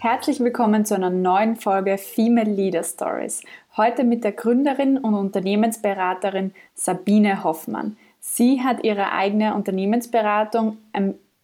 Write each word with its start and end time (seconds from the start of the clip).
Herzlich 0.00 0.38
willkommen 0.38 0.84
zu 0.84 0.94
einer 0.94 1.10
neuen 1.10 1.56
Folge 1.56 1.98
Female 1.98 2.48
Leader 2.48 2.84
Stories. 2.84 3.42
Heute 3.76 4.04
mit 4.04 4.22
der 4.22 4.30
Gründerin 4.30 4.96
und 4.96 5.14
Unternehmensberaterin 5.14 6.54
Sabine 6.76 7.42
Hoffmann. 7.42 7.96
Sie 8.20 8.62
hat 8.62 8.84
ihre 8.84 9.10
eigene 9.10 9.56
Unternehmensberatung 9.56 10.78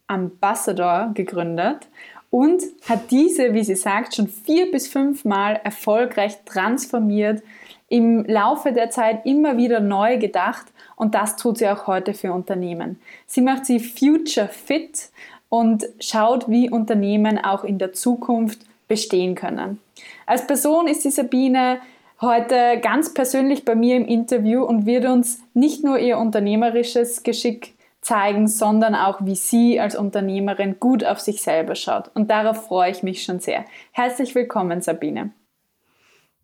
Ambassador 0.06 1.10
gegründet 1.14 1.88
und 2.30 2.62
hat 2.88 3.10
diese, 3.10 3.54
wie 3.54 3.64
sie 3.64 3.74
sagt, 3.74 4.14
schon 4.14 4.28
vier 4.28 4.70
bis 4.70 4.86
fünf 4.86 5.24
Mal 5.24 5.60
erfolgreich 5.64 6.44
transformiert, 6.44 7.42
im 7.88 8.24
Laufe 8.24 8.70
der 8.70 8.88
Zeit 8.90 9.26
immer 9.26 9.56
wieder 9.56 9.80
neu 9.80 10.16
gedacht 10.18 10.66
und 10.94 11.16
das 11.16 11.34
tut 11.34 11.58
sie 11.58 11.68
auch 11.68 11.88
heute 11.88 12.14
für 12.14 12.32
Unternehmen. 12.32 13.00
Sie 13.26 13.40
macht 13.40 13.66
sie 13.66 13.80
future 13.80 14.48
fit 14.48 15.10
und 15.54 15.86
schaut, 16.00 16.48
wie 16.48 16.68
Unternehmen 16.68 17.38
auch 17.38 17.62
in 17.62 17.78
der 17.78 17.92
Zukunft 17.92 18.66
bestehen 18.88 19.36
können. 19.36 19.78
Als 20.26 20.48
Person 20.48 20.88
ist 20.88 21.04
die 21.04 21.12
Sabine 21.12 21.80
heute 22.20 22.80
ganz 22.82 23.14
persönlich 23.14 23.64
bei 23.64 23.76
mir 23.76 23.94
im 23.94 24.04
Interview 24.04 24.64
und 24.64 24.84
wird 24.84 25.04
uns 25.04 25.38
nicht 25.54 25.84
nur 25.84 26.00
ihr 26.00 26.18
unternehmerisches 26.18 27.22
Geschick 27.22 27.74
zeigen, 28.00 28.48
sondern 28.48 28.96
auch, 28.96 29.24
wie 29.24 29.36
sie 29.36 29.78
als 29.78 29.94
Unternehmerin 29.94 30.80
gut 30.80 31.04
auf 31.04 31.20
sich 31.20 31.40
selber 31.40 31.76
schaut. 31.76 32.10
Und 32.16 32.32
darauf 32.32 32.66
freue 32.66 32.90
ich 32.90 33.04
mich 33.04 33.22
schon 33.22 33.38
sehr. 33.38 33.64
Herzlich 33.92 34.34
willkommen, 34.34 34.82
Sabine. 34.82 35.30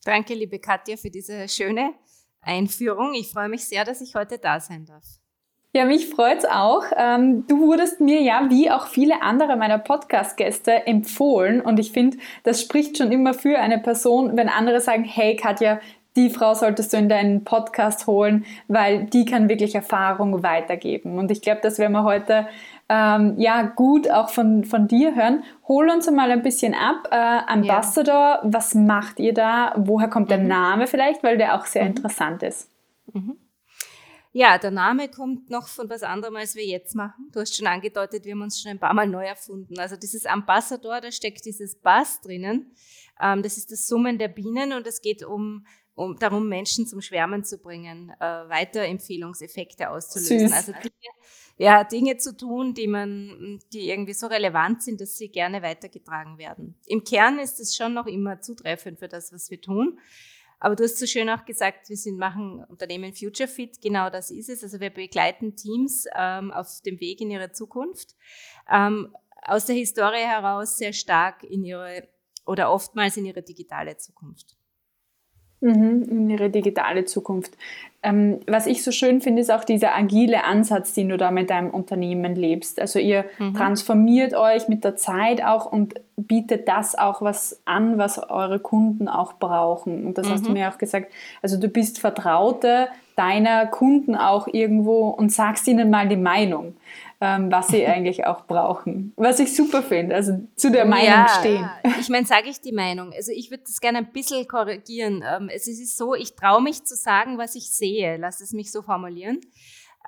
Danke, 0.05 0.34
liebe 0.34 0.61
Katja, 0.61 0.97
für 0.97 1.11
diese 1.11 1.48
schöne 1.48 1.95
Einführung. 2.42 3.14
Ich 3.14 3.30
freue 3.30 3.48
mich 3.48 3.64
sehr, 3.64 3.84
dass 3.84 4.00
ich 4.03 4.14
heute 4.14 4.38
da 4.38 4.61
sein 4.61 4.86
darf. 4.86 5.19
Ja, 5.72 5.84
mich 5.84 6.08
freut's 6.08 6.44
auch. 6.44 6.82
Ähm, 6.96 7.46
du 7.46 7.60
wurdest 7.60 8.00
mir 8.00 8.20
ja, 8.22 8.46
wie 8.50 8.70
auch 8.72 8.88
viele 8.88 9.22
andere 9.22 9.56
meiner 9.56 9.78
Podcast-Gäste, 9.78 10.86
empfohlen. 10.88 11.60
Und 11.60 11.78
ich 11.78 11.92
finde, 11.92 12.18
das 12.42 12.60
spricht 12.60 12.98
schon 12.98 13.12
immer 13.12 13.34
für 13.34 13.58
eine 13.58 13.78
Person, 13.78 14.36
wenn 14.36 14.48
andere 14.48 14.80
sagen, 14.80 15.04
hey 15.04 15.36
Katja, 15.36 15.78
die 16.16 16.28
Frau 16.30 16.54
solltest 16.54 16.92
du 16.92 16.96
in 16.96 17.08
deinen 17.08 17.44
Podcast 17.44 18.08
holen, 18.08 18.44
weil 18.66 19.04
die 19.04 19.24
kann 19.24 19.48
wirklich 19.48 19.76
Erfahrung 19.76 20.42
weitergeben. 20.42 21.18
Und 21.18 21.30
ich 21.30 21.41
glaube, 21.41 21.60
das 21.62 21.78
werden 21.78 21.92
wir 21.92 22.02
heute 22.02 22.48
ähm, 22.88 23.34
ja 23.38 23.62
gut 23.62 24.10
auch 24.10 24.30
von, 24.30 24.64
von 24.64 24.88
dir 24.88 25.14
hören. 25.14 25.44
Hol 25.68 25.88
uns 25.88 26.10
mal 26.10 26.32
ein 26.32 26.42
bisschen 26.42 26.74
ab. 26.74 27.08
Äh, 27.12 27.14
Ambassador, 27.46 28.14
ja. 28.14 28.41
was 28.42 28.74
macht 28.74 29.20
ihr 29.20 29.34
da? 29.34 29.72
Woher 29.76 30.08
kommt 30.08 30.26
mhm. 30.26 30.30
der 30.30 30.38
Name 30.38 30.86
vielleicht, 30.88 31.22
weil 31.22 31.38
der 31.38 31.54
auch 31.54 31.66
sehr 31.66 31.82
mhm. 31.82 31.91
interessant 31.91 32.42
ist? 32.42 32.68
Mhm. 33.12 33.36
Ja, 34.33 34.59
der 34.59 34.70
Name 34.70 35.09
kommt 35.09 35.50
noch 35.50 35.67
von 35.67 35.91
was 35.91 36.05
anderem, 36.05 36.36
als 36.36 36.55
wir 36.55 36.64
jetzt 36.64 36.95
machen. 36.95 37.31
Du 37.33 37.41
hast 37.41 37.56
schon 37.56 37.67
angedeutet, 37.67 38.25
wir 38.25 38.33
haben 38.33 38.42
uns 38.42 38.61
schon 38.61 38.70
ein 38.70 38.78
paar 38.78 38.95
Mal 38.95 39.09
neu 39.09 39.25
erfunden. 39.25 39.78
Also 39.78 39.97
dieses 39.97 40.25
Ambassador, 40.25 41.00
da 41.00 41.11
steckt 41.11 41.45
dieses 41.45 41.75
Bass 41.75 42.20
drinnen. 42.20 42.72
Ähm, 43.20 43.42
das 43.42 43.56
ist 43.56 43.72
das 43.72 43.89
Summen 43.89 44.19
der 44.19 44.28
Bienen 44.28 44.72
und 44.72 44.87
es 44.87 45.00
geht 45.00 45.25
um, 45.25 45.67
um 45.97 46.17
darum, 46.17 46.48
Menschen 46.48 46.87
zum 46.87 47.00
Schwärmen 47.00 47.42
zu 47.42 47.59
bringen, 47.59 48.12
äh, 48.20 48.25
Weiterempfehlungseffekte 48.25 49.91
auszulösen. 49.91 50.48
Süß. 50.48 50.53
Also 50.53 50.72
Dinge, 50.72 50.92
ja, 51.56 51.83
Dinge 51.83 52.17
zu 52.17 52.37
tun, 52.37 52.72
die 52.72 52.87
man, 52.87 53.61
die 53.72 53.91
irgendwie 53.91 54.15
so 54.15 54.28
relevant 54.28 54.84
sind, 54.84 55.00
dass 55.00 55.19
sie 55.19 55.28
gerne 55.28 55.61
weitergetragen 55.61 56.39
werden. 56.39 56.78
Im 56.87 57.03
Kern 57.03 57.41
ist 57.41 57.59
es 57.59 57.75
schon 57.75 57.94
noch 57.94 58.06
immer 58.06 58.41
zutreffend 58.41 59.00
für 59.00 59.09
das, 59.09 59.33
was 59.33 59.50
wir 59.50 59.61
tun. 59.61 59.98
Aber 60.61 60.77
du 60.77 60.84
hast 60.84 60.98
so 60.98 61.06
schön 61.06 61.28
auch 61.30 61.47
gesagt, 61.47 61.89
wir 61.89 61.97
sind, 61.97 62.19
machen 62.19 62.62
Unternehmen 62.69 63.14
Future 63.14 63.48
Fit, 63.48 63.80
genau 63.80 64.11
das 64.11 64.30
ist 64.30 64.50
es. 64.50 64.62
Also 64.62 64.78
wir 64.78 64.91
begleiten 64.91 65.56
Teams 65.56 66.05
ähm, 66.14 66.53
auf 66.53 66.83
dem 66.84 67.00
Weg 67.00 67.22
in 67.22 67.30
ihre 67.30 67.50
Zukunft. 67.50 68.15
Ähm, 68.71 69.16
aus 69.43 69.65
der 69.65 69.75
Historie 69.75 70.22
heraus 70.22 70.76
sehr 70.76 70.93
stark 70.93 71.43
in 71.44 71.65
ihre 71.65 72.06
oder 72.47 72.71
oftmals 72.71 73.16
in 73.16 73.25
ihre 73.25 73.43
digitale 73.43 73.97
Zukunft. 73.97 74.56
Mhm, 75.60 76.06
in 76.10 76.31
ihre 76.31 76.48
digitale 76.48 77.04
Zukunft. 77.04 77.53
Ähm, 78.03 78.41
was 78.47 78.66
ich 78.66 78.82
so 78.82 78.93
schön 78.93 79.21
finde, 79.21 79.43
ist 79.43 79.53
auch 79.53 79.65
dieser 79.65 79.94
agile 79.94 80.44
Ansatz, 80.44 80.94
den 80.94 81.10
du 81.10 81.19
da 81.19 81.31
mit 81.31 81.50
deinem 81.50 81.69
Unternehmen 81.69 82.34
lebst. 82.34 82.81
Also 82.81 82.98
ihr 82.98 83.26
mhm. 83.38 83.53
transformiert 83.54 84.32
euch 84.32 84.69
mit 84.69 84.84
der 84.84 84.97
Zeit 84.97 85.44
auch 85.44 85.71
und 85.71 85.94
bietet 86.16 86.66
das 86.66 86.94
auch 86.97 87.21
was 87.21 87.60
an, 87.66 87.98
was 87.98 88.19
eure 88.31 88.59
Kunden 88.59 89.06
auch 89.06 89.34
brauchen. 89.34 90.06
Und 90.06 90.16
das 90.16 90.28
mhm. 90.28 90.32
hast 90.32 90.47
du 90.47 90.48
mhm. 90.48 90.54
mir 90.54 90.71
auch 90.71 90.78
gesagt. 90.78 91.12
Also 91.43 91.59
du 91.59 91.69
bist 91.69 92.00
Vertraute 92.00 92.88
deiner 93.16 93.66
Kunden 93.66 94.16
auch 94.16 94.48
irgendwo 94.50 95.10
und 95.10 95.31
sagst 95.31 95.69
ihnen 95.69 95.91
mal 95.91 96.09
die 96.09 96.16
Meinung 96.16 96.75
ähm, 97.20 97.53
was 97.53 97.69
sie 97.69 97.86
eigentlich 97.86 98.26
auch 98.26 98.47
brauchen. 98.47 99.12
Was 99.16 99.38
ich 99.41 99.54
super 99.54 99.82
finde, 99.82 100.14
also 100.14 100.32
zu 100.56 100.70
der 100.70 100.86
Meinung 100.86 101.06
ja, 101.06 101.28
stehen. 101.38 101.69
Ich 102.00 102.08
meine, 102.08 102.26
sage 102.26 102.48
ich 102.48 102.60
die 102.60 102.72
Meinung. 102.72 103.12
Also 103.12 103.32
ich 103.32 103.50
würde 103.50 103.64
das 103.64 103.81
gerne 103.81 103.98
ein 103.98 104.12
bisschen 104.12 104.48
korrigieren. 104.48 105.22
Ähm, 105.26 105.50
es 105.53 105.66
ist 105.69 105.97
so, 105.97 106.14
ich 106.14 106.34
traue 106.34 106.62
mich 106.62 106.84
zu 106.84 106.97
sagen, 106.97 107.38
was 107.38 107.54
ich 107.54 107.70
sehe. 107.70 108.16
Lass 108.16 108.41
es 108.41 108.53
mich 108.53 108.72
so 108.72 108.82
formulieren. 108.82 109.41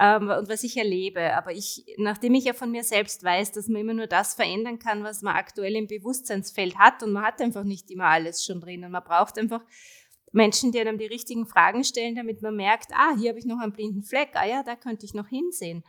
Ähm, 0.01 0.31
und 0.31 0.49
was 0.49 0.65
ich 0.65 0.79
erlebe. 0.79 1.35
Aber 1.35 1.53
ich, 1.53 1.85
nachdem 1.99 2.35
ich 2.35 2.45
ja 2.45 2.55
von 2.55 2.71
mir 2.71 2.83
selbst 2.83 3.23
weiß, 3.23 3.53
dass 3.53 3.69
man 3.69 3.83
immer 3.83 3.95
nur 3.95 4.07
das 4.07 4.33
verändern 4.33 4.79
kann, 4.79 5.05
was 5.05 5.21
man 5.21 5.37
aktuell 5.37 5.77
im 5.77 5.87
Bewusstseinsfeld 5.87 6.79
hat 6.79 7.03
und 7.03 7.13
man 7.13 7.25
hat 7.25 7.43
einfach 7.43 7.65
nicht 7.65 7.91
immer 7.91 8.07
alles 8.07 8.43
schon 8.43 8.61
drin 8.61 8.85
und 8.85 8.91
man 8.91 9.05
braucht 9.05 9.39
einfach 9.39 9.63
Menschen, 10.33 10.73
die 10.73 10.81
einem 10.81 10.97
die 10.97 11.07
richtigen 11.07 11.47
Fragen 11.47 11.85
stellen, 11.85 12.15
damit 12.15 12.41
man 12.41 12.57
merkt, 12.57 12.89
ah, 12.95 13.15
hier 13.19 13.29
habe 13.29 13.39
ich 13.39 13.45
noch 13.45 13.61
einen 13.61 13.73
blinden 13.73 14.03
Fleck, 14.03 14.31
ah 14.33 14.47
ja, 14.47 14.63
da 14.63 14.77
könnte 14.77 15.05
ich 15.05 15.13
noch 15.13 15.29
hinsehen. 15.29 15.85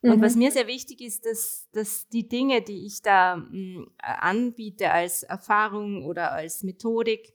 Und 0.00 0.22
was 0.22 0.34
mhm. 0.34 0.42
mir 0.42 0.50
sehr 0.52 0.68
wichtig 0.68 1.00
ist, 1.00 1.26
dass, 1.26 1.68
dass 1.72 2.08
die 2.08 2.28
Dinge, 2.28 2.62
die 2.62 2.86
ich 2.86 3.02
da 3.02 3.36
mh, 3.36 3.50
hm, 3.50 3.90
anbiete 3.98 4.92
als 4.92 5.24
Erfahrung 5.24 6.04
oder 6.04 6.32
als 6.32 6.62
Methodik, 6.62 7.34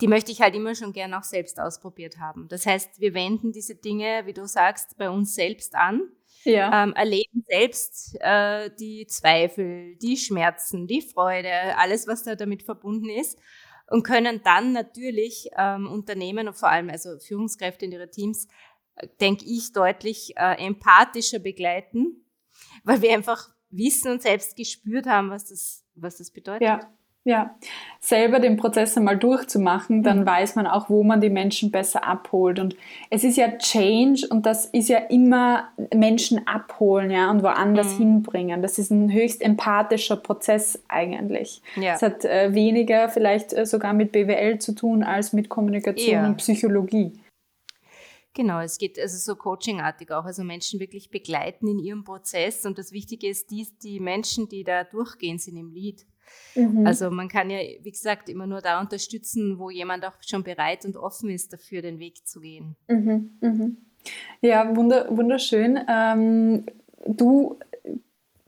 die 0.00 0.08
möchte 0.08 0.32
ich 0.32 0.40
halt 0.40 0.56
immer 0.56 0.74
schon 0.74 0.92
gern 0.92 1.14
auch 1.14 1.22
selbst 1.22 1.60
ausprobiert 1.60 2.18
haben. 2.18 2.48
Das 2.48 2.66
heißt, 2.66 3.00
wir 3.00 3.14
wenden 3.14 3.52
diese 3.52 3.76
Dinge, 3.76 4.22
wie 4.26 4.32
du 4.32 4.46
sagst, 4.46 4.96
bei 4.98 5.08
uns 5.08 5.36
selbst 5.36 5.76
an, 5.76 6.02
ja. 6.44 6.82
ähm, 6.82 6.94
erleben 6.94 7.44
selbst 7.46 8.16
äh, 8.20 8.70
die 8.80 9.06
Zweifel, 9.06 9.96
die 9.96 10.16
Schmerzen, 10.16 10.88
die 10.88 11.02
Freude, 11.02 11.76
alles, 11.76 12.08
was 12.08 12.24
da 12.24 12.34
damit 12.34 12.64
verbunden 12.64 13.08
ist 13.08 13.38
und 13.90 14.04
können 14.04 14.40
dann 14.42 14.72
natürlich 14.72 15.50
ähm, 15.58 15.88
Unternehmen 15.88 16.48
und 16.48 16.56
vor 16.56 16.70
allem 16.70 16.90
also 16.90 17.18
Führungskräfte 17.18 17.84
in 17.84 17.92
ihre 17.92 18.10
Teams 18.10 18.48
denke 19.20 19.44
ich, 19.44 19.72
deutlich 19.72 20.34
äh, 20.36 20.64
empathischer 20.64 21.38
begleiten, 21.38 22.24
weil 22.84 23.02
wir 23.02 23.12
einfach 23.12 23.48
wissen 23.70 24.12
und 24.12 24.22
selbst 24.22 24.56
gespürt 24.56 25.06
haben, 25.06 25.30
was 25.30 25.46
das, 25.46 25.84
was 25.94 26.18
das 26.18 26.30
bedeutet. 26.30 26.62
Ja. 26.62 26.80
Ja, 27.22 27.54
selber 28.00 28.40
den 28.40 28.56
Prozess 28.56 28.96
einmal 28.96 29.18
durchzumachen, 29.18 30.02
dann 30.02 30.20
mhm. 30.20 30.26
weiß 30.26 30.56
man 30.56 30.66
auch, 30.66 30.88
wo 30.88 31.02
man 31.02 31.20
die 31.20 31.28
Menschen 31.28 31.70
besser 31.70 32.02
abholt. 32.02 32.58
Und 32.58 32.76
es 33.10 33.24
ist 33.24 33.36
ja 33.36 33.58
Change 33.58 34.26
und 34.30 34.46
das 34.46 34.64
ist 34.64 34.88
ja 34.88 34.96
immer 34.96 35.68
Menschen 35.94 36.46
abholen, 36.46 37.10
ja, 37.10 37.30
und 37.30 37.42
woanders 37.42 37.92
mhm. 37.94 37.98
hinbringen. 37.98 38.62
Das 38.62 38.78
ist 38.78 38.90
ein 38.90 39.12
höchst 39.12 39.42
empathischer 39.42 40.16
Prozess 40.16 40.82
eigentlich. 40.88 41.60
Ja. 41.76 41.92
Es 41.92 42.00
hat 42.00 42.24
äh, 42.24 42.54
weniger 42.54 43.10
vielleicht 43.10 43.52
äh, 43.52 43.66
sogar 43.66 43.92
mit 43.92 44.12
BWL 44.12 44.58
zu 44.58 44.74
tun 44.74 45.02
als 45.02 45.34
mit 45.34 45.50
Kommunikation 45.50 46.14
ja. 46.14 46.26
und 46.26 46.38
Psychologie. 46.38 47.12
Genau, 48.34 48.60
es 48.60 48.78
geht 48.78 48.98
also 48.98 49.18
so 49.18 49.36
coachingartig 49.36 50.12
auch, 50.12 50.24
also 50.24 50.44
Menschen 50.44 50.78
wirklich 50.78 51.10
begleiten 51.10 51.66
in 51.66 51.78
ihrem 51.78 52.04
Prozess. 52.04 52.64
Und 52.64 52.78
das 52.78 52.92
Wichtige 52.92 53.28
ist, 53.28 53.50
die, 53.50 53.66
die 53.82 53.98
Menschen, 53.98 54.48
die 54.48 54.62
da 54.62 54.84
durchgehen, 54.84 55.38
sind 55.38 55.56
im 55.56 55.70
Lied. 55.70 56.06
Mhm. 56.54 56.86
Also 56.86 57.10
man 57.10 57.28
kann 57.28 57.50
ja, 57.50 57.58
wie 57.58 57.90
gesagt, 57.90 58.28
immer 58.28 58.46
nur 58.46 58.60
da 58.60 58.80
unterstützen, 58.80 59.58
wo 59.58 59.70
jemand 59.70 60.04
auch 60.04 60.14
schon 60.20 60.44
bereit 60.44 60.84
und 60.84 60.96
offen 60.96 61.30
ist, 61.30 61.52
dafür 61.52 61.82
den 61.82 61.98
Weg 61.98 62.26
zu 62.26 62.40
gehen. 62.40 62.76
Mhm. 62.88 63.38
Mhm. 63.40 63.76
Ja, 64.40 64.76
wunderschön. 64.76 65.80
Ähm, 65.88 66.66
du 67.06 67.58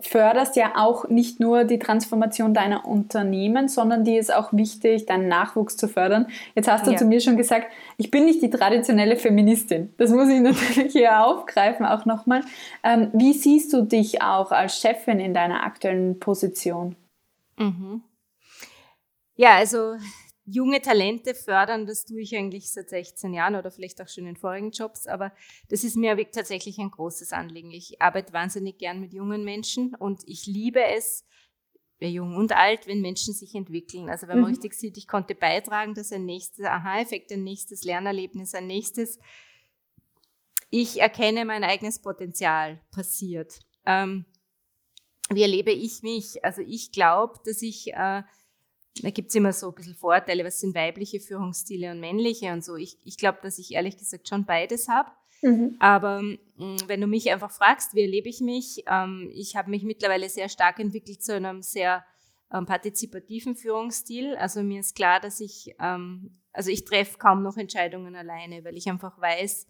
förderst 0.08 0.56
ja 0.56 0.72
auch 0.76 1.08
nicht 1.08 1.40
nur 1.40 1.64
die 1.64 1.78
Transformation 1.78 2.54
deiner 2.54 2.86
Unternehmen, 2.86 3.68
sondern 3.68 4.04
die 4.04 4.16
ist 4.16 4.32
auch 4.32 4.52
wichtig, 4.52 5.06
deinen 5.06 5.28
Nachwuchs 5.28 5.76
zu 5.76 5.88
fördern. 5.88 6.26
Jetzt 6.54 6.70
hast 6.70 6.86
du 6.86 6.92
ja. 6.92 6.96
zu 6.96 7.04
mir 7.04 7.20
schon 7.20 7.36
gesagt, 7.36 7.66
ich 7.96 8.10
bin 8.10 8.24
nicht 8.24 8.42
die 8.42 8.50
traditionelle 8.50 9.16
Feministin. 9.16 9.92
Das 9.98 10.10
muss 10.10 10.28
ich 10.28 10.40
natürlich 10.42 10.92
hier 10.92 11.24
aufgreifen, 11.24 11.86
auch 11.86 12.04
nochmal. 12.04 12.42
Ähm, 12.82 13.10
wie 13.12 13.32
siehst 13.32 13.72
du 13.72 13.82
dich 13.82 14.22
auch 14.22 14.52
als 14.52 14.78
Chefin 14.78 15.20
in 15.20 15.34
deiner 15.34 15.64
aktuellen 15.64 16.18
Position? 16.18 16.96
Mhm. 17.58 18.02
Ja, 19.36 19.56
also 19.56 19.96
junge 20.44 20.80
Talente 20.80 21.34
fördern, 21.34 21.86
das 21.86 22.04
tue 22.04 22.20
ich 22.20 22.36
eigentlich 22.36 22.72
seit 22.72 22.90
16 22.90 23.32
Jahren 23.32 23.54
oder 23.54 23.70
vielleicht 23.70 24.00
auch 24.02 24.08
schon 24.08 24.26
in 24.26 24.36
vorigen 24.36 24.70
Jobs, 24.70 25.06
aber 25.06 25.32
das 25.68 25.84
ist 25.84 25.96
mir 25.96 26.16
tatsächlich 26.30 26.78
ein 26.78 26.90
großes 26.90 27.32
Anliegen. 27.32 27.70
Ich 27.70 28.00
arbeite 28.02 28.32
wahnsinnig 28.32 28.78
gern 28.78 29.00
mit 29.00 29.12
jungen 29.12 29.44
Menschen 29.44 29.94
und 29.94 30.22
ich 30.26 30.46
liebe 30.46 30.82
es, 30.82 31.24
jung 32.00 32.34
und 32.36 32.52
alt, 32.52 32.86
wenn 32.86 33.00
Menschen 33.00 33.34
sich 33.34 33.54
entwickeln. 33.54 34.08
Also 34.08 34.26
wenn 34.26 34.40
man 34.40 34.50
mhm. 34.50 34.56
richtig 34.56 34.74
sieht, 34.74 34.96
ich 34.96 35.06
konnte 35.06 35.34
beitragen, 35.34 35.94
dass 35.94 36.12
ein 36.12 36.24
nächstes 36.24 36.64
Aha-Effekt, 36.64 37.30
ein 37.32 37.44
nächstes 37.44 37.84
Lernerlebnis, 37.84 38.54
ein 38.54 38.66
nächstes, 38.66 39.18
ich 40.70 41.00
erkenne 41.00 41.44
mein 41.44 41.64
eigenes 41.64 42.00
Potenzial 42.00 42.80
passiert. 42.90 43.60
Ähm, 43.86 44.24
wie 45.30 45.42
erlebe 45.42 45.70
ich 45.70 46.02
mich? 46.02 46.44
Also 46.44 46.62
ich 46.62 46.92
glaube, 46.92 47.34
dass 47.44 47.62
ich 47.62 47.92
äh, 47.92 48.22
da 49.00 49.10
gibt 49.10 49.30
es 49.30 49.34
immer 49.34 49.52
so 49.52 49.68
ein 49.68 49.74
bisschen 49.74 49.94
Vorteile, 49.94 50.44
was 50.44 50.60
sind 50.60 50.74
weibliche 50.74 51.20
Führungsstile 51.20 51.92
und 51.92 52.00
männliche 52.00 52.52
und 52.52 52.64
so. 52.64 52.76
Ich, 52.76 52.98
ich 53.04 53.16
glaube, 53.16 53.38
dass 53.42 53.58
ich 53.58 53.72
ehrlich 53.72 53.96
gesagt 53.96 54.28
schon 54.28 54.44
beides 54.44 54.88
habe. 54.88 55.10
Mhm. 55.40 55.76
Aber 55.80 56.20
mh, 56.22 56.36
mm, 56.56 56.76
wenn 56.86 57.00
du 57.00 57.06
mich 57.06 57.30
einfach 57.30 57.50
fragst, 57.50 57.94
wie 57.94 58.02
erlebe 58.02 58.28
ich 58.28 58.40
mich, 58.40 58.84
ähm, 58.86 59.30
ich 59.32 59.56
habe 59.56 59.70
mich 59.70 59.82
mittlerweile 59.82 60.28
sehr 60.28 60.48
stark 60.48 60.78
entwickelt 60.78 61.22
zu 61.22 61.34
einem 61.34 61.62
sehr 61.62 62.04
ähm, 62.52 62.66
partizipativen 62.66 63.56
Führungsstil. 63.56 64.36
Also 64.36 64.62
mir 64.62 64.80
ist 64.80 64.94
klar, 64.94 65.20
dass 65.20 65.40
ich, 65.40 65.74
ähm, 65.80 66.38
also 66.52 66.70
ich 66.70 66.84
treffe 66.84 67.18
kaum 67.18 67.42
noch 67.42 67.56
Entscheidungen 67.56 68.14
alleine, 68.14 68.64
weil 68.64 68.76
ich 68.76 68.88
einfach 68.88 69.18
weiß, 69.20 69.66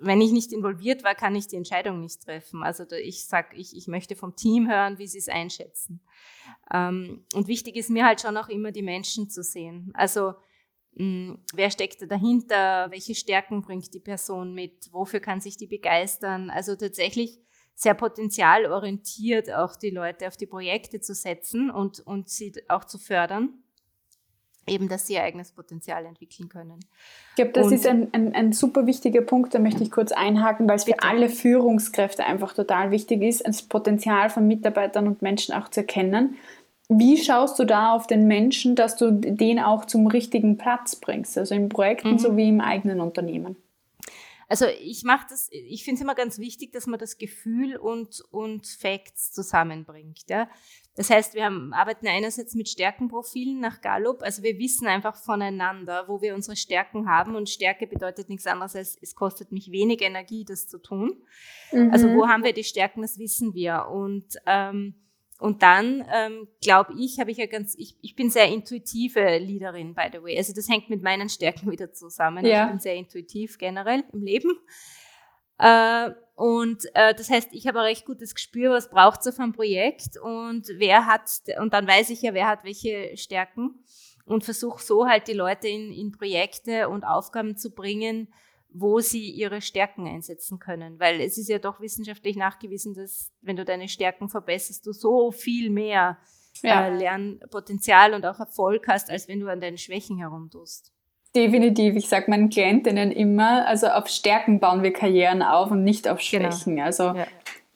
wenn 0.00 0.20
ich 0.20 0.32
nicht 0.32 0.52
involviert 0.52 1.04
war, 1.04 1.14
kann 1.14 1.34
ich 1.34 1.48
die 1.48 1.56
Entscheidung 1.56 2.00
nicht 2.00 2.22
treffen. 2.22 2.62
Also 2.62 2.84
ich 2.90 3.26
sage, 3.26 3.56
ich, 3.56 3.76
ich 3.76 3.88
möchte 3.88 4.16
vom 4.16 4.36
Team 4.36 4.70
hören, 4.70 4.98
wie 4.98 5.06
sie 5.06 5.18
es 5.18 5.28
einschätzen. 5.28 6.00
Ähm, 6.72 7.24
und 7.34 7.48
wichtig 7.48 7.76
ist 7.76 7.90
mir 7.90 8.06
halt 8.06 8.20
schon 8.20 8.36
auch 8.36 8.48
immer, 8.48 8.72
die 8.72 8.82
Menschen 8.82 9.28
zu 9.28 9.42
sehen. 9.42 9.90
Also 9.94 10.34
mh, 10.94 11.38
wer 11.54 11.70
steckt 11.70 12.02
da 12.02 12.06
dahinter? 12.06 12.90
Welche 12.90 13.14
Stärken 13.14 13.62
bringt 13.62 13.92
die 13.94 14.00
Person 14.00 14.54
mit? 14.54 14.92
Wofür 14.92 15.20
kann 15.20 15.40
sich 15.40 15.56
die 15.56 15.66
begeistern? 15.66 16.50
Also 16.50 16.76
tatsächlich 16.76 17.38
sehr 17.74 17.94
potenzialorientiert 17.94 19.52
auch 19.52 19.76
die 19.76 19.90
Leute 19.90 20.26
auf 20.26 20.36
die 20.36 20.46
Projekte 20.46 21.00
zu 21.00 21.14
setzen 21.14 21.70
und, 21.70 22.00
und 22.00 22.28
sie 22.28 22.52
auch 22.68 22.84
zu 22.84 22.98
fördern 22.98 23.62
eben, 24.68 24.88
dass 24.88 25.06
sie 25.06 25.14
ihr 25.14 25.22
eigenes 25.22 25.52
Potenzial 25.52 26.04
entwickeln 26.06 26.48
können. 26.48 26.80
Ich 27.30 27.36
glaube, 27.36 27.52
das 27.52 27.66
und, 27.66 27.72
ist 27.72 27.86
ein, 27.86 28.08
ein, 28.12 28.34
ein, 28.34 28.52
super 28.52 28.86
wichtiger 28.86 29.22
Punkt, 29.22 29.54
da 29.54 29.58
möchte 29.58 29.82
ich 29.82 29.90
kurz 29.90 30.12
einhaken, 30.12 30.68
weil 30.68 30.76
es 30.76 30.84
für 30.84 31.02
alle 31.02 31.28
Führungskräfte 31.28 32.24
einfach 32.24 32.54
total 32.54 32.90
wichtig 32.90 33.22
ist, 33.22 33.46
das 33.46 33.62
Potenzial 33.62 34.30
von 34.30 34.46
Mitarbeitern 34.46 35.06
und 35.06 35.22
Menschen 35.22 35.54
auch 35.54 35.68
zu 35.68 35.80
erkennen. 35.80 36.36
Wie 36.88 37.18
schaust 37.18 37.58
du 37.58 37.64
da 37.64 37.92
auf 37.92 38.06
den 38.06 38.26
Menschen, 38.26 38.74
dass 38.74 38.96
du 38.96 39.10
den 39.10 39.58
auch 39.58 39.84
zum 39.84 40.06
richtigen 40.06 40.56
Platz 40.56 40.96
bringst, 40.96 41.36
also 41.36 41.54
in 41.54 41.68
Projekten 41.68 42.12
mhm. 42.12 42.18
sowie 42.18 42.48
im 42.48 42.60
eigenen 42.60 43.00
Unternehmen? 43.00 43.56
Also 44.48 44.64
ich 44.64 45.04
mache 45.04 45.26
das, 45.28 45.50
ich 45.52 45.84
finde 45.84 45.96
es 45.96 46.02
immer 46.02 46.14
ganz 46.14 46.38
wichtig, 46.38 46.72
dass 46.72 46.86
man 46.86 46.98
das 46.98 47.18
Gefühl 47.18 47.76
und, 47.76 48.22
und 48.30 48.66
Facts 48.66 49.30
zusammenbringt. 49.32 50.24
Ja? 50.30 50.48
Das 50.98 51.10
heißt, 51.10 51.34
wir 51.34 51.44
haben, 51.44 51.72
arbeiten 51.72 52.08
einerseits 52.08 52.56
mit 52.56 52.68
Stärkenprofilen 52.68 53.60
nach 53.60 53.80
Gallup. 53.82 54.20
Also 54.24 54.42
wir 54.42 54.58
wissen 54.58 54.88
einfach 54.88 55.14
voneinander, 55.14 56.08
wo 56.08 56.20
wir 56.20 56.34
unsere 56.34 56.56
Stärken 56.56 57.08
haben. 57.08 57.36
Und 57.36 57.48
Stärke 57.48 57.86
bedeutet 57.86 58.28
nichts 58.28 58.48
anderes 58.48 58.74
als, 58.74 58.98
es 59.00 59.14
kostet 59.14 59.52
mich 59.52 59.70
wenig 59.70 60.02
Energie, 60.02 60.44
das 60.44 60.66
zu 60.66 60.78
tun. 60.78 61.22
Mhm. 61.70 61.92
Also 61.92 62.08
wo 62.08 62.26
haben 62.26 62.42
wir 62.42 62.52
die 62.52 62.64
Stärken, 62.64 63.02
das 63.02 63.16
wissen 63.16 63.54
wir. 63.54 63.86
Und, 63.86 64.26
ähm, 64.46 64.94
und 65.38 65.62
dann, 65.62 66.04
ähm, 66.12 66.48
glaube 66.60 66.92
ich, 66.98 67.20
habe 67.20 67.30
ich 67.30 67.36
ja 67.36 67.46
ganz, 67.46 67.76
ich, 67.78 67.96
ich 68.02 68.16
bin 68.16 68.28
sehr 68.28 68.48
intuitive 68.48 69.38
Leaderin, 69.38 69.94
by 69.94 70.08
the 70.12 70.20
way. 70.20 70.36
Also 70.36 70.52
das 70.52 70.68
hängt 70.68 70.90
mit 70.90 71.04
meinen 71.04 71.28
Stärken 71.28 71.70
wieder 71.70 71.92
zusammen. 71.92 72.44
Ja. 72.44 72.64
Ich 72.64 72.70
bin 72.70 72.80
sehr 72.80 72.96
intuitiv 72.96 73.56
generell 73.58 74.02
im 74.12 74.22
Leben. 74.22 74.50
Äh, 75.58 76.10
und 76.34 76.84
äh, 76.94 77.14
das 77.14 77.30
heißt, 77.30 77.48
ich 77.52 77.66
habe 77.66 77.80
ein 77.80 77.86
recht 77.86 78.06
gutes 78.06 78.34
Gespür, 78.34 78.70
was 78.70 78.90
braucht 78.90 79.20
es 79.20 79.26
auf 79.26 79.40
einem 79.40 79.52
Projekt 79.52 80.16
und 80.22 80.68
wer 80.76 81.06
hat, 81.06 81.28
und 81.60 81.72
dann 81.72 81.86
weiß 81.86 82.10
ich 82.10 82.22
ja, 82.22 82.32
wer 82.32 82.46
hat 82.46 82.62
welche 82.62 83.16
Stärken 83.16 83.82
und 84.24 84.44
versuche 84.44 84.82
so 84.82 85.06
halt 85.06 85.26
die 85.26 85.32
Leute 85.32 85.66
in, 85.66 85.92
in 85.92 86.12
Projekte 86.12 86.88
und 86.88 87.04
Aufgaben 87.04 87.56
zu 87.56 87.70
bringen, 87.70 88.28
wo 88.70 89.00
sie 89.00 89.30
ihre 89.30 89.60
Stärken 89.60 90.06
einsetzen 90.06 90.58
können. 90.58 91.00
Weil 91.00 91.20
es 91.20 91.38
ist 91.38 91.48
ja 91.48 91.58
doch 91.58 91.80
wissenschaftlich 91.80 92.36
nachgewiesen, 92.36 92.94
dass 92.94 93.32
wenn 93.40 93.56
du 93.56 93.64
deine 93.64 93.88
Stärken 93.88 94.28
verbesserst, 94.28 94.86
du 94.86 94.92
so 94.92 95.32
viel 95.32 95.70
mehr 95.70 96.18
ja. 96.62 96.86
äh, 96.86 96.96
Lernpotenzial 96.96 98.14
und 98.14 98.24
auch 98.26 98.38
Erfolg 98.38 98.86
hast, 98.86 99.10
als 99.10 99.26
wenn 99.26 99.40
du 99.40 99.48
an 99.48 99.60
deinen 99.60 99.78
Schwächen 99.78 100.18
herumtust. 100.18 100.92
Definitiv. 101.36 101.94
Ich 101.96 102.08
sage 102.08 102.30
meinen 102.30 102.48
Klientinnen 102.48 103.12
immer, 103.12 103.66
also 103.66 103.88
auf 103.88 104.08
Stärken 104.08 104.60
bauen 104.60 104.82
wir 104.82 104.92
Karrieren 104.92 105.42
auf 105.42 105.70
und 105.70 105.84
nicht 105.84 106.08
auf 106.08 106.20
genau. 106.20 106.50
Schwächen. 106.50 106.76
Genau. 106.76 106.86
Also 106.86 107.04
ja. 107.04 107.26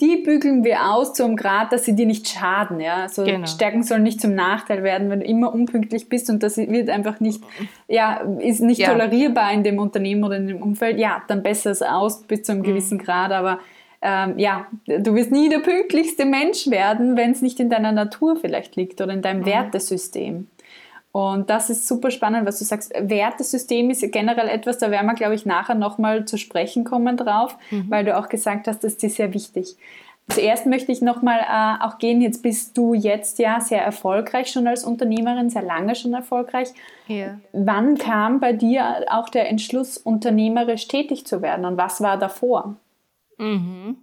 die 0.00 0.16
bügeln 0.16 0.64
wir 0.64 0.90
aus 0.90 1.12
zum 1.12 1.36
Grad, 1.36 1.70
dass 1.70 1.84
sie 1.84 1.94
dir 1.94 2.06
nicht 2.06 2.26
schaden. 2.26 2.80
Ja? 2.80 3.02
Also 3.02 3.24
genau. 3.24 3.46
Stärken 3.46 3.82
sollen 3.82 4.04
nicht 4.04 4.22
zum 4.22 4.34
Nachteil 4.34 4.82
werden, 4.82 5.10
wenn 5.10 5.20
du 5.20 5.26
immer 5.26 5.52
unpünktlich 5.52 6.08
bist 6.08 6.30
und 6.30 6.42
das 6.42 6.56
wird 6.56 6.88
einfach 6.88 7.20
nicht, 7.20 7.42
ja, 7.88 8.22
ist 8.40 8.62
nicht 8.62 8.80
ja. 8.80 8.90
tolerierbar 8.90 9.52
in 9.52 9.62
dem 9.62 9.78
Unternehmen 9.78 10.24
oder 10.24 10.38
in 10.38 10.48
dem 10.48 10.62
Umfeld. 10.62 10.98
Ja, 10.98 11.22
dann 11.28 11.42
besser 11.42 11.70
es 11.70 11.82
aus 11.82 12.22
bis 12.22 12.44
zu 12.44 12.52
einem 12.52 12.62
mhm. 12.62 12.66
gewissen 12.66 12.98
Grad, 12.98 13.32
aber 13.32 13.60
ähm, 14.00 14.38
ja, 14.38 14.66
du 14.86 15.14
wirst 15.14 15.30
nie 15.30 15.48
der 15.48 15.60
pünktlichste 15.60 16.24
Mensch 16.24 16.68
werden, 16.68 17.16
wenn 17.16 17.30
es 17.30 17.42
nicht 17.42 17.60
in 17.60 17.70
deiner 17.70 17.92
Natur 17.92 18.36
vielleicht 18.36 18.74
liegt 18.76 19.00
oder 19.00 19.12
in 19.12 19.22
deinem 19.22 19.42
mhm. 19.42 19.46
Wertesystem. 19.46 20.48
Und 21.12 21.50
das 21.50 21.68
ist 21.68 21.86
super 21.86 22.10
spannend, 22.10 22.46
was 22.46 22.58
du 22.58 22.64
sagst. 22.64 22.92
Wertesystem 22.98 23.90
ist 23.90 24.10
generell 24.10 24.48
etwas, 24.48 24.78
da 24.78 24.90
werden 24.90 25.06
wir, 25.06 25.14
glaube 25.14 25.34
ich, 25.34 25.44
nachher 25.44 25.74
nochmal 25.74 26.24
zu 26.24 26.38
sprechen 26.38 26.84
kommen 26.84 27.18
drauf, 27.18 27.56
mhm. 27.70 27.90
weil 27.90 28.04
du 28.04 28.16
auch 28.16 28.30
gesagt 28.30 28.66
hast, 28.66 28.82
das 28.82 28.94
ist 28.94 29.16
sehr 29.16 29.34
wichtig. 29.34 29.76
Zuerst 30.28 30.66
möchte 30.66 30.92
ich 30.92 31.02
nochmal 31.02 31.40
äh, 31.40 31.84
auch 31.84 31.98
gehen, 31.98 32.22
jetzt 32.22 32.42
bist 32.42 32.78
du 32.78 32.94
jetzt 32.94 33.38
ja 33.38 33.60
sehr 33.60 33.82
erfolgreich 33.82 34.50
schon 34.50 34.66
als 34.66 34.84
Unternehmerin, 34.84 35.50
sehr 35.50 35.62
lange 35.62 35.94
schon 35.94 36.14
erfolgreich. 36.14 36.68
Ja. 37.08 37.38
Wann 37.52 37.98
kam 37.98 38.40
bei 38.40 38.52
dir 38.52 39.04
auch 39.10 39.28
der 39.28 39.50
Entschluss, 39.50 39.98
unternehmerisch 39.98 40.88
tätig 40.88 41.26
zu 41.26 41.42
werden 41.42 41.66
und 41.66 41.76
was 41.76 42.00
war 42.00 42.16
davor? 42.16 42.76
Mhm. 43.36 43.96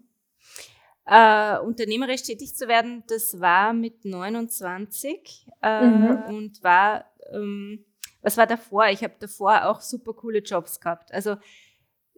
Äh, 1.11 1.57
unternehmerisch 1.61 2.21
tätig 2.21 2.55
zu 2.55 2.67
werden, 2.67 3.03
das 3.07 3.39
war 3.39 3.73
mit 3.73 4.05
29 4.05 5.47
äh, 5.63 5.81
mhm. 5.81 6.23
und 6.27 6.63
war, 6.63 7.05
ähm, 7.33 7.83
was 8.21 8.37
war 8.37 8.45
davor? 8.45 8.87
Ich 8.89 9.03
habe 9.03 9.15
davor 9.19 9.65
auch 9.65 9.81
super 9.81 10.13
coole 10.13 10.39
Jobs 10.39 10.79
gehabt. 10.79 11.11
Also 11.11 11.37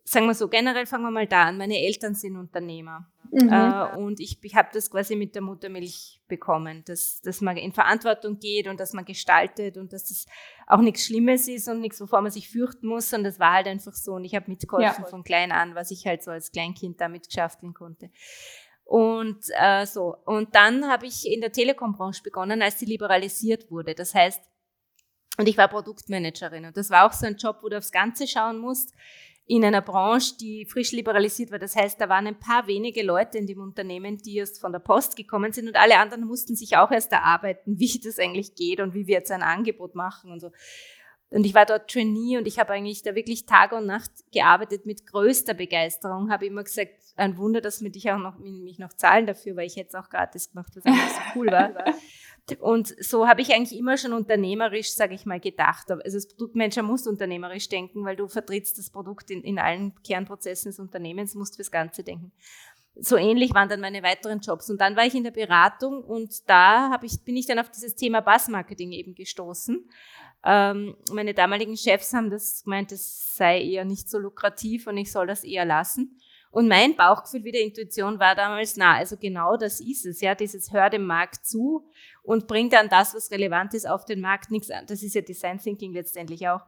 sagen 0.03 0.25
wir 0.25 0.33
so, 0.33 0.49
generell 0.49 0.85
fangen 0.85 1.05
wir 1.05 1.11
mal 1.11 1.25
da 1.25 1.43
an. 1.43 1.57
Meine 1.57 1.77
Eltern 1.77 2.15
sind 2.15 2.35
Unternehmer. 2.35 3.09
Mhm. 3.31 3.49
Äh, 3.49 3.95
und 3.95 4.19
ich, 4.19 4.43
ich 4.43 4.55
habe 4.55 4.67
das 4.73 4.91
quasi 4.91 5.15
mit 5.15 5.35
der 5.35 5.41
Muttermilch 5.41 6.21
bekommen, 6.27 6.83
dass, 6.85 7.21
dass 7.21 7.39
man 7.39 7.55
in 7.55 7.71
Verantwortung 7.71 8.39
geht 8.39 8.67
und 8.67 8.77
dass 8.77 8.91
man 8.91 9.05
gestaltet 9.05 9.77
und 9.77 9.93
dass 9.93 10.09
das 10.09 10.25
auch 10.67 10.81
nichts 10.81 11.05
Schlimmes 11.05 11.47
ist 11.47 11.69
und 11.69 11.79
nichts, 11.79 12.01
wovor 12.01 12.21
man 12.21 12.31
sich 12.31 12.49
fürchten 12.49 12.88
muss. 12.88 13.13
Und 13.13 13.23
das 13.23 13.39
war 13.39 13.53
halt 13.53 13.67
einfach 13.67 13.93
so. 13.93 14.15
Und 14.15 14.25
ich 14.25 14.36
habe 14.36 14.50
mitgeholfen 14.50 15.03
ja. 15.05 15.10
von 15.10 15.24
klein 15.24 15.53
an, 15.53 15.75
was 15.75 15.91
ich 15.91 16.05
halt 16.05 16.24
so 16.24 16.31
als 16.31 16.51
Kleinkind 16.51 17.00
damit 17.00 17.27
geschaffeln 17.27 17.74
konnte. 17.74 18.10
Und 18.91 19.45
äh, 19.57 19.86
so. 19.86 20.17
Und 20.25 20.53
dann 20.53 20.86
habe 20.89 21.05
ich 21.05 21.25
in 21.25 21.39
der 21.39 21.53
Telekom-Branche 21.53 22.24
begonnen, 22.24 22.62
als 22.62 22.77
sie 22.77 22.86
liberalisiert 22.86 23.71
wurde. 23.71 23.95
Das 23.95 24.13
heißt, 24.13 24.41
und 25.38 25.48
ich 25.48 25.57
war 25.57 25.69
Produktmanagerin. 25.69 26.65
Und 26.65 26.75
das 26.75 26.89
war 26.89 27.07
auch 27.07 27.13
so 27.13 27.25
ein 27.25 27.38
Job, 27.38 27.60
wo 27.62 27.69
du 27.69 27.77
aufs 27.77 27.93
Ganze 27.93 28.27
schauen 28.27 28.57
musst, 28.57 28.93
in 29.48 29.63
einer 29.63 29.81
Branche, 29.81 30.36
die 30.41 30.65
frisch 30.65 30.91
liberalisiert 30.91 31.51
war. 31.51 31.60
Das 31.60 31.74
heißt, 31.74 32.01
da 32.01 32.10
waren 32.10 32.27
ein 32.27 32.38
paar 32.38 32.67
wenige 32.67 33.01
Leute 33.01 33.38
in 33.38 33.48
dem 33.48 33.62
Unternehmen, 33.62 34.17
die 34.17 34.36
erst 34.36 34.60
von 34.60 34.74
der 34.74 34.79
Post 34.79 35.15
gekommen 35.15 35.53
sind 35.53 35.69
und 35.69 35.77
alle 35.77 35.98
anderen 35.98 36.25
mussten 36.25 36.57
sich 36.57 36.75
auch 36.75 36.91
erst 36.91 37.13
erarbeiten, 37.13 37.75
wie 37.79 37.98
das 38.03 38.19
eigentlich 38.19 38.55
geht 38.55 38.81
und 38.81 38.93
wie 38.93 39.07
wir 39.07 39.15
jetzt 39.15 39.31
ein 39.31 39.41
Angebot 39.41 39.95
machen 39.95 40.33
und 40.33 40.41
so. 40.41 40.51
Und 41.31 41.45
ich 41.45 41.53
war 41.53 41.65
dort 41.65 41.89
Trainee 41.89 42.38
und 42.38 42.45
ich 42.45 42.59
habe 42.59 42.73
eigentlich 42.73 43.03
da 43.03 43.15
wirklich 43.15 43.45
Tag 43.45 43.71
und 43.71 43.85
Nacht 43.85 44.11
gearbeitet 44.33 44.85
mit 44.85 45.07
größter 45.07 45.53
Begeisterung. 45.53 46.29
Habe 46.29 46.45
immer 46.45 46.63
gesagt, 46.63 46.91
ein 47.15 47.38
Wunder, 47.38 47.61
dass 47.61 47.79
mich 47.79 48.11
auch 48.11 48.17
noch, 48.17 48.38
mich 48.38 48.79
noch 48.79 48.91
zahlen 48.93 49.25
dafür, 49.25 49.55
weil 49.55 49.65
ich 49.65 49.75
jetzt 49.75 49.95
auch 49.95 50.09
gratis 50.09 50.51
gemacht, 50.51 50.73
was 50.75 50.85
einfach 50.85 51.09
so 51.09 51.39
cool 51.39 51.47
war. 51.47 51.71
Und 52.59 52.88
so 53.01 53.27
habe 53.27 53.41
ich 53.41 53.53
eigentlich 53.53 53.79
immer 53.79 53.97
schon 53.97 54.11
unternehmerisch, 54.11 54.91
sage 54.91 55.13
ich 55.13 55.25
mal, 55.25 55.39
gedacht. 55.39 55.89
Also 55.89 56.17
das 56.17 56.27
Produktmanager 56.27 56.81
muss 56.81 57.07
unternehmerisch 57.07 57.69
denken, 57.69 58.03
weil 58.03 58.17
du 58.17 58.27
vertrittst 58.27 58.77
das 58.77 58.89
Produkt 58.89 59.31
in, 59.31 59.41
in 59.41 59.57
allen 59.57 59.93
Kernprozessen 60.03 60.71
des 60.71 60.79
Unternehmens, 60.79 61.33
musst 61.35 61.55
fürs 61.55 61.71
Ganze 61.71 62.03
denken. 62.03 62.33
So 62.95 63.15
ähnlich 63.15 63.53
waren 63.53 63.69
dann 63.69 63.79
meine 63.79 64.03
weiteren 64.03 64.41
Jobs. 64.41 64.69
Und 64.69 64.81
dann 64.81 64.97
war 64.97 65.05
ich 65.05 65.15
in 65.15 65.23
der 65.23 65.31
Beratung 65.31 66.03
und 66.03 66.50
da 66.50 67.00
ich, 67.03 67.23
bin 67.23 67.38
ich 67.38 67.45
dann 67.45 67.59
auf 67.59 67.69
dieses 67.69 67.95
Thema 67.95 68.19
Bassmarketing 68.19 68.91
eben 68.91 69.15
gestoßen 69.15 69.88
ähm, 70.43 70.95
meine 71.12 71.33
damaligen 71.33 71.77
Chefs 71.77 72.13
haben 72.13 72.29
das 72.29 72.63
gemeint, 72.63 72.91
das 72.91 73.36
sei 73.36 73.62
eher 73.62 73.86
nicht 73.86 74.10
so 74.10 74.17
lukrativ 74.17 74.88
und 74.88 74.98
ich 74.98 75.12
soll 75.12 75.27
das 75.27 75.43
eher 75.43 75.65
lassen. 75.65 76.17
Und 76.51 76.67
mein 76.67 76.95
Bauchgefühl 76.98 77.45
wie 77.45 77.51
der 77.53 77.62
Intuition 77.62 78.19
war 78.19 78.36
damals, 78.36 78.75
na, 78.75 78.95
also 78.95 79.15
genau 79.15 79.55
das 79.55 79.79
ist 79.79 80.05
es, 80.05 80.19
ja, 80.19 80.36
dieses 80.36 80.74
hör 80.74 80.89
dem 80.89 81.05
Markt 81.05 81.45
zu 81.45 81.88
und 82.24 82.48
bringt 82.48 82.74
dann 82.74 82.89
das, 82.89 83.15
was 83.15 83.31
relevant 83.31 83.74
ist, 83.74 83.88
auf 83.88 84.03
den 84.03 84.19
Markt, 84.19 84.51
nichts 84.51 84.69
an. 84.69 84.86
Das 84.86 85.01
ist 85.01 85.15
ja 85.15 85.21
Design 85.21 85.60
Thinking 85.60 85.93
letztendlich 85.93 86.48
auch. 86.50 86.62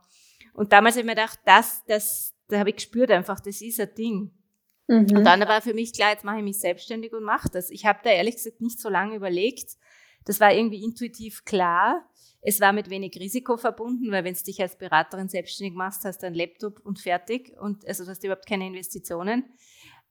Und 0.53 0.71
damals 0.71 0.95
habe 0.95 1.01
ich 1.01 1.05
mir 1.05 1.15
gedacht, 1.15 1.39
das, 1.45 1.83
das, 1.85 2.33
da 2.47 2.59
habe 2.59 2.69
ich 2.69 2.77
gespürt 2.77 3.11
einfach, 3.11 3.41
das 3.41 3.61
ist 3.61 3.79
ein 3.79 3.93
Ding. 3.97 4.31
Mhm. 4.87 5.17
Und 5.17 5.23
dann 5.25 5.41
war 5.41 5.61
für 5.61 5.73
mich 5.73 5.93
klar, 5.93 6.11
jetzt 6.11 6.23
mache 6.23 6.37
ich 6.37 6.43
mich 6.43 6.59
selbstständig 6.59 7.11
und 7.13 7.23
mache 7.23 7.49
das. 7.49 7.69
Ich 7.69 7.85
habe 7.85 7.99
da 8.03 8.09
ehrlich 8.09 8.35
gesagt 8.35 8.61
nicht 8.61 8.79
so 8.79 8.89
lange 8.89 9.15
überlegt. 9.15 9.77
Das 10.25 10.39
war 10.39 10.53
irgendwie 10.53 10.83
intuitiv 10.83 11.43
klar. 11.43 12.07
Es 12.45 12.59
war 12.59 12.73
mit 12.73 12.89
wenig 12.89 13.17
Risiko 13.17 13.55
verbunden, 13.57 14.11
weil 14.11 14.25
wenn 14.25 14.33
du 14.33 14.43
dich 14.43 14.61
als 14.61 14.77
Beraterin 14.77 15.29
selbstständig 15.29 15.75
machst, 15.75 16.03
hast 16.03 16.23
du 16.23 16.27
einen 16.27 16.35
Laptop 16.35 16.79
und 16.83 16.99
fertig 16.99 17.53
und 17.59 17.87
also 17.87 18.03
du 18.03 18.09
hast 18.09 18.23
überhaupt 18.23 18.47
keine 18.47 18.67
Investitionen. 18.67 19.45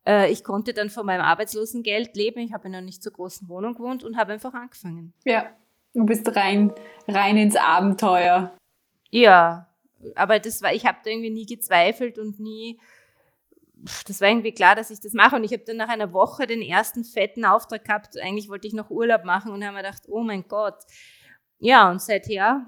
Äh, 0.07 0.33
ich 0.33 0.43
konnte 0.43 0.73
dann 0.73 0.89
von 0.89 1.05
meinem 1.05 1.21
Arbeitslosengeld 1.21 2.17
leben. 2.17 2.41
Ich 2.41 2.53
habe 2.53 2.69
in 2.69 2.75
einer 2.75 2.85
nicht 2.85 3.03
so 3.03 3.11
großen 3.11 3.49
Wohnung 3.49 3.75
gewohnt 3.75 4.03
und 4.03 4.17
habe 4.17 4.33
einfach 4.33 4.55
angefangen. 4.55 5.13
Ja. 5.25 5.55
Du 5.95 6.07
bist 6.07 6.35
rein, 6.35 6.73
rein 7.07 7.37
ins 7.37 7.55
Abenteuer. 7.55 8.57
Ja, 9.11 9.69
aber 10.15 10.39
das 10.39 10.63
war, 10.63 10.73
ich 10.73 10.87
habe 10.87 10.99
da 11.05 11.11
irgendwie 11.11 11.31
nie 11.31 11.45
gezweifelt 11.45 12.19
und 12.19 12.41
nie, 12.41 12.81
das 14.07 14.23
war 14.23 14.29
irgendwie 14.29 14.53
klar, 14.53 14.75
dass 14.75 14.91
ich 14.91 15.01
das 15.01 15.13
mache. 15.13 15.37
Und 15.37 15.45
ich 15.45 15.53
habe 15.53 15.65
dann 15.67 15.77
nach 15.77 15.91
einer 15.91 16.15
Woche 16.15 16.47
den 16.47 16.63
ersten 16.63 17.05
fetten 17.05 17.45
Auftrag 17.45 17.85
gehabt. 17.85 18.19
Eigentlich 18.19 18.49
wollte 18.49 18.67
ich 18.69 18.73
noch 18.73 18.91
Urlaub 18.91 19.25
machen 19.25 19.53
und 19.53 19.63
habe 19.63 19.75
mir 19.75 19.83
gedacht, 19.83 20.05
oh 20.09 20.23
mein 20.23 20.49
Gott. 20.49 20.79
Ja, 21.63 21.91
und 21.91 22.03
seither 22.03 22.67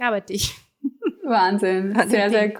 arbeite 0.00 0.32
ich. 0.32 0.54
Wahnsinn. 1.22 1.94
Sehr, 2.08 2.30
sehr, 2.30 2.52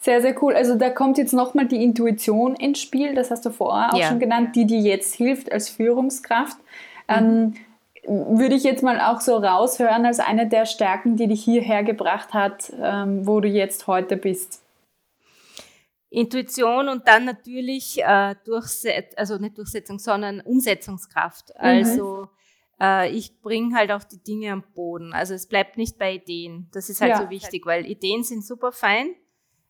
sehr, 0.00 0.22
sehr 0.22 0.42
cool. 0.42 0.54
Also 0.54 0.76
da 0.76 0.88
kommt 0.88 1.18
jetzt 1.18 1.34
nochmal 1.34 1.66
die 1.66 1.84
Intuition 1.84 2.56
ins 2.56 2.80
Spiel, 2.80 3.14
das 3.14 3.30
hast 3.30 3.44
du 3.44 3.50
vorher 3.50 3.92
auch 3.92 3.98
ja. 3.98 4.08
schon 4.08 4.20
genannt, 4.20 4.56
die 4.56 4.66
dir 4.66 4.80
jetzt 4.80 5.14
hilft 5.14 5.52
als 5.52 5.68
Führungskraft. 5.68 6.56
Mhm. 7.08 7.54
Ähm, 8.06 8.36
würde 8.38 8.54
ich 8.54 8.64
jetzt 8.64 8.82
mal 8.82 9.00
auch 9.00 9.20
so 9.20 9.36
raushören 9.36 10.06
als 10.06 10.18
eine 10.18 10.48
der 10.48 10.64
Stärken, 10.64 11.16
die 11.16 11.26
dich 11.26 11.44
hierher 11.44 11.82
gebracht 11.82 12.32
hat, 12.32 12.72
ähm, 12.80 13.26
wo 13.26 13.40
du 13.40 13.48
jetzt 13.48 13.86
heute 13.86 14.16
bist? 14.16 14.62
Intuition 16.08 16.88
und 16.88 17.06
dann 17.06 17.26
natürlich 17.26 18.02
äh, 18.02 18.34
Durchset 18.46 19.18
also 19.18 19.36
nicht 19.36 19.58
Durchsetzung, 19.58 19.98
sondern 19.98 20.40
Umsetzungskraft. 20.40 21.50
Mhm. 21.50 21.60
Also 21.60 22.28
äh, 22.80 23.10
ich 23.10 23.40
bringe 23.40 23.76
halt 23.76 23.90
auch 23.90 24.04
die 24.04 24.22
Dinge 24.22 24.52
am 24.52 24.64
Boden. 24.74 25.12
Also 25.12 25.34
es 25.34 25.46
bleibt 25.46 25.76
nicht 25.76 25.98
bei 25.98 26.14
Ideen. 26.14 26.68
Das 26.72 26.88
ist 26.88 27.00
halt 27.00 27.12
ja. 27.12 27.22
so 27.22 27.30
wichtig, 27.30 27.66
weil 27.66 27.86
Ideen 27.86 28.22
sind 28.22 28.44
super 28.44 28.72
fein, 28.72 29.14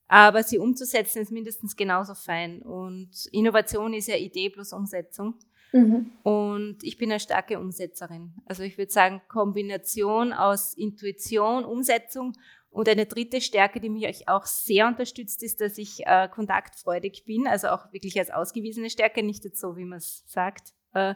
aber 0.07 0.43
sie 0.43 0.59
umzusetzen 0.59 1.23
ist 1.23 1.33
mindestens 1.33 1.77
genauso 1.77 2.15
fein. 2.15 2.63
Und 2.63 3.11
Innovation 3.33 3.95
ist 3.95 4.09
ja 4.09 4.17
Idee 4.17 4.51
plus 4.51 4.73
Umsetzung. 4.73 5.35
Mhm. 5.73 6.13
Und 6.23 6.79
ich 6.83 6.97
bin 6.97 7.11
eine 7.11 7.21
starke 7.21 7.59
Umsetzerin. 7.59 8.33
Also 8.47 8.63
ich 8.63 8.79
würde 8.79 8.91
sagen, 8.91 9.21
Kombination 9.29 10.33
aus 10.33 10.75
Intuition, 10.75 11.65
Umsetzung 11.65 12.33
und 12.71 12.89
eine 12.89 13.07
dritte 13.07 13.41
Stärke, 13.41 13.81
die 13.81 13.91
mich 13.91 14.29
auch 14.29 14.47
sehr 14.47 14.87
unterstützt, 14.87 15.43
ist, 15.43 15.61
dass 15.61 15.79
ich 15.79 16.07
äh, 16.07 16.29
kontaktfreudig 16.29 17.25
bin, 17.25 17.47
also 17.47 17.69
auch 17.69 17.93
wirklich 17.93 18.19
als 18.19 18.31
ausgewiesene 18.31 18.91
Stärke, 18.91 19.23
nicht 19.23 19.45
jetzt 19.45 19.61
so, 19.61 19.77
wie 19.77 19.85
man 19.85 19.99
es 19.99 20.23
sagt. 20.27 20.75
Äh, 20.95 21.15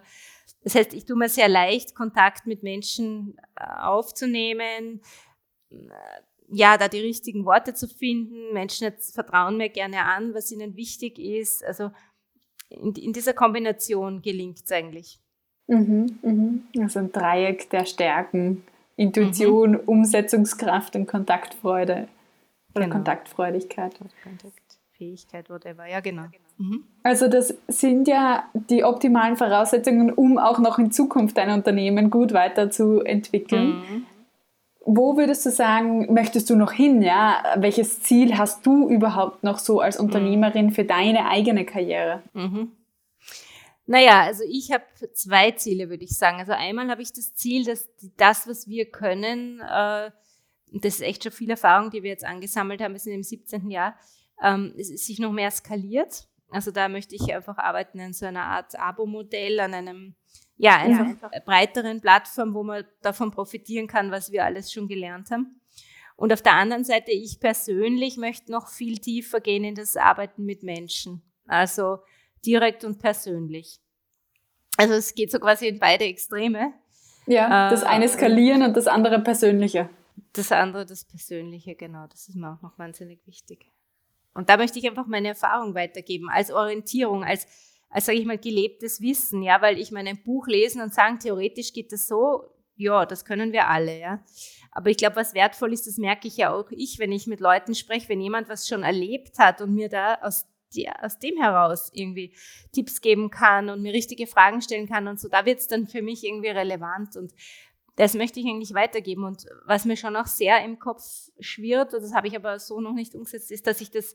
das 0.64 0.74
heißt, 0.74 0.94
ich 0.94 1.04
tue 1.04 1.16
mir 1.16 1.28
sehr 1.28 1.48
leicht, 1.48 1.94
Kontakt 1.94 2.46
mit 2.46 2.62
Menschen 2.62 3.36
äh, 3.56 3.64
aufzunehmen, 3.80 5.00
äh, 5.70 5.76
ja, 6.54 6.76
da 6.76 6.88
die 6.88 7.00
richtigen 7.00 7.44
Worte 7.44 7.74
zu 7.74 7.88
finden. 7.88 8.52
Menschen 8.52 8.92
vertrauen 9.12 9.56
mir 9.56 9.70
gerne 9.70 10.04
an, 10.04 10.34
was 10.34 10.52
ihnen 10.52 10.76
wichtig 10.76 11.18
ist. 11.18 11.64
Also 11.64 11.90
in, 12.68 12.94
in 12.94 13.12
dieser 13.12 13.32
Kombination 13.32 14.20
gelingt 14.20 14.60
es 14.62 14.70
eigentlich. 14.70 15.18
Mhm, 15.66 16.18
mhm. 16.22 16.62
Also 16.80 16.98
ein 16.98 17.12
Dreieck 17.12 17.70
der 17.70 17.86
Stärken. 17.86 18.64
Intuition, 18.96 19.72
mhm. 19.72 19.80
Umsetzungskraft 19.86 20.94
und 20.94 21.06
Kontaktfreude. 21.06 22.08
Oder 22.74 22.84
genau. 22.84 22.96
Kontaktfreudigkeit. 22.96 23.98
Kontaktfähigkeit, 24.22 25.48
whatever. 25.48 25.86
Ja, 25.86 26.00
genau. 26.00 26.26
Mhm. 26.62 26.84
Also 27.02 27.28
das 27.28 27.54
sind 27.66 28.06
ja 28.06 28.44
die 28.54 28.84
optimalen 28.84 29.36
Voraussetzungen, 29.36 30.12
um 30.12 30.38
auch 30.38 30.58
noch 30.58 30.78
in 30.78 30.92
Zukunft 30.92 31.36
dein 31.36 31.50
Unternehmen 31.50 32.10
gut 32.10 32.32
weiterzuentwickeln. 32.32 33.78
Mhm. 33.78 34.06
Wo 34.84 35.16
würdest 35.16 35.46
du 35.46 35.50
sagen, 35.50 36.12
möchtest 36.12 36.50
du 36.50 36.56
noch 36.56 36.72
hin? 36.72 37.02
Ja? 37.02 37.42
Welches 37.56 38.02
Ziel 38.02 38.36
hast 38.38 38.66
du 38.66 38.88
überhaupt 38.88 39.42
noch 39.44 39.58
so 39.58 39.80
als 39.80 39.98
Unternehmerin 39.98 40.72
für 40.72 40.84
deine 40.84 41.28
eigene 41.28 41.64
Karriere? 41.64 42.22
Mhm. 42.32 42.72
Naja, 43.86 44.22
also 44.22 44.44
ich 44.48 44.72
habe 44.72 44.84
zwei 45.12 45.52
Ziele, 45.52 45.90
würde 45.90 46.04
ich 46.04 46.16
sagen. 46.16 46.38
Also 46.38 46.52
einmal 46.52 46.88
habe 46.88 47.02
ich 47.02 47.12
das 47.12 47.34
Ziel, 47.34 47.64
dass 47.64 47.88
das, 48.16 48.46
was 48.46 48.68
wir 48.68 48.86
können, 48.86 49.60
äh, 49.60 50.10
das 50.72 50.94
ist 50.94 51.02
echt 51.02 51.24
schon 51.24 51.32
viel 51.32 51.50
Erfahrung, 51.50 51.90
die 51.90 52.02
wir 52.02 52.10
jetzt 52.10 52.24
angesammelt 52.24 52.80
haben, 52.80 52.92
wir 52.92 53.00
sind 53.00 53.14
im 53.14 53.22
17. 53.22 53.70
Jahr, 53.70 53.96
ähm, 54.42 54.72
sich 54.76 55.18
noch 55.18 55.32
mehr 55.32 55.50
skaliert. 55.50 56.26
Also 56.52 56.70
da 56.70 56.88
möchte 56.88 57.14
ich 57.14 57.34
einfach 57.34 57.58
arbeiten 57.58 57.98
in 57.98 58.12
so 58.12 58.26
einer 58.26 58.44
Art 58.44 58.78
Abo-Modell, 58.78 59.60
an 59.60 59.74
einem 59.74 60.14
ja, 60.56 60.76
einfach, 60.76 61.04
ja, 61.04 61.10
einfach 61.10 61.30
breiteren 61.44 62.00
Plattform, 62.00 62.54
wo 62.54 62.62
man 62.62 62.84
davon 63.00 63.30
profitieren 63.30 63.86
kann, 63.86 64.10
was 64.10 64.30
wir 64.30 64.44
alles 64.44 64.72
schon 64.72 64.86
gelernt 64.86 65.30
haben. 65.30 65.60
Und 66.16 66.32
auf 66.32 66.42
der 66.42 66.54
anderen 66.54 66.84
Seite, 66.84 67.10
ich 67.10 67.40
persönlich 67.40 68.16
möchte 68.16 68.52
noch 68.52 68.68
viel 68.68 68.98
tiefer 68.98 69.40
gehen 69.40 69.64
in 69.64 69.74
das 69.74 69.96
Arbeiten 69.96 70.44
mit 70.44 70.62
Menschen. 70.62 71.22
Also 71.46 71.98
direkt 72.44 72.84
und 72.84 73.00
persönlich. 73.00 73.80
Also 74.76 74.94
es 74.94 75.14
geht 75.14 75.32
so 75.32 75.38
quasi 75.38 75.66
in 75.66 75.78
beide 75.78 76.04
Extreme. 76.04 76.74
Ja, 77.26 77.70
das 77.70 77.82
eine 77.82 78.08
skalieren 78.08 78.62
und 78.62 78.76
das 78.76 78.86
andere 78.86 79.20
persönliche. 79.20 79.88
Das 80.32 80.52
andere 80.52 80.86
das 80.86 81.04
Persönliche, 81.04 81.74
genau. 81.74 82.06
Das 82.06 82.28
ist 82.28 82.36
mir 82.36 82.52
auch 82.52 82.62
noch 82.62 82.78
wahnsinnig 82.78 83.26
wichtig. 83.26 83.71
Und 84.34 84.48
da 84.48 84.56
möchte 84.56 84.78
ich 84.78 84.88
einfach 84.88 85.06
meine 85.06 85.28
Erfahrung 85.28 85.74
weitergeben, 85.74 86.28
als 86.30 86.50
Orientierung, 86.50 87.24
als 87.24 87.46
als 87.92 88.06
sage 88.06 88.18
ich 88.18 88.26
mal 88.26 88.38
gelebtes 88.38 89.00
Wissen, 89.00 89.42
ja, 89.42 89.60
weil 89.60 89.78
ich 89.78 89.92
meine 89.92 90.10
ein 90.10 90.22
Buch 90.22 90.46
lesen 90.48 90.80
und 90.80 90.94
sagen, 90.94 91.18
theoretisch 91.18 91.72
geht 91.72 91.92
das 91.92 92.08
so, 92.08 92.48
ja, 92.76 93.04
das 93.04 93.24
können 93.24 93.52
wir 93.52 93.68
alle, 93.68 93.98
ja. 94.00 94.24
Aber 94.70 94.88
ich 94.88 94.96
glaube, 94.96 95.16
was 95.16 95.34
wertvoll 95.34 95.74
ist, 95.74 95.86
das 95.86 95.98
merke 95.98 96.26
ich 96.26 96.38
ja 96.38 96.54
auch 96.54 96.70
ich, 96.70 96.98
wenn 96.98 97.12
ich 97.12 97.26
mit 97.26 97.40
Leuten 97.40 97.74
spreche, 97.74 98.08
wenn 98.08 98.20
jemand 98.20 98.48
was 98.48 98.66
schon 98.66 98.82
erlebt 98.82 99.38
hat 99.38 99.60
und 99.60 99.74
mir 99.74 99.90
da 99.90 100.14
aus, 100.22 100.46
die, 100.74 100.88
aus 100.88 101.18
dem 101.18 101.36
heraus 101.36 101.90
irgendwie 101.92 102.34
Tipps 102.72 103.02
geben 103.02 103.28
kann 103.28 103.68
und 103.68 103.82
mir 103.82 103.92
richtige 103.92 104.26
Fragen 104.26 104.62
stellen 104.62 104.88
kann 104.88 105.06
und 105.06 105.20
so, 105.20 105.28
da 105.28 105.44
wird 105.44 105.60
es 105.60 105.68
dann 105.68 105.86
für 105.86 106.00
mich 106.00 106.24
irgendwie 106.24 106.48
relevant 106.48 107.16
und 107.16 107.34
das 107.96 108.14
möchte 108.14 108.40
ich 108.40 108.46
eigentlich 108.46 108.74
weitergeben. 108.74 109.24
Und 109.24 109.46
was 109.66 109.84
mir 109.84 109.96
schon 109.96 110.16
auch 110.16 110.26
sehr 110.26 110.64
im 110.64 110.78
Kopf 110.78 111.02
schwirrt, 111.40 111.94
und 111.94 112.02
das 112.02 112.14
habe 112.14 112.28
ich 112.28 112.36
aber 112.36 112.58
so 112.58 112.80
noch 112.80 112.94
nicht 112.94 113.14
umgesetzt, 113.14 113.50
ist, 113.50 113.66
dass 113.66 113.80
ich 113.80 113.90
das 113.90 114.14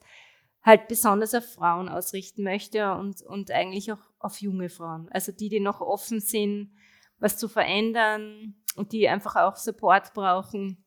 halt 0.64 0.88
besonders 0.88 1.34
auf 1.34 1.46
Frauen 1.46 1.88
ausrichten 1.88 2.44
möchte 2.44 2.94
und, 2.94 3.22
und 3.22 3.52
eigentlich 3.52 3.92
auch 3.92 4.02
auf 4.20 4.42
junge 4.42 4.70
Frauen. 4.70 5.08
Also 5.12 5.32
die, 5.32 5.50
die 5.50 5.60
noch 5.60 5.82
offen 5.82 6.20
sind, 6.20 6.74
was 7.20 7.38
zu 7.38 7.48
verändern 7.48 8.56
und 8.76 8.92
die 8.92 9.08
einfach 9.08 9.36
auch 9.36 9.56
Support 9.56 10.14
brauchen, 10.14 10.84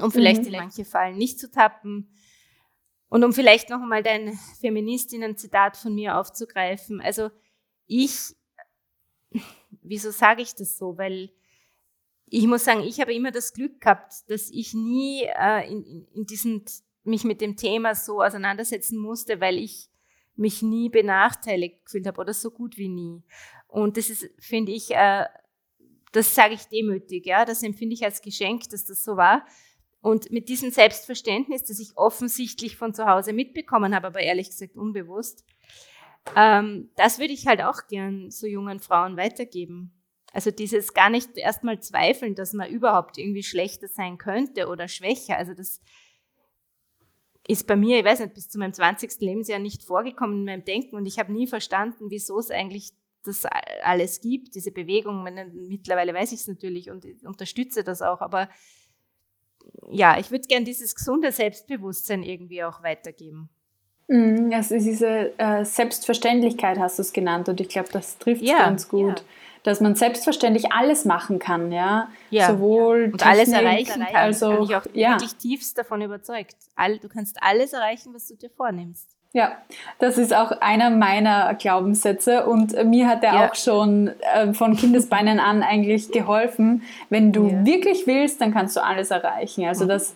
um 0.00 0.10
vielleicht 0.12 0.42
mhm. 0.42 0.48
in 0.48 0.60
manche 0.60 0.84
Fallen 0.84 1.16
nicht 1.16 1.38
zu 1.38 1.50
tappen. 1.50 2.12
Und 3.08 3.24
um 3.24 3.32
vielleicht 3.32 3.70
noch 3.70 3.80
einmal 3.80 4.02
dein 4.02 4.38
Feministinnen-Zitat 4.60 5.76
von 5.76 5.94
mir 5.94 6.18
aufzugreifen. 6.18 7.00
Also 7.00 7.30
ich, 7.86 8.34
wieso 9.82 10.10
sage 10.10 10.42
ich 10.42 10.54
das 10.54 10.76
so? 10.76 10.98
Weil 10.98 11.30
ich 12.28 12.46
muss 12.46 12.64
sagen, 12.64 12.82
ich 12.82 13.00
habe 13.00 13.14
immer 13.14 13.30
das 13.30 13.52
Glück 13.52 13.80
gehabt, 13.80 14.28
dass 14.28 14.50
ich 14.50 14.74
nie 14.74 15.22
äh, 15.22 15.70
in, 15.70 16.06
in, 16.12 16.26
diesen 16.26 16.64
mich 17.04 17.24
mit 17.24 17.40
dem 17.40 17.56
Thema 17.56 17.94
so 17.94 18.20
auseinandersetzen 18.22 18.98
musste, 18.98 19.40
weil 19.40 19.58
ich 19.58 19.88
mich 20.34 20.60
nie 20.60 20.88
benachteiligt 20.88 21.84
gefühlt 21.84 22.06
habe 22.06 22.20
oder 22.20 22.34
so 22.34 22.50
gut 22.50 22.76
wie 22.76 22.88
nie. 22.88 23.22
Und 23.68 23.96
das 23.96 24.10
ist, 24.10 24.28
finde 24.38 24.72
ich, 24.72 24.90
äh, 24.90 25.24
das 26.12 26.34
sage 26.34 26.54
ich 26.54 26.64
demütig, 26.64 27.26
ja, 27.26 27.44
das 27.44 27.62
empfinde 27.62 27.94
ich 27.94 28.04
als 28.04 28.22
Geschenk, 28.22 28.68
dass 28.70 28.84
das 28.84 29.04
so 29.04 29.16
war. 29.16 29.46
Und 30.00 30.30
mit 30.30 30.48
diesem 30.48 30.70
Selbstverständnis, 30.70 31.64
das 31.64 31.78
ich 31.78 31.96
offensichtlich 31.96 32.76
von 32.76 32.94
zu 32.94 33.06
Hause 33.06 33.32
mitbekommen 33.32 33.94
habe, 33.94 34.08
aber 34.08 34.20
ehrlich 34.20 34.50
gesagt 34.50 34.76
unbewusst, 34.76 35.44
ähm, 36.34 36.90
das 36.96 37.18
würde 37.18 37.32
ich 37.32 37.46
halt 37.46 37.62
auch 37.62 37.86
gern 37.88 38.30
so 38.30 38.46
jungen 38.46 38.80
Frauen 38.80 39.16
weitergeben. 39.16 39.92
Also 40.36 40.50
dieses 40.50 40.92
gar 40.92 41.08
nicht 41.08 41.38
erstmal 41.38 41.80
zweifeln, 41.80 42.34
dass 42.34 42.52
man 42.52 42.68
überhaupt 42.68 43.16
irgendwie 43.16 43.42
schlechter 43.42 43.88
sein 43.88 44.18
könnte 44.18 44.68
oder 44.68 44.86
schwächer. 44.86 45.38
Also 45.38 45.54
das, 45.54 45.80
ist 47.48 47.66
bei 47.66 47.74
mir, 47.74 47.98
ich 47.98 48.04
weiß 48.04 48.20
nicht, 48.20 48.34
bis 48.34 48.50
zu 48.50 48.58
meinem 48.58 48.74
20. 48.74 49.18
Lebensjahr 49.20 49.58
nicht 49.58 49.82
vorgekommen 49.82 50.40
in 50.40 50.44
meinem 50.44 50.64
Denken 50.64 50.94
und 50.94 51.06
ich 51.06 51.18
habe 51.18 51.32
nie 51.32 51.46
verstanden, 51.46 52.10
wieso 52.10 52.38
es 52.38 52.50
eigentlich 52.50 52.90
das 53.24 53.46
alles 53.82 54.20
gibt, 54.20 54.54
diese 54.54 54.72
Bewegung. 54.72 55.24
Mittlerweile 55.24 56.12
weiß 56.12 56.32
ich 56.32 56.40
es 56.40 56.48
natürlich 56.48 56.90
und 56.90 57.06
unterstütze 57.24 57.82
das 57.82 58.02
auch, 58.02 58.20
aber 58.20 58.50
ja, 59.90 60.18
ich 60.18 60.30
würde 60.30 60.46
gern 60.46 60.66
dieses 60.66 60.94
gesunde 60.94 61.32
Selbstbewusstsein 61.32 62.22
irgendwie 62.22 62.62
auch 62.62 62.82
weitergeben. 62.82 63.48
Mhm, 64.08 64.52
also 64.52 64.74
diese 64.74 65.32
äh, 65.38 65.64
Selbstverständlichkeit 65.64 66.78
hast 66.78 66.98
du 66.98 67.02
es 67.02 67.12
genannt 67.14 67.48
und 67.48 67.58
ich 67.58 67.70
glaube, 67.70 67.88
das 67.90 68.18
trifft 68.18 68.42
ja, 68.42 68.58
ganz 68.58 68.86
gut. 68.86 69.20
Ja 69.20 69.24
dass 69.66 69.80
man 69.80 69.96
selbstverständlich 69.96 70.70
alles 70.72 71.04
machen 71.04 71.38
kann, 71.40 71.72
ja. 71.72 72.08
ja 72.30 72.46
Sowohl 72.46 73.10
und 73.12 73.26
alles 73.26 73.50
erreichen 73.50 74.04
kann. 74.04 74.14
Also 74.14 74.50
bin 74.50 74.62
ich 74.62 74.76
auch 74.76 74.86
ja. 74.92 75.10
wirklich 75.10 75.34
tiefst 75.34 75.76
davon 75.76 76.02
überzeugt. 76.02 76.54
du 76.76 77.08
kannst 77.08 77.42
alles 77.42 77.72
erreichen, 77.72 78.14
was 78.14 78.28
du 78.28 78.36
dir 78.36 78.50
vornimmst. 78.50 79.08
Ja, 79.32 79.52
das 79.98 80.18
ist 80.18 80.34
auch 80.34 80.50
einer 80.60 80.88
meiner 80.88 81.52
Glaubenssätze 81.54 82.46
und 82.46 82.72
mir 82.86 83.08
hat 83.08 83.24
er 83.24 83.34
ja. 83.34 83.50
auch 83.50 83.54
schon 83.54 84.12
äh, 84.34 84.54
von 84.54 84.76
Kindesbeinen 84.76 85.40
an 85.40 85.62
eigentlich 85.62 86.10
geholfen. 86.10 86.84
Wenn 87.10 87.32
du 87.32 87.48
ja. 87.48 87.66
wirklich 87.66 88.06
willst, 88.06 88.40
dann 88.40 88.54
kannst 88.54 88.76
du 88.76 88.84
alles 88.84 89.10
erreichen. 89.10 89.66
Also 89.66 89.84
mhm. 89.84 89.88
das 89.88 90.14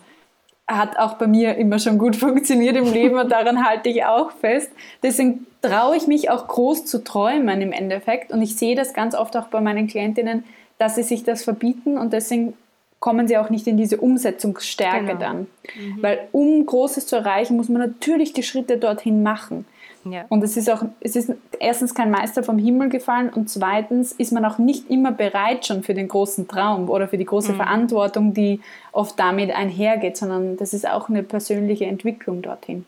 hat 0.77 0.97
auch 0.97 1.13
bei 1.13 1.27
mir 1.27 1.55
immer 1.55 1.79
schon 1.79 1.97
gut 1.97 2.15
funktioniert 2.17 2.75
im 2.75 2.91
Leben 2.91 3.17
und 3.17 3.31
daran 3.31 3.65
halte 3.65 3.89
ich 3.89 4.05
auch 4.05 4.31
fest. 4.31 4.71
Deswegen 5.03 5.45
traue 5.61 5.95
ich 5.95 6.07
mich 6.07 6.29
auch 6.29 6.47
groß 6.47 6.85
zu 6.85 7.03
träumen 7.03 7.61
im 7.61 7.71
Endeffekt 7.71 8.31
und 8.31 8.41
ich 8.41 8.55
sehe 8.55 8.75
das 8.75 8.93
ganz 8.93 9.15
oft 9.15 9.35
auch 9.37 9.47
bei 9.47 9.61
meinen 9.61 9.87
Klientinnen, 9.87 10.43
dass 10.77 10.95
sie 10.95 11.03
sich 11.03 11.23
das 11.23 11.43
verbieten 11.43 11.97
und 11.97 12.13
deswegen 12.13 12.53
kommen 12.99 13.27
sie 13.27 13.37
auch 13.37 13.49
nicht 13.49 13.67
in 13.67 13.77
diese 13.77 13.97
Umsetzungsstärke 13.97 15.05
genau. 15.05 15.19
dann. 15.19 15.47
Mhm. 15.75 15.97
Weil 16.01 16.27
um 16.31 16.65
Großes 16.65 17.07
zu 17.07 17.15
erreichen, 17.15 17.57
muss 17.57 17.67
man 17.67 17.81
natürlich 17.81 18.31
die 18.31 18.43
Schritte 18.43 18.77
dorthin 18.77 19.23
machen. 19.23 19.65
Ja. 20.03 20.25
Und 20.29 20.43
es 20.43 20.57
ist 20.57 20.69
auch, 20.69 20.83
es 20.99 21.15
ist 21.15 21.33
erstens 21.59 21.93
kein 21.93 22.09
Meister 22.09 22.43
vom 22.43 22.57
Himmel 22.57 22.89
gefallen 22.89 23.29
und 23.29 23.49
zweitens 23.49 24.11
ist 24.11 24.31
man 24.31 24.43
auch 24.45 24.57
nicht 24.57 24.89
immer 24.89 25.11
bereit 25.11 25.65
schon 25.65 25.83
für 25.83 25.93
den 25.93 26.07
großen 26.07 26.47
Traum 26.47 26.89
oder 26.89 27.07
für 27.07 27.17
die 27.17 27.25
große 27.25 27.53
mhm. 27.53 27.57
Verantwortung, 27.57 28.33
die 28.33 28.61
oft 28.91 29.19
damit 29.19 29.51
einhergeht, 29.51 30.17
sondern 30.17 30.57
das 30.57 30.73
ist 30.73 30.87
auch 30.87 31.09
eine 31.09 31.23
persönliche 31.23 31.85
Entwicklung 31.85 32.41
dorthin. 32.41 32.85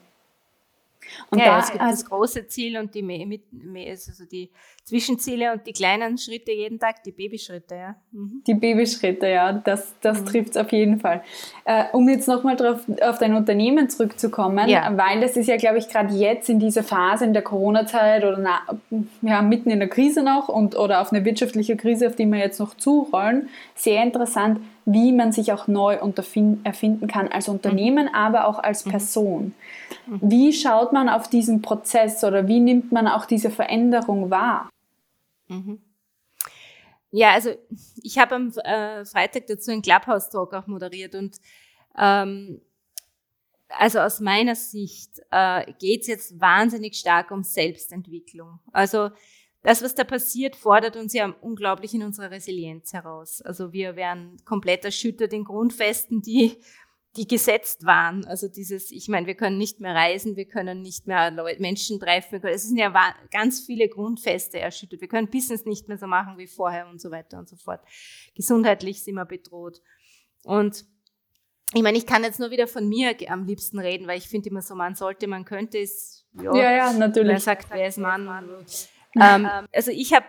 Und 1.30 1.40
ja, 1.40 1.46
da, 1.46 1.60
es 1.60 1.72
gibt 1.72 1.84
das 1.84 2.06
große 2.06 2.48
Ziel 2.48 2.78
und 2.78 2.94
die, 2.96 3.04
mit, 3.04 3.44
also 3.90 4.26
die 4.26 4.52
Zwischenziele 4.84 5.54
und 5.54 5.66
die 5.66 5.72
kleinen 5.72 6.18
Schritte 6.18 6.52
jeden 6.52 6.78
Tag, 6.78 7.04
die 7.04 7.14
Babyschritte, 7.14 7.76
ja. 7.76 7.96
Mhm. 8.12 8.44
Die 8.46 8.54
Babyschritte, 8.54 9.28
ja, 9.28 9.54
das, 9.54 9.94
das 10.02 10.22
mhm. 10.22 10.26
trifft 10.26 10.50
es 10.52 10.58
auf 10.58 10.72
jeden 10.74 11.00
Fall. 11.00 11.24
Äh, 11.64 11.86
um 11.94 12.10
jetzt 12.10 12.28
nochmal 12.28 12.58
auf 13.02 13.18
dein 13.18 13.34
Unternehmen 13.34 13.90
zurückzukommen, 13.90 14.68
ja. 14.68 14.92
weil 14.98 15.22
das 15.22 15.38
ist 15.38 15.48
ja, 15.48 15.56
glaube 15.56 15.78
ich, 15.78 15.88
gerade 15.88 16.14
jetzt 16.14 16.50
in 16.50 16.60
dieser 16.60 16.84
Phase 16.84 17.24
in 17.24 17.34
der 17.34 17.44
Corona-Zeit 17.44 18.26
oder 18.26 18.38
na, 18.38 18.60
ja, 19.22 19.42
mitten 19.42 19.70
in 19.70 19.80
der 19.80 19.90
Krise 19.90 20.22
noch 20.22 20.50
und 20.50 20.78
oder 20.78 21.00
auf 21.00 21.14
eine 21.14 21.24
wirtschaftliche 21.24 21.78
Krise, 21.78 22.08
auf 22.08 22.16
die 22.18 22.26
wir 22.26 22.40
jetzt 22.40 22.60
noch 22.60 22.76
zurollen, 22.76 23.48
sehr 23.76 24.04
interessant, 24.04 24.60
wie 24.86 25.12
man 25.12 25.32
sich 25.32 25.54
auch 25.54 25.68
neu 25.68 25.96
erfinden 26.64 27.08
kann 27.08 27.28
als 27.30 27.48
Unternehmen, 27.48 28.08
mhm. 28.08 28.16
aber 28.16 28.48
auch 28.48 28.60
als 28.60 28.86
mhm. 28.86 28.92
Person. 28.92 29.56
Mhm. 30.08 30.20
Wie 30.22 30.54
schaut 30.54 30.94
man 30.94 31.10
auf 31.10 31.30
diesen 31.30 31.62
Prozess 31.62 32.24
oder 32.24 32.48
wie 32.48 32.60
nimmt 32.60 32.92
man 32.92 33.08
auch 33.08 33.26
diese 33.26 33.50
Veränderung 33.50 34.30
wahr? 34.30 34.70
Mhm. 35.48 35.82
Ja, 37.12 37.32
also 37.32 37.52
ich 38.02 38.18
habe 38.18 38.36
am 38.36 38.52
äh, 38.64 39.06
Freitag 39.06 39.48
dazu 39.48 39.72
einen 39.72 39.84
Clubhouse-Talk 39.84 40.54
auch 40.54 40.68
moderiert 40.68 41.14
und 41.14 41.38
ähm, 41.98 42.60
also 43.70 44.00
aus 44.00 44.20
meiner 44.20 44.56
Sicht 44.56 45.22
äh, 45.32 45.72
geht 45.80 46.02
es 46.02 46.08
jetzt 46.08 46.40
wahnsinnig 46.40 46.96
stark 46.96 47.32
um 47.32 47.44
Selbstentwicklung. 47.44 48.60
Also 48.72 49.10
das, 49.64 49.82
was 49.82 49.96
da 49.96 50.04
passiert, 50.04 50.58
fordert 50.58 50.98
uns 50.98 51.14
ja 51.14 51.34
unglaublich 51.42 51.94
in 51.94 52.04
unserer 52.04 52.32
Resilienz 52.32 52.92
heraus. 52.92 53.42
Also 53.42 53.72
wir 53.72 53.96
werden 53.96 54.38
komplett 54.44 54.84
erschüttert 54.84 55.32
in 55.32 55.46
Grundfesten, 55.46 56.22
die, 56.22 56.58
die 57.16 57.28
gesetzt 57.28 57.86
waren. 57.86 58.26
Also 58.26 58.50
dieses, 58.50 58.92
ich 58.92 59.08
meine, 59.08 59.26
wir 59.26 59.36
können 59.36 59.58
nicht 59.58 59.80
mehr 59.80 59.96
reisen, 59.96 60.36
wir 60.36 60.46
können 60.46 60.82
nicht 60.82 61.08
mehr 61.08 61.32
Leute, 61.32 61.62
Menschen 61.62 61.98
treffen. 61.98 62.42
Es 62.44 62.64
sind 62.64 62.78
ja 62.78 62.92
ganz 63.32 63.62
viele 63.62 63.88
Grundfeste 63.88 64.60
erschüttert. 64.60 65.00
Wir 65.00 65.08
können 65.08 65.30
Business 65.30 65.64
nicht 65.64 65.88
mehr 65.88 65.98
so 65.98 66.08
machen 66.08 66.38
wie 66.38 66.48
vorher 66.48 66.88
und 66.90 67.00
so 67.00 67.10
weiter 67.10 67.40
und 67.40 67.48
so 67.48 67.56
fort. 67.56 67.80
Gesundheitlich 68.36 69.02
sind 69.02 69.16
wir 69.16 69.26
bedroht. 69.26 69.82
Und 70.44 70.86
ich 71.74 71.82
meine, 71.82 71.98
ich 71.98 72.06
kann 72.06 72.24
jetzt 72.24 72.40
nur 72.40 72.52
wieder 72.52 72.68
von 72.68 72.88
mir 72.88 73.16
am 73.30 73.46
liebsten 73.46 73.80
reden, 73.80 74.08
weil 74.08 74.18
ich 74.18 74.28
finde 74.28 74.50
immer 74.50 74.62
so, 74.62 74.76
man 74.76 74.94
sollte, 74.96 75.28
man 75.28 75.46
könnte 75.46 75.80
es. 75.80 76.26
Ja, 76.34 76.54
ja, 76.54 76.72
ja 76.72 76.94
natürlich. 76.94 77.32
Wer 77.32 77.40
sagt, 77.40 77.70
wer 77.72 77.88
ist 77.88 77.98
Mann? 77.98 78.28
Ähm, 79.20 79.48
also 79.74 79.92
ich 79.92 80.14
habe 80.14 80.26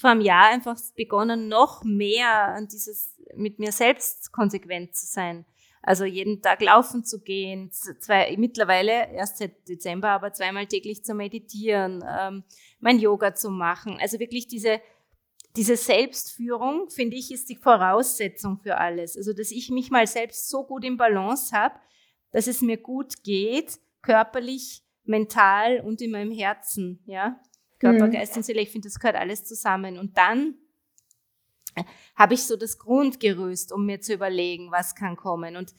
vor 0.00 0.10
einem 0.10 0.20
Jahr 0.20 0.50
einfach 0.50 0.78
begonnen, 0.96 1.48
noch 1.48 1.84
mehr 1.84 2.48
an 2.48 2.68
dieses 2.68 3.14
mit 3.34 3.58
mir 3.58 3.72
selbst 3.72 4.32
konsequent 4.32 4.96
zu 4.96 5.06
sein. 5.06 5.44
Also 5.82 6.04
jeden 6.04 6.42
Tag 6.42 6.60
laufen 6.60 7.04
zu 7.04 7.20
gehen, 7.20 7.70
zwei, 7.72 8.34
mittlerweile 8.36 9.12
erst 9.12 9.38
seit 9.38 9.68
Dezember, 9.68 10.10
aber 10.10 10.32
zweimal 10.32 10.66
täglich 10.66 11.04
zu 11.04 11.14
meditieren, 11.14 12.04
ähm, 12.06 12.44
mein 12.80 12.98
Yoga 12.98 13.34
zu 13.34 13.50
machen. 13.50 13.96
Also 14.00 14.18
wirklich 14.18 14.48
diese, 14.48 14.80
diese 15.56 15.76
Selbstführung, 15.76 16.90
finde 16.90 17.16
ich, 17.16 17.32
ist 17.32 17.48
die 17.48 17.56
Voraussetzung 17.56 18.58
für 18.58 18.76
alles. 18.76 19.16
Also 19.16 19.32
dass 19.32 19.50
ich 19.50 19.70
mich 19.70 19.90
mal 19.90 20.06
selbst 20.06 20.48
so 20.48 20.64
gut 20.64 20.84
im 20.84 20.96
Balance 20.96 21.56
habe, 21.56 21.76
dass 22.32 22.48
es 22.48 22.60
mir 22.60 22.76
gut 22.76 23.22
geht, 23.22 23.78
körperlich, 24.02 24.82
mental 25.04 25.80
und 25.80 26.02
in 26.02 26.10
meinem 26.10 26.32
Herzen, 26.32 27.02
ja. 27.06 27.40
Körper, 27.78 28.06
mhm. 28.06 28.12
Geist 28.12 28.36
und 28.36 28.44
Seele, 28.44 28.60
ich 28.60 28.70
finde, 28.70 28.88
das 28.88 28.98
gehört 28.98 29.16
alles 29.16 29.44
zusammen. 29.44 29.98
Und 29.98 30.16
dann 30.16 30.56
habe 32.16 32.34
ich 32.34 32.42
so 32.42 32.56
das 32.56 32.78
Grundgerüst, 32.78 33.72
um 33.72 33.86
mir 33.86 34.00
zu 34.00 34.14
überlegen, 34.14 34.70
was 34.70 34.94
kann 34.94 35.16
kommen. 35.16 35.56
Und 35.56 35.74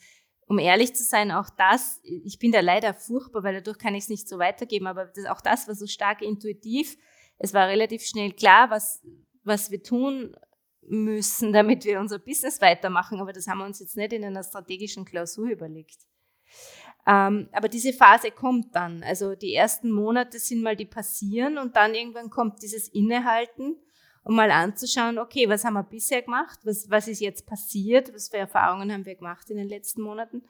um 0.46 0.58
ehrlich 0.58 0.94
zu 0.94 1.04
sein, 1.04 1.30
auch 1.30 1.48
das, 1.50 2.00
ich 2.02 2.38
bin 2.38 2.52
da 2.52 2.60
leider 2.60 2.94
furchtbar, 2.94 3.44
weil 3.44 3.54
dadurch 3.54 3.78
kann 3.78 3.94
ich 3.94 4.04
es 4.04 4.08
nicht 4.08 4.28
so 4.28 4.38
weitergeben, 4.38 4.86
aber 4.86 5.06
das, 5.06 5.26
auch 5.26 5.40
das 5.40 5.68
war 5.68 5.74
so 5.74 5.86
stark 5.86 6.22
intuitiv. 6.22 6.96
Es 7.38 7.54
war 7.54 7.68
relativ 7.68 8.02
schnell 8.02 8.32
klar, 8.32 8.68
was, 8.70 9.00
was 9.44 9.70
wir 9.70 9.82
tun 9.82 10.36
müssen, 10.82 11.52
damit 11.52 11.84
wir 11.84 12.00
unser 12.00 12.18
Business 12.18 12.60
weitermachen, 12.60 13.20
aber 13.20 13.32
das 13.32 13.46
haben 13.46 13.58
wir 13.58 13.64
uns 13.64 13.78
jetzt 13.78 13.96
nicht 13.96 14.12
in 14.12 14.24
einer 14.24 14.42
strategischen 14.42 15.04
Klausur 15.04 15.48
überlegt. 15.48 15.98
Ähm, 17.06 17.48
aber 17.52 17.68
diese 17.68 17.92
Phase 17.92 18.30
kommt 18.30 18.74
dann. 18.74 19.02
Also 19.02 19.34
die 19.34 19.54
ersten 19.54 19.90
Monate 19.90 20.38
sind 20.38 20.62
mal 20.62 20.76
die 20.76 20.86
passieren 20.86 21.58
und 21.58 21.76
dann 21.76 21.94
irgendwann 21.94 22.30
kommt 22.30 22.62
dieses 22.62 22.88
Innehalten, 22.88 23.76
um 24.22 24.36
mal 24.36 24.50
anzuschauen, 24.50 25.18
okay, 25.18 25.48
was 25.48 25.64
haben 25.64 25.74
wir 25.74 25.82
bisher 25.82 26.22
gemacht? 26.22 26.60
Was, 26.64 26.90
was 26.90 27.08
ist 27.08 27.20
jetzt 27.20 27.46
passiert? 27.46 28.12
Was 28.14 28.28
für 28.28 28.36
Erfahrungen 28.36 28.92
haben 28.92 29.06
wir 29.06 29.14
gemacht 29.14 29.48
in 29.50 29.56
den 29.56 29.68
letzten 29.68 30.02
Monaten? 30.02 30.42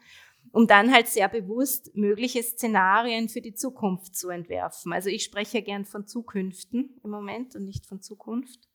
Um 0.51 0.67
dann 0.67 0.91
halt 0.91 1.07
sehr 1.07 1.29
bewusst 1.29 1.95
mögliche 1.95 2.43
Szenarien 2.43 3.29
für 3.29 3.41
die 3.41 3.53
Zukunft 3.53 4.15
zu 4.15 4.29
entwerfen. 4.29 4.91
Also 4.91 5.09
ich 5.09 5.23
spreche 5.23 5.61
gern 5.61 5.85
von 5.85 6.05
Zukünften 6.05 6.99
im 7.03 7.11
Moment 7.11 7.55
und 7.55 7.65
nicht 7.65 7.85
von 7.85 8.01
Zukunft, 8.01 8.67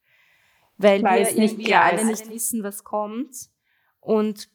weil 0.78 1.02
Weiß 1.02 1.34
wir 1.34 1.42
irgendwie 1.42 1.74
alle 1.74 2.04
nicht 2.06 2.30
wissen, 2.30 2.62
was 2.62 2.84
kommt. 2.84 3.50
Und 4.00 4.48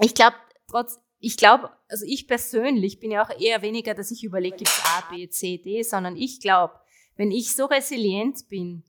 ich 0.00 0.14
glaube, 0.14 0.36
trotz, 0.68 1.00
ich 1.24 1.38
glaube, 1.38 1.70
also 1.88 2.04
ich 2.06 2.28
persönlich 2.28 3.00
bin 3.00 3.10
ja 3.10 3.24
auch 3.24 3.40
eher 3.40 3.62
weniger, 3.62 3.94
dass 3.94 4.10
ich 4.10 4.24
überlege, 4.24 4.58
gibt 4.58 4.68
es 4.68 4.82
A, 4.84 5.00
B, 5.10 5.28
C, 5.28 5.56
D, 5.56 5.82
sondern 5.82 6.16
ich 6.16 6.38
glaube, 6.40 6.74
wenn 7.16 7.30
ich 7.30 7.54
so 7.56 7.64
resilient 7.64 8.48
bin, 8.48 8.84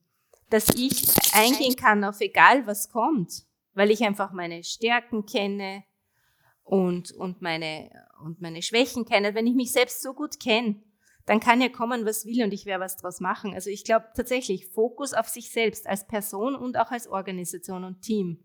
dass 0.50 0.70
ich 0.76 1.08
eingehen 1.34 1.76
kann 1.76 2.04
auf 2.04 2.20
egal 2.20 2.68
was 2.68 2.90
kommt, 2.90 3.46
weil 3.74 3.90
ich 3.90 4.04
einfach 4.04 4.34
meine 4.34 4.64
Stärken 4.64 5.26
kenne 5.26 5.84
und, 6.64 7.12
und, 7.14 7.42
meine, 7.42 7.90
und 8.22 8.42
meine 8.42 8.62
Schwächen 8.62 9.06
kenne. 9.06 9.34
Wenn 9.34 9.48
ich 9.48 9.56
mich 9.56 9.72
selbst 9.72 10.02
so 10.02 10.14
gut 10.14 10.40
kenne, 10.40 10.82
dann 11.26 11.40
kann 11.40 11.62
ja 11.62 11.70
kommen, 11.70 12.06
was 12.06 12.26
will 12.26 12.44
und 12.44 12.54
ich 12.54 12.66
werde 12.66 12.84
was 12.84 12.98
draus 12.98 13.22
machen. 13.22 13.54
Also 13.54 13.70
ich 13.70 13.86
glaube 13.86 14.08
tatsächlich 14.14 14.68
Fokus 14.68 15.14
auf 15.14 15.28
sich 15.30 15.52
selbst 15.52 15.88
als 15.88 16.06
Person 16.06 16.56
und 16.56 16.78
auch 16.78 16.92
als 16.92 17.08
Organisation 17.08 17.84
und 17.86 18.02
Team. 18.02 18.44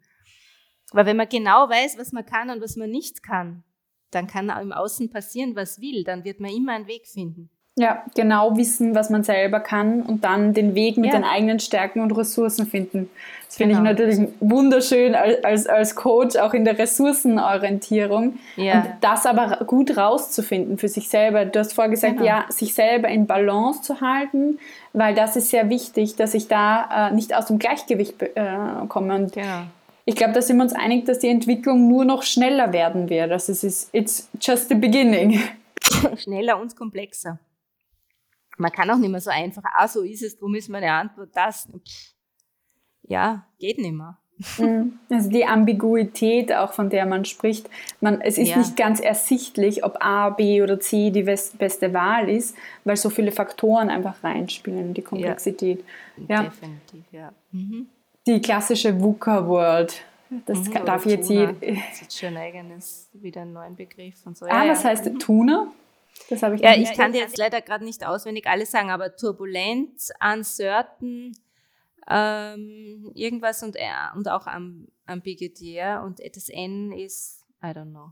Weil 0.93 1.07
wenn 1.07 1.17
man 1.17 1.29
genau 1.29 1.69
weiß, 1.69 1.99
was 1.99 2.13
man 2.13 2.25
kann 2.25 2.51
und 2.51 2.63
was 2.63 2.77
man 2.77 2.91
nicht 2.91 3.23
kann, 3.23 3.65
dann 4.11 4.27
kann 4.27 4.51
im 4.61 4.73
Außen 4.73 5.11
passieren, 5.11 5.57
was 5.57 5.81
will, 5.81 6.05
dann 6.05 6.25
wird 6.25 6.41
man 6.41 6.51
immer 6.51 6.73
einen 6.73 6.87
Weg 6.87 7.07
finden. 7.07 7.51
Ja, 7.81 8.03
genau 8.15 8.57
wissen, 8.57 8.95
was 8.95 9.09
man 9.09 9.23
selber 9.23 9.61
kann 9.61 10.03
und 10.03 10.25
dann 10.25 10.53
den 10.53 10.75
Weg 10.75 10.99
mit 10.99 11.13
ja. 11.13 11.19
den 11.19 11.25
eigenen 11.25 11.61
Stärken 11.61 12.01
und 12.01 12.11
Ressourcen 12.13 12.67
finden. 12.67 13.09
Das 13.47 13.57
finde 13.57 13.77
genau. 13.77 13.91
ich 13.91 13.99
natürlich 13.99 14.29
wunderschön 14.41 15.15
als, 15.15 15.67
als 15.67 15.95
Coach, 15.95 16.37
auch 16.37 16.53
in 16.53 16.65
der 16.65 16.79
Ressourcenorientierung. 16.79 18.39
Ja. 18.57 18.75
Und 18.75 18.87
das 19.01 19.25
aber 19.25 19.65
gut 19.65 19.97
rauszufinden 19.97 20.77
für 20.77 20.89
sich 20.89 21.09
selber. 21.09 21.47
Du 21.47 21.59
hast 21.59 21.73
vorher 21.73 21.91
gesagt, 21.91 22.19
genau. 22.19 22.27
ja, 22.27 22.45
sich 22.51 22.75
selber 22.75 23.09
in 23.09 23.27
Balance 23.27 23.83
zu 23.83 24.01
halten, 24.01 24.59
weil 24.93 25.15
das 25.15 25.37
ist 25.37 25.49
sehr 25.49 25.71
wichtig, 25.71 26.17
dass 26.17 26.35
ich 26.35 26.49
da 26.49 27.09
äh, 27.09 27.15
nicht 27.15 27.35
aus 27.35 27.47
dem 27.47 27.59
Gleichgewicht 27.59 28.21
äh, 28.21 28.35
komme. 28.89 29.15
Und 29.15 29.33
genau 29.33 29.63
ich 30.11 30.17
glaube, 30.17 30.33
da 30.33 30.43
sind 30.43 30.57
wir 30.57 30.65
uns 30.65 30.73
einig, 30.73 31.05
dass 31.05 31.21
die 31.21 31.29
Entwicklung 31.29 31.87
nur 31.87 32.05
noch 32.05 32.25
schneller 32.25 32.73
werden 32.73 33.09
wird. 33.09 33.31
Also 33.31 33.53
es 33.53 33.63
ist 33.63 33.95
it's 33.95 34.29
just 34.41 34.69
the 34.69 34.75
beginning. 34.75 35.41
schneller 36.17 36.61
und 36.61 36.75
komplexer. 36.75 37.39
Man 38.59 38.73
kann 38.73 38.91
auch 38.91 38.97
nicht 38.97 39.11
mehr 39.11 39.21
so 39.21 39.31
einfach, 39.31 39.63
ah, 39.73 39.87
so 39.87 40.03
ist 40.03 40.23
es, 40.23 40.37
darum 40.37 40.57
ist 40.57 40.69
meine 40.69 40.91
Antwort 40.93 41.31
das. 41.33 41.69
Ja, 43.03 43.47
geht 43.61 43.79
nicht 43.79 43.93
mehr. 43.93 44.19
Mhm. 44.59 44.99
Also 45.09 45.31
die 45.31 45.45
Ambiguität 45.45 46.53
auch, 46.53 46.73
von 46.73 46.91
der 46.91 47.07
man 47.07 47.25
spricht. 47.25 47.71
Man, 48.01 48.21
es 48.21 48.37
ist 48.37 48.49
ja. 48.49 48.59
nicht 48.59 48.77
ganz 48.77 48.99
ersichtlich, 48.99 49.85
ob 49.85 49.97
A, 50.01 50.31
B 50.31 50.61
oder 50.61 50.81
C 50.81 51.11
die 51.11 51.23
beste 51.23 51.95
Wahl 51.95 52.29
ist, 52.29 52.57
weil 52.83 52.97
so 52.97 53.11
viele 53.11 53.31
Faktoren 53.31 53.91
einfach 53.91 54.25
reinspielen, 54.25 54.93
die 54.93 55.03
Komplexität. 55.03 55.85
Ja, 56.17 56.25
ja. 56.29 56.43
Definitiv, 56.43 57.05
ja. 57.13 57.33
Mhm 57.53 57.87
die 58.35 58.41
klassische 58.41 59.01
VUCA-World. 59.01 60.03
Das 60.47 60.59
mhm, 60.59 60.85
darf 60.85 61.07
jetzt 61.07 61.29
jeder. 61.29 61.53
Das 61.55 62.03
ist 62.03 62.19
schon 62.19 62.37
eigenes, 62.37 63.09
wieder 63.13 63.43
einen 63.43 63.53
neuen 63.53 63.77
Begriff 63.77 64.25
und 64.25 64.39
so. 64.39 64.47
Ah, 64.47 64.65
ja, 64.65 64.73
was 64.73 64.83
ja. 64.85 64.91
heißt 64.91 65.07
mhm. 65.07 65.19
Tuna? 65.19 65.73
Das 66.29 66.43
habe 66.43 66.55
ich 66.57 66.63
Ja, 66.63 66.75
ich 66.75 66.93
kann 66.93 67.13
dir 67.13 67.21
jetzt 67.21 67.39
leider 67.39 67.61
gerade 67.61 67.85
nicht 67.85 68.07
auswendig 68.07 68.47
alles 68.47 68.71
sagen, 68.71 68.91
aber 68.91 69.17
turbulent, 69.17 70.11
uncertain, 70.21 71.37
ähm, 72.09 73.11
irgendwas 73.15 73.63
und, 73.63 73.77
äh, 73.77 73.89
und 74.15 74.29
auch 74.29 74.47
ambiguitär 75.07 76.03
und 76.05 76.21
das 76.21 76.49
N 76.49 76.93
ist, 76.93 77.45
I 77.63 77.69
don't 77.69 77.91
know. 77.91 78.11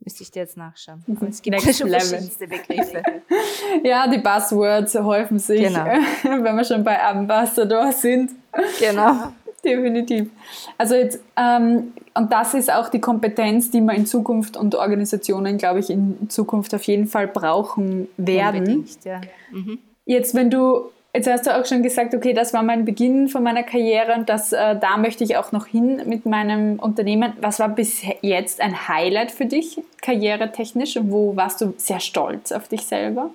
Müsste 0.00 0.22
ich 0.22 0.30
dir 0.30 0.40
jetzt 0.40 0.56
nachschauen. 0.56 1.02
Aber 1.08 1.28
es 1.28 1.42
gibt 1.42 1.56
Next 1.56 1.78
schon 1.78 1.90
verschiedenste 1.90 2.46
Begriffe. 2.46 3.02
ja, 3.84 4.06
die 4.06 4.18
Buzzwords 4.18 4.94
häufen 4.94 5.38
sich, 5.38 5.62
genau. 5.62 5.84
wenn 6.22 6.56
wir 6.56 6.64
schon 6.64 6.84
bei 6.84 7.02
Ambassador 7.02 7.92
sind. 7.92 8.30
Genau. 8.78 9.32
Definitiv. 9.64 10.30
Also 10.78 10.94
jetzt, 10.94 11.20
ähm, 11.36 11.92
und 12.14 12.32
das 12.32 12.54
ist 12.54 12.72
auch 12.72 12.88
die 12.88 13.00
Kompetenz, 13.00 13.70
die 13.70 13.80
wir 13.80 13.92
in 13.94 14.06
Zukunft 14.06 14.56
und 14.56 14.76
Organisationen, 14.76 15.58
glaube 15.58 15.80
ich, 15.80 15.90
in 15.90 16.30
Zukunft 16.30 16.74
auf 16.74 16.84
jeden 16.84 17.06
Fall 17.06 17.26
brauchen 17.26 18.08
werden. 18.16 18.60
Unbedingt, 18.60 19.04
ja. 19.04 19.20
Mhm. 19.50 19.78
Jetzt, 20.04 20.34
wenn 20.34 20.48
du, 20.48 20.90
jetzt 21.18 21.28
hast 21.28 21.46
du 21.46 21.58
auch 21.58 21.66
schon 21.66 21.82
gesagt, 21.82 22.14
okay, 22.14 22.32
das 22.32 22.54
war 22.54 22.62
mein 22.62 22.84
Beginn 22.84 23.28
von 23.28 23.42
meiner 23.42 23.64
Karriere 23.64 24.14
und 24.14 24.28
das, 24.28 24.52
äh, 24.52 24.78
da 24.78 24.96
möchte 24.96 25.24
ich 25.24 25.36
auch 25.36 25.52
noch 25.52 25.66
hin 25.66 26.02
mit 26.06 26.26
meinem 26.26 26.78
Unternehmen. 26.78 27.32
Was 27.40 27.58
war 27.58 27.68
bis 27.68 28.02
jetzt 28.22 28.60
ein 28.60 28.88
Highlight 28.88 29.32
für 29.32 29.46
dich, 29.46 29.80
karrieretechnisch? 30.00 30.98
Wo 31.02 31.34
warst 31.36 31.60
du 31.60 31.74
sehr 31.76 32.00
stolz 32.00 32.52
auf 32.52 32.68
dich 32.68 32.82
selber? 32.82 33.30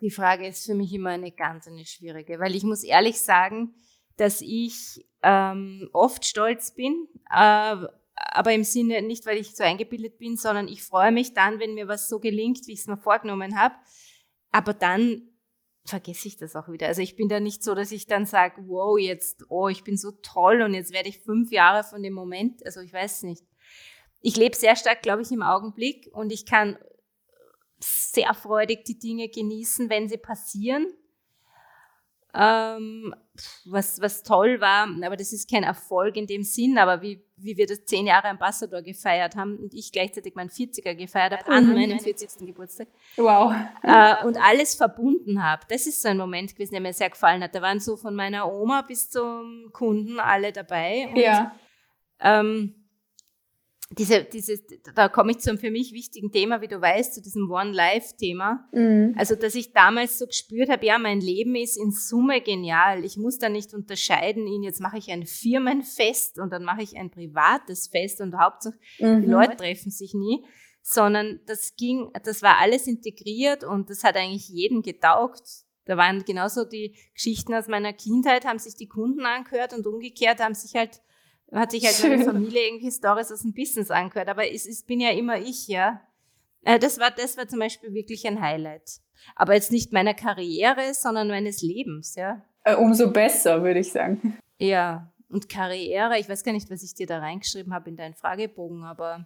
Die 0.00 0.10
Frage 0.10 0.46
ist 0.46 0.66
für 0.66 0.74
mich 0.74 0.92
immer 0.92 1.10
eine 1.10 1.30
ganz 1.30 1.68
eine 1.68 1.84
schwierige, 1.84 2.38
weil 2.38 2.54
ich 2.54 2.64
muss 2.64 2.82
ehrlich 2.82 3.20
sagen, 3.20 3.74
dass 4.16 4.40
ich 4.40 5.06
ähm, 5.22 5.90
oft 5.92 6.24
stolz 6.24 6.74
bin, 6.74 7.06
äh, 7.30 7.76
aber 8.14 8.52
im 8.52 8.64
Sinne 8.64 9.02
nicht, 9.02 9.26
weil 9.26 9.36
ich 9.36 9.54
so 9.54 9.62
eingebildet 9.62 10.18
bin, 10.18 10.38
sondern 10.38 10.68
ich 10.68 10.82
freue 10.82 11.12
mich 11.12 11.34
dann, 11.34 11.60
wenn 11.60 11.74
mir 11.74 11.86
was 11.86 12.08
so 12.08 12.18
gelingt, 12.18 12.66
wie 12.66 12.72
ich 12.72 12.80
es 12.80 12.86
mir 12.86 12.96
vorgenommen 12.96 13.60
habe. 13.60 13.74
Aber 14.56 14.72
dann 14.72 15.20
vergesse 15.84 16.28
ich 16.28 16.38
das 16.38 16.56
auch 16.56 16.70
wieder. 16.70 16.86
Also 16.86 17.02
ich 17.02 17.14
bin 17.14 17.28
da 17.28 17.40
nicht 17.40 17.62
so, 17.62 17.74
dass 17.74 17.92
ich 17.92 18.06
dann 18.06 18.24
sage, 18.24 18.62
wow, 18.68 18.98
jetzt, 18.98 19.44
oh, 19.50 19.68
ich 19.68 19.84
bin 19.84 19.98
so 19.98 20.12
toll 20.22 20.62
und 20.62 20.72
jetzt 20.72 20.94
werde 20.94 21.10
ich 21.10 21.20
fünf 21.20 21.52
Jahre 21.52 21.84
von 21.84 22.02
dem 22.02 22.14
Moment. 22.14 22.64
Also 22.64 22.80
ich 22.80 22.90
weiß 22.90 23.24
nicht. 23.24 23.44
Ich 24.22 24.34
lebe 24.34 24.56
sehr 24.56 24.74
stark, 24.74 25.02
glaube 25.02 25.20
ich, 25.20 25.30
im 25.30 25.42
Augenblick 25.42 26.08
und 26.10 26.32
ich 26.32 26.46
kann 26.46 26.78
sehr 27.80 28.32
freudig 28.32 28.86
die 28.86 28.98
Dinge 28.98 29.28
genießen, 29.28 29.90
wenn 29.90 30.08
sie 30.08 30.16
passieren. 30.16 30.86
Ähm, 32.32 33.14
was, 33.64 34.00
was 34.00 34.22
toll 34.22 34.60
war, 34.60 34.88
aber 35.04 35.16
das 35.16 35.32
ist 35.32 35.50
kein 35.50 35.62
Erfolg 35.62 36.16
in 36.16 36.26
dem 36.26 36.42
Sinn, 36.42 36.78
aber 36.78 37.02
wie, 37.02 37.22
wie 37.36 37.56
wir 37.56 37.66
das 37.66 37.84
zehn 37.84 38.06
Jahre 38.06 38.28
Ambassador 38.28 38.82
gefeiert 38.82 39.36
haben 39.36 39.56
und 39.58 39.74
ich 39.74 39.92
gleichzeitig 39.92 40.34
meinen 40.34 40.50
40er 40.50 40.94
gefeiert 40.94 41.32
habe, 41.32 41.46
an 41.50 41.68
mhm. 41.68 41.74
meinem 41.74 42.00
40. 42.00 42.46
Geburtstag. 42.46 42.88
Wow. 43.16 43.54
Äh, 43.82 44.24
und 44.24 44.36
alles 44.36 44.74
verbunden 44.74 45.42
habe. 45.42 45.62
Das 45.68 45.86
ist 45.86 46.02
so 46.02 46.08
ein 46.08 46.16
Moment 46.16 46.52
gewesen, 46.54 46.72
der 46.72 46.80
mir 46.80 46.92
sehr 46.92 47.10
gefallen 47.10 47.42
hat. 47.42 47.54
Da 47.54 47.62
waren 47.62 47.80
so 47.80 47.96
von 47.96 48.14
meiner 48.14 48.52
Oma 48.52 48.82
bis 48.82 49.10
zum 49.10 49.70
Kunden 49.72 50.20
alle 50.20 50.52
dabei. 50.52 51.08
Und, 51.10 51.16
ja. 51.16 51.54
Ähm, 52.20 52.85
diese, 53.90 54.24
dieses, 54.24 54.64
da 54.96 55.08
komme 55.08 55.30
ich 55.30 55.38
zum 55.38 55.58
für 55.58 55.70
mich 55.70 55.92
wichtigen 55.92 56.32
Thema, 56.32 56.60
wie 56.60 56.66
du 56.66 56.80
weißt, 56.80 57.14
zu 57.14 57.22
diesem 57.22 57.48
One-Life-Thema. 57.50 58.68
Mhm. 58.72 59.14
Also, 59.16 59.36
dass 59.36 59.54
ich 59.54 59.72
damals 59.72 60.18
so 60.18 60.26
gespürt 60.26 60.68
habe, 60.68 60.84
ja, 60.84 60.98
mein 60.98 61.20
Leben 61.20 61.54
ist 61.54 61.76
in 61.76 61.92
Summe 61.92 62.40
genial. 62.40 63.04
Ich 63.04 63.16
muss 63.16 63.38
da 63.38 63.48
nicht 63.48 63.74
unterscheiden, 63.74 64.48
in 64.48 64.64
jetzt 64.64 64.80
mache 64.80 64.98
ich 64.98 65.10
ein 65.10 65.24
Firmenfest 65.24 66.40
und 66.40 66.52
dann 66.52 66.64
mache 66.64 66.82
ich 66.82 66.96
ein 66.96 67.10
privates 67.10 67.86
Fest 67.86 68.20
und 68.20 68.36
Hauptsache 68.36 68.74
mhm. 68.98 69.22
die 69.22 69.28
Leute 69.28 69.56
treffen 69.56 69.92
sich 69.92 70.14
nie, 70.14 70.44
sondern 70.82 71.40
das 71.46 71.76
ging, 71.76 72.10
das 72.24 72.42
war 72.42 72.58
alles 72.58 72.88
integriert 72.88 73.62
und 73.62 73.88
das 73.88 74.02
hat 74.02 74.16
eigentlich 74.16 74.48
jedem 74.48 74.82
getaugt. 74.82 75.42
Da 75.84 75.96
waren 75.96 76.24
genauso 76.24 76.64
die 76.64 76.96
Geschichten 77.14 77.54
aus 77.54 77.68
meiner 77.68 77.92
Kindheit, 77.92 78.44
haben 78.44 78.58
sich 78.58 78.74
die 78.74 78.88
Kunden 78.88 79.24
angehört 79.24 79.72
und 79.72 79.86
umgekehrt 79.86 80.40
haben 80.40 80.54
sich 80.54 80.74
halt 80.74 81.00
hat 81.52 81.70
sich 81.70 81.84
halt 81.84 81.94
Schön. 81.94 82.10
meine 82.10 82.24
Familie 82.24 82.66
irgendwie 82.66 82.90
Stories 82.90 83.32
aus 83.32 83.42
dem 83.42 83.54
Business 83.54 83.90
angehört, 83.90 84.28
aber 84.28 84.50
es, 84.50 84.66
es 84.66 84.82
bin 84.82 85.00
ja 85.00 85.10
immer 85.10 85.38
ich, 85.38 85.68
ja. 85.68 86.00
Äh, 86.62 86.78
das 86.78 86.98
war, 86.98 87.10
das 87.10 87.36
war 87.36 87.46
zum 87.46 87.60
Beispiel 87.60 87.94
wirklich 87.94 88.26
ein 88.26 88.40
Highlight. 88.40 89.00
Aber 89.34 89.54
jetzt 89.54 89.72
nicht 89.72 89.92
meiner 89.92 90.14
Karriere, 90.14 90.92
sondern 90.92 91.28
meines 91.28 91.62
Lebens, 91.62 92.14
ja. 92.16 92.44
Äh, 92.64 92.74
umso 92.74 93.10
besser, 93.10 93.62
würde 93.62 93.80
ich 93.80 93.92
sagen. 93.92 94.38
Ja, 94.58 95.12
und 95.28 95.48
Karriere, 95.48 96.18
ich 96.18 96.28
weiß 96.28 96.44
gar 96.44 96.52
nicht, 96.52 96.70
was 96.70 96.82
ich 96.82 96.94
dir 96.94 97.06
da 97.06 97.18
reingeschrieben 97.18 97.72
habe 97.72 97.90
in 97.90 97.96
deinen 97.96 98.14
Fragebogen, 98.14 98.84
aber 98.84 99.24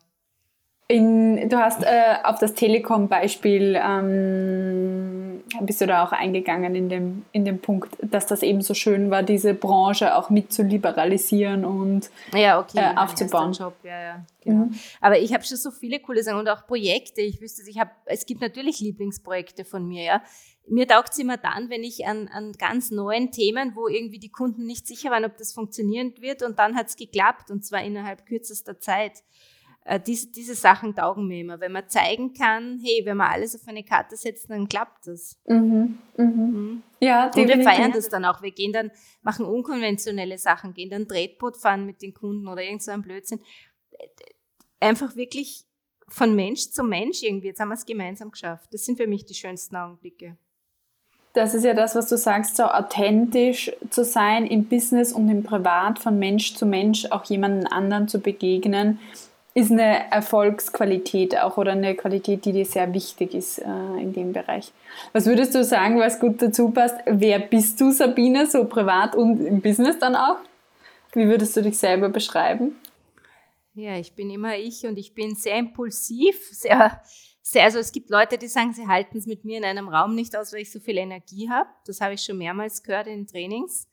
in, 0.91 1.49
du 1.49 1.57
hast 1.57 1.85
äh, 1.85 2.17
auf 2.25 2.41
das 2.41 2.55
Telekom-Beispiel, 2.55 3.81
ähm, 3.81 5.41
bist 5.61 5.81
du 5.81 5.87
da 5.87 6.05
auch 6.05 6.11
eingegangen 6.11 6.75
in 6.75 6.89
dem, 6.89 7.25
in 7.31 7.45
dem 7.45 7.61
Punkt, 7.61 7.97
dass 8.03 8.27
das 8.27 8.43
eben 8.43 8.61
so 8.61 8.75
schön 8.75 9.09
war, 9.09 9.23
diese 9.23 9.55
Branche 9.55 10.17
auch 10.17 10.31
mit 10.31 10.53
zu 10.53 10.63
liberalisieren 10.63 11.65
und 11.65 12.11
ja, 12.35 12.59
okay, 12.59 12.79
äh, 12.79 12.97
aufzubauen. 12.97 13.53
Job, 13.53 13.75
ja, 13.85 14.03
ja, 14.03 14.25
genau. 14.43 14.65
Mhm. 14.65 14.75
Aber 15.01 15.21
ich 15.21 15.33
habe 15.33 15.45
schon 15.45 15.59
so 15.59 15.71
viele 15.71 16.01
coole 16.01 16.25
Sachen 16.25 16.41
und 16.41 16.49
auch 16.49 16.67
Projekte. 16.67 17.21
Ich 17.21 17.41
wüsste, 17.41 17.63
ich 17.71 17.79
habe, 17.79 17.93
es 18.07 18.27
gibt 18.27 18.41
natürlich 18.41 18.81
Lieblingsprojekte 18.81 19.65
von 19.65 19.87
mir, 19.87 20.03
ja. 20.03 20.23
Mir 20.67 20.89
taugt 20.89 21.13
es 21.13 21.19
immer 21.21 21.37
dann, 21.37 21.71
wenn 21.71 21.85
ich 21.85 22.05
an, 22.07 22.29
an 22.29 22.53
ganz 22.59 22.91
neuen 22.91 23.31
Themen, 23.31 23.77
wo 23.77 23.87
irgendwie 23.87 24.19
die 24.19 24.31
Kunden 24.31 24.67
nicht 24.67 24.89
sicher 24.89 25.13
waren, 25.13 25.25
ob 25.25 25.37
das 25.39 25.53
funktionieren 25.53 26.15
wird 26.19 26.43
und 26.43 26.59
dann 26.59 26.75
hat 26.75 26.89
es 26.89 26.97
geklappt 26.97 27.53
und 27.53 27.65
zwar 27.65 27.83
innerhalb 27.85 28.27
kürzester 28.27 28.81
Zeit. 28.81 29.23
Äh, 29.85 29.99
diese, 29.99 30.31
diese 30.31 30.55
Sachen 30.55 30.95
taugen 30.95 31.27
mir 31.27 31.41
immer. 31.41 31.61
Wenn 31.61 31.73
man 31.73 31.89
zeigen 31.89 32.35
kann, 32.35 32.79
hey, 32.83 33.03
wenn 33.05 33.17
man 33.17 33.33
alles 33.33 33.55
auf 33.55 33.67
eine 33.67 33.83
Karte 33.83 34.17
setzt, 34.17 34.51
dann 34.51 34.69
klappt 34.69 35.07
das. 35.07 35.39
Mhm, 35.47 35.99
mhm. 36.17 36.25
Mhm. 36.27 36.83
Ja, 37.01 37.31
Und 37.35 37.49
wir 37.49 37.63
feiern 37.63 37.93
das 37.93 38.09
dann 38.09 38.25
auch. 38.25 38.43
Wir 38.43 38.51
gehen 38.51 38.73
dann, 38.73 38.91
machen 39.23 39.47
unkonventionelle 39.47 40.37
Sachen, 40.37 40.75
gehen 40.75 40.91
dann 40.91 41.09
Tretboot 41.09 41.57
fahren 41.57 41.87
mit 41.87 42.03
den 42.03 42.13
Kunden 42.13 42.47
oder 42.47 42.63
irgend 42.63 42.83
so 42.83 42.91
ein 42.91 43.03
Blödsinn. 43.03 43.41
Einfach 44.81 45.17
wirklich 45.17 45.65
von 46.09 46.35
Mensch 46.35 46.71
zu 46.71 46.83
Mensch 46.83 47.23
irgendwie. 47.23 47.49
Jetzt 47.49 47.61
haben 47.61 47.69
wir 47.69 47.75
es 47.75 47.87
gemeinsam 47.87 48.31
geschafft. 48.31 48.69
Das 48.73 48.85
sind 48.85 48.97
für 48.97 49.07
mich 49.07 49.25
die 49.25 49.35
schönsten 49.35 49.77
Augenblicke. 49.77 50.37
Das 51.33 51.55
ist 51.55 51.65
ja 51.65 51.75
das, 51.75 51.95
was 51.95 52.09
du 52.09 52.19
sagst, 52.19 52.57
so 52.57 52.65
authentisch 52.65 53.71
zu 53.89 54.05
sein 54.05 54.47
im 54.47 54.65
Business 54.65 55.13
und 55.13 55.29
im 55.29 55.45
Privat, 55.45 56.01
von 56.01 56.19
Mensch 56.19 56.55
zu 56.55 56.67
Mensch 56.67 57.07
auch 57.07 57.25
jemanden 57.25 57.69
anderen 57.69 58.09
zu 58.09 58.19
begegnen 58.19 58.99
ist 59.55 59.71
eine 59.71 60.11
Erfolgsqualität 60.13 61.37
auch 61.39 61.57
oder 61.57 61.73
eine 61.73 61.95
Qualität, 61.97 62.45
die 62.45 62.53
dir 62.53 62.65
sehr 62.65 62.93
wichtig 62.95 63.35
ist 63.35 63.59
äh, 63.59 63.65
in 63.65 64.13
dem 64.13 64.33
Bereich. 64.33 64.73
Was 65.13 65.27
würdest 65.27 65.55
du 65.55 65.65
sagen, 65.65 65.99
was 65.99 66.21
gut 66.21 66.41
dazu 66.41 66.71
passt? 66.71 66.97
Wer 67.07 67.41
bist 67.41 67.81
du, 67.81 67.91
Sabine, 67.91 68.47
so 68.47 68.65
privat 68.67 69.17
und 69.17 69.45
im 69.45 69.61
Business 69.61 69.99
dann 69.99 70.15
auch? 70.15 70.37
Wie 71.13 71.27
würdest 71.27 71.57
du 71.57 71.63
dich 71.63 71.77
selber 71.77 72.09
beschreiben? 72.09 72.77
Ja, 73.75 73.97
ich 73.97 74.15
bin 74.15 74.31
immer 74.31 74.57
ich 74.57 74.85
und 74.87 74.99
ich 74.99 75.15
bin 75.15 75.35
sehr 75.35 75.57
impulsiv, 75.57 76.37
sehr, 76.53 77.03
sehr, 77.43 77.65
also 77.65 77.79
es 77.79 77.93
gibt 77.93 78.11
Leute, 78.11 78.39
die 78.39 78.49
sagen, 78.49 78.73
sie 78.73 78.87
halten 78.87 79.19
es 79.19 79.27
mit 79.27 79.45
mir 79.45 79.59
in 79.59 79.65
einem 79.65 79.89
Raum 79.89 80.15
nicht 80.15 80.37
aus, 80.37 80.53
weil 80.53 80.61
ich 80.61 80.71
so 80.71 80.79
viel 80.79 80.99
Energie 80.99 81.49
habe. 81.51 81.69
Das 81.87 82.01
habe 82.01 82.15
ich 82.15 82.23
schon 82.23 82.39
mehrmals 82.39 82.83
gehört 82.83 83.09
in 83.09 83.27
Trainings. 83.27 83.89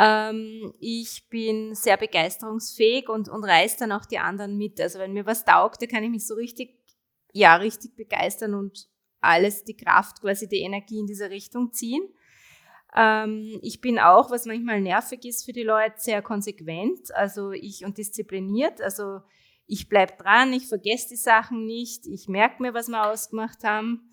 Ähm, 0.00 0.72
ich 0.78 1.28
bin 1.28 1.74
sehr 1.74 1.96
begeisterungsfähig 1.96 3.08
und, 3.08 3.28
und 3.28 3.42
reiß 3.42 3.78
dann 3.78 3.90
auch 3.90 4.06
die 4.06 4.20
anderen 4.20 4.56
mit. 4.56 4.80
Also 4.80 5.00
wenn 5.00 5.12
mir 5.12 5.26
was 5.26 5.44
taugt, 5.44 5.82
dann 5.82 5.88
kann 5.88 6.04
ich 6.04 6.10
mich 6.10 6.24
so 6.24 6.34
richtig, 6.34 6.78
ja, 7.32 7.56
richtig 7.56 7.96
begeistern 7.96 8.54
und 8.54 8.88
alles, 9.20 9.64
die 9.64 9.76
Kraft, 9.76 10.20
quasi 10.20 10.48
die 10.48 10.60
Energie 10.60 11.00
in 11.00 11.06
diese 11.06 11.30
Richtung 11.30 11.72
ziehen. 11.72 12.02
Ähm, 12.94 13.58
ich 13.60 13.80
bin 13.80 13.98
auch, 13.98 14.30
was 14.30 14.46
manchmal 14.46 14.80
nervig 14.80 15.24
ist 15.24 15.44
für 15.44 15.52
die 15.52 15.64
Leute, 15.64 15.94
sehr 15.96 16.22
konsequent, 16.22 17.12
also 17.14 17.50
ich 17.50 17.84
und 17.84 17.98
diszipliniert. 17.98 18.80
Also 18.80 19.20
ich 19.66 19.88
bleibe 19.88 20.14
dran, 20.16 20.52
ich 20.52 20.68
vergesse 20.68 21.08
die 21.10 21.16
Sachen 21.16 21.66
nicht, 21.66 22.06
ich 22.06 22.28
merke 22.28 22.62
mir, 22.62 22.72
was 22.72 22.86
wir 22.86 23.04
ausgemacht 23.04 23.64
haben. 23.64 24.12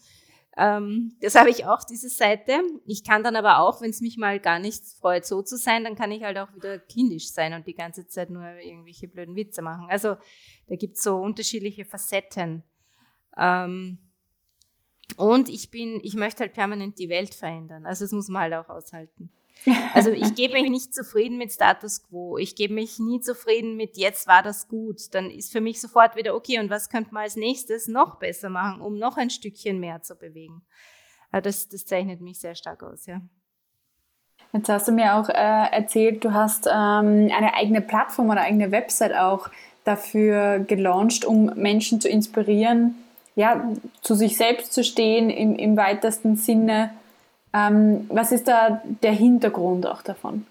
Ähm, 0.57 1.17
das 1.19 1.35
habe 1.35 1.49
ich 1.49 1.65
auch, 1.65 1.83
diese 1.83 2.09
Seite. 2.09 2.61
Ich 2.85 3.03
kann 3.03 3.23
dann 3.23 3.35
aber 3.35 3.59
auch, 3.59 3.81
wenn 3.81 3.89
es 3.89 4.01
mich 4.01 4.17
mal 4.17 4.39
gar 4.39 4.59
nicht 4.59 4.83
freut, 4.99 5.25
so 5.25 5.41
zu 5.41 5.57
sein, 5.57 5.83
dann 5.83 5.95
kann 5.95 6.11
ich 6.11 6.23
halt 6.23 6.37
auch 6.37 6.53
wieder 6.55 6.79
kindisch 6.79 7.31
sein 7.31 7.53
und 7.53 7.67
die 7.67 7.73
ganze 7.73 8.07
Zeit 8.07 8.29
nur 8.29 8.47
irgendwelche 8.59 9.07
blöden 9.07 9.35
Witze 9.35 9.61
machen. 9.61 9.87
Also 9.89 10.15
da 10.67 10.75
gibt 10.75 10.95
es 10.95 11.03
so 11.03 11.17
unterschiedliche 11.17 11.83
Facetten. 11.83 12.63
Ähm, 13.37 13.97
und 15.17 15.49
ich 15.49 15.69
bin, 15.71 15.99
ich 16.03 16.15
möchte 16.15 16.41
halt 16.41 16.53
permanent 16.53 16.99
die 16.99 17.09
Welt 17.09 17.35
verändern. 17.35 17.85
Also 17.85 18.05
das 18.05 18.11
muss 18.11 18.29
man 18.29 18.43
halt 18.43 18.53
auch 18.53 18.69
aushalten. 18.69 19.29
Also 19.93 20.11
ich 20.11 20.35
gebe 20.35 20.53
mich 20.53 20.69
nicht 20.69 20.93
zufrieden 20.93 21.37
mit 21.37 21.51
Status 21.51 22.03
quo. 22.03 22.37
Ich 22.37 22.55
gebe 22.55 22.73
mich 22.73 22.99
nie 22.99 23.19
zufrieden 23.21 23.75
mit 23.75 23.97
jetzt 23.97 24.27
war 24.27 24.43
das 24.43 24.67
gut. 24.67 25.13
Dann 25.13 25.29
ist 25.29 25.51
für 25.51 25.61
mich 25.61 25.81
sofort 25.81 26.15
wieder 26.15 26.35
okay 26.35 26.59
und 26.59 26.69
was 26.69 26.89
könnte 26.89 27.13
man 27.13 27.23
als 27.23 27.35
nächstes 27.35 27.87
noch 27.87 28.19
besser 28.19 28.49
machen, 28.49 28.81
um 28.81 28.97
noch 28.97 29.17
ein 29.17 29.29
Stückchen 29.29 29.79
mehr 29.79 30.01
zu 30.01 30.15
bewegen. 30.15 30.61
Das, 31.31 31.67
das 31.67 31.85
zeichnet 31.85 32.21
mich 32.21 32.39
sehr 32.39 32.55
stark 32.55 32.83
aus, 32.83 33.05
ja. 33.05 33.21
Jetzt 34.53 34.69
hast 34.69 34.87
du 34.87 34.93
mir 34.93 35.15
auch 35.15 35.27
äh, 35.27 35.33
erzählt, 35.33 36.23
du 36.23 36.33
hast 36.33 36.65
ähm, 36.67 37.29
eine 37.35 37.55
eigene 37.55 37.81
Plattform 37.81 38.29
oder 38.29 38.41
eigene 38.41 38.71
Website 38.71 39.13
auch 39.13 39.49
dafür 39.83 40.59
gelauncht, 40.59 41.25
um 41.25 41.51
Menschen 41.55 41.99
zu 41.99 42.07
inspirieren, 42.07 42.95
ja, 43.35 43.69
zu 44.01 44.15
sich 44.15 44.37
selbst 44.37 44.73
zu 44.73 44.83
stehen 44.83 45.29
im, 45.29 45.57
im 45.57 45.75
weitesten 45.75 46.37
Sinne 46.37 46.91
ähm, 47.55 48.05
was 48.09 48.31
ist 48.31 48.47
da 48.47 48.81
der 49.01 49.13
Hintergrund 49.13 49.87
auch 49.87 50.01
davon? 50.01 50.45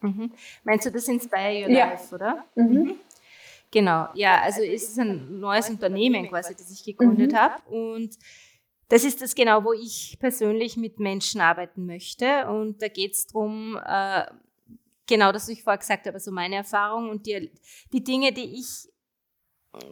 Mhm. 0.00 0.30
Meinst 0.64 0.86
du 0.86 0.90
das 0.90 1.08
Inspire 1.08 1.64
Your 1.64 1.70
ja. 1.70 1.86
Life, 1.86 2.14
oder? 2.14 2.44
Mhm. 2.54 2.64
Mhm. 2.64 2.94
Genau, 3.72 4.08
ja, 4.14 4.40
also 4.42 4.62
es 4.62 4.84
ist 4.84 4.98
ein 4.98 5.40
neues 5.40 5.68
Unternehmen 5.68 6.28
quasi, 6.28 6.54
das 6.54 6.70
ich 6.70 6.84
gegründet 6.84 7.32
mhm. 7.32 7.36
habe 7.36 7.62
und 7.68 8.16
das 8.88 9.04
ist 9.04 9.20
das 9.20 9.34
genau, 9.34 9.64
wo 9.64 9.72
ich 9.72 10.16
persönlich 10.20 10.76
mit 10.76 11.00
Menschen 11.00 11.40
arbeiten 11.40 11.86
möchte. 11.86 12.46
Und 12.46 12.80
da 12.80 12.86
geht 12.86 13.14
es 13.14 13.26
darum, 13.26 13.76
äh, 13.84 14.24
genau 15.08 15.32
das, 15.32 15.42
was 15.42 15.48
ich 15.48 15.64
vorher 15.64 15.78
gesagt 15.78 16.06
habe, 16.06 16.20
so 16.20 16.30
meine 16.30 16.54
Erfahrung 16.54 17.10
und 17.10 17.26
die, 17.26 17.50
die 17.92 18.04
Dinge, 18.04 18.32
die 18.32 18.60
ich 18.60 18.88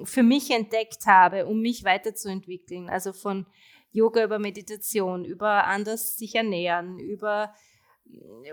für 0.05 0.23
mich 0.23 0.51
entdeckt 0.51 1.07
habe, 1.07 1.47
um 1.47 1.61
mich 1.61 1.85
weiterzuentwickeln. 1.85 2.89
Also 2.89 3.13
von 3.13 3.47
Yoga 3.95 4.25
über 4.25 4.39
Meditation, 4.39 5.25
über 5.25 5.67
anders 5.67 6.19
sich 6.19 6.35
ernähren, 6.35 6.99
über 6.99 7.55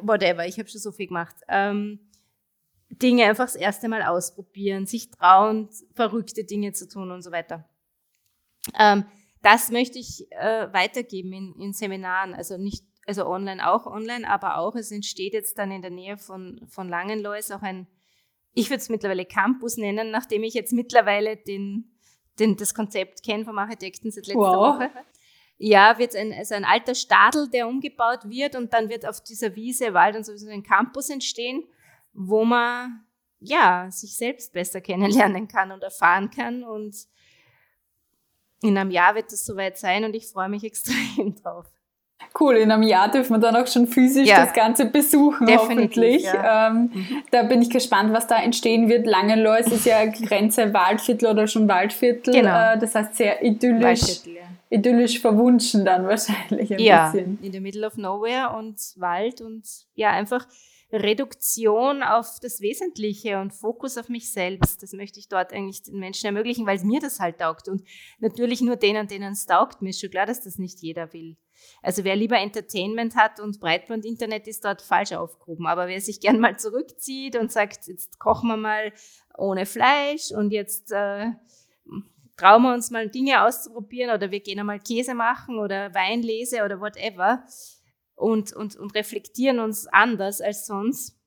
whatever, 0.02 0.46
ich 0.46 0.58
habe 0.60 0.70
schon 0.70 0.80
so 0.80 0.92
viel 0.92 1.08
gemacht. 1.08 1.36
Ähm, 1.50 2.00
Dinge 2.90 3.26
einfach 3.26 3.46
das 3.46 3.56
erste 3.56 3.90
Mal 3.90 4.04
ausprobieren, 4.04 4.86
sich 4.86 5.10
trauen, 5.10 5.70
verrückte 5.96 6.44
Dinge 6.44 6.74
zu 6.74 6.88
tun 6.88 7.12
und 7.12 7.22
so 7.24 7.32
weiter. 7.32 7.68
Ähm, 8.78 9.06
das 9.42 9.72
möchte 9.72 9.98
ich 9.98 10.32
äh, 10.32 10.72
weitergeben 10.72 11.34
in, 11.34 11.56
in 11.60 11.74
Seminaren, 11.74 12.36
also 12.36 12.58
nicht, 12.58 12.86
also 13.08 13.26
online 13.26 13.68
auch 13.68 13.88
online, 13.88 14.30
aber 14.30 14.58
auch, 14.58 14.76
es 14.76 14.92
entsteht 14.92 15.34
jetzt 15.34 15.58
dann 15.58 15.72
in 15.72 15.82
der 15.82 15.90
Nähe 15.90 16.18
von, 16.18 16.62
von 16.70 16.88
Langenlois 16.88 17.52
auch 17.52 17.64
ein, 17.64 17.88
ich 18.54 18.70
würde 18.70 18.82
es 18.82 18.90
mittlerweile 18.90 19.26
Campus 19.26 19.78
nennen, 19.78 20.12
nachdem 20.12 20.44
ich 20.44 20.54
jetzt 20.54 20.74
mittlerweile 20.74 21.38
den, 21.38 21.98
den, 22.38 22.58
das 22.58 22.76
Konzept 22.76 23.24
kenne 23.24 23.46
vom 23.46 23.58
Architekten 23.58 24.12
seit 24.12 24.28
letzter 24.28 24.40
wow. 24.40 24.76
Woche. 24.76 24.92
Ja, 25.64 26.00
wird 26.00 26.16
ein, 26.16 26.34
also 26.34 26.56
ein 26.56 26.66
alter 26.66 26.96
Stadel, 26.96 27.48
der 27.48 27.68
umgebaut 27.68 28.28
wird 28.28 28.56
und 28.56 28.74
dann 28.74 28.90
wird 28.90 29.08
auf 29.08 29.22
dieser 29.22 29.56
Wiese, 29.56 29.94
Wald 29.94 30.16
und 30.16 30.26
sowieso 30.26 30.50
ein 30.50 30.64
Campus 30.64 31.12
entstehen, 31.12 31.64
wo 32.14 32.44
man 32.44 33.06
ja 33.40 33.86
sich 33.92 34.18
selbst 34.18 34.54
besser 34.54 34.82
kennenlernen 34.82 35.48
kann 35.48 35.72
und 35.72 35.84
erfahren 35.84 36.32
kann 36.32 36.64
und 36.64 36.96
in 38.64 38.76
einem 38.76 38.90
Jahr 38.90 39.14
wird 39.14 39.32
es 39.32 39.46
soweit 39.46 39.78
sein 39.78 40.04
und 40.04 40.16
ich 40.16 40.26
freue 40.26 40.50
mich 40.50 40.64
extrem 40.64 41.36
drauf. 41.44 41.68
Cool, 42.40 42.56
in 42.56 42.72
einem 42.72 42.82
Jahr 42.82 43.12
dürfen 43.12 43.34
wir 43.34 43.40
dann 43.40 43.56
auch 43.56 43.68
schon 43.68 43.86
physisch 43.86 44.28
ja, 44.28 44.44
das 44.44 44.54
Ganze 44.54 44.86
besuchen, 44.86 45.48
hoffentlich. 45.56 46.24
Ja. 46.24 46.70
Ähm, 46.70 46.90
mhm. 46.92 47.24
Da 47.30 47.44
bin 47.44 47.62
ich 47.62 47.70
gespannt, 47.70 48.14
was 48.14 48.26
da 48.26 48.42
entstehen 48.42 48.90
wird. 48.90 49.06
Langenlois 49.06 49.68
ist 49.68 49.86
ja 49.86 50.06
Grenze 50.06 50.74
Waldviertel 50.74 51.30
oder 51.30 51.46
schon 51.46 51.68
Waldviertel. 51.68 52.34
Genau. 52.34 52.74
Äh, 52.74 52.80
das 52.80 52.96
heißt 52.96 53.16
sehr 53.16 53.44
idyllisch, 53.44 54.26
ja. 54.26 54.42
Idyllisch 54.72 55.20
verwunschen 55.20 55.86
dann 55.86 56.08
wahrscheinlich 56.08 56.74
ein 56.74 56.80
ja, 56.80 57.12
bisschen. 57.12 57.38
in 57.44 57.52
the 57.52 57.60
middle 57.60 57.86
of 57.86 57.98
nowhere 57.98 58.56
und 58.58 58.80
Wald 58.96 59.42
und 59.42 59.68
ja, 59.94 60.12
einfach 60.12 60.48
Reduktion 60.94 62.04
auf 62.04 62.40
das 62.42 62.60
Wesentliche 62.60 63.40
und 63.40 63.54
Fokus 63.54 63.98
auf 63.98 64.10
mich 64.10 64.32
selbst. 64.32 64.84
Das 64.84 64.92
möchte 64.94 65.20
ich 65.20 65.30
dort 65.30 65.54
eigentlich 65.54 65.84
den 65.84 66.00
Menschen 66.00 66.26
ermöglichen, 66.26 66.66
weil 66.66 66.80
mir 66.84 67.00
das 67.00 67.20
halt 67.20 67.40
taugt. 67.40 67.70
Und 67.70 67.84
natürlich 68.20 68.62
nur 68.62 68.76
denen, 68.76 69.08
denen 69.08 69.34
es 69.34 69.46
taugt. 69.46 69.82
Mir 69.82 69.90
ist 69.90 70.02
schon 70.02 70.10
klar, 70.10 70.26
dass 70.26 70.44
das 70.44 70.58
nicht 70.58 70.80
jeder 70.82 71.14
will. 71.14 71.38
Also 71.82 72.04
wer 72.04 72.16
lieber 72.16 72.38
Entertainment 72.38 73.16
hat 73.16 73.40
und 73.40 73.60
Breitband-Internet 73.62 74.48
ist 74.48 74.66
dort 74.66 74.82
falsch 74.82 75.14
aufgehoben. 75.14 75.68
Aber 75.68 75.88
wer 75.88 76.02
sich 76.02 76.20
gern 76.20 76.40
mal 76.40 76.58
zurückzieht 76.60 77.38
und 77.38 77.52
sagt, 77.52 77.88
jetzt 77.88 78.20
kochen 78.20 78.50
wir 78.50 78.58
mal 78.58 78.92
ohne 79.38 79.66
Fleisch 79.66 80.32
und 80.36 80.52
jetzt 80.52 80.92
äh, 80.92 81.28
trauen 82.42 82.64
wir 82.64 82.74
uns 82.74 82.90
mal 82.90 83.08
Dinge 83.08 83.44
auszuprobieren 83.44 84.16
oder 84.16 84.32
wir 84.32 84.40
gehen 84.40 84.60
einmal 84.60 84.80
Käse 84.80 85.14
machen 85.14 85.60
oder 85.60 85.94
Weinlese 85.94 86.64
oder 86.64 86.82
whatever, 86.82 87.44
und, 88.16 88.54
und, 88.54 88.76
und 88.76 88.94
reflektieren 88.96 89.60
uns 89.60 89.88
anders 89.88 90.42
als 90.42 90.66
sonst, 90.66 91.20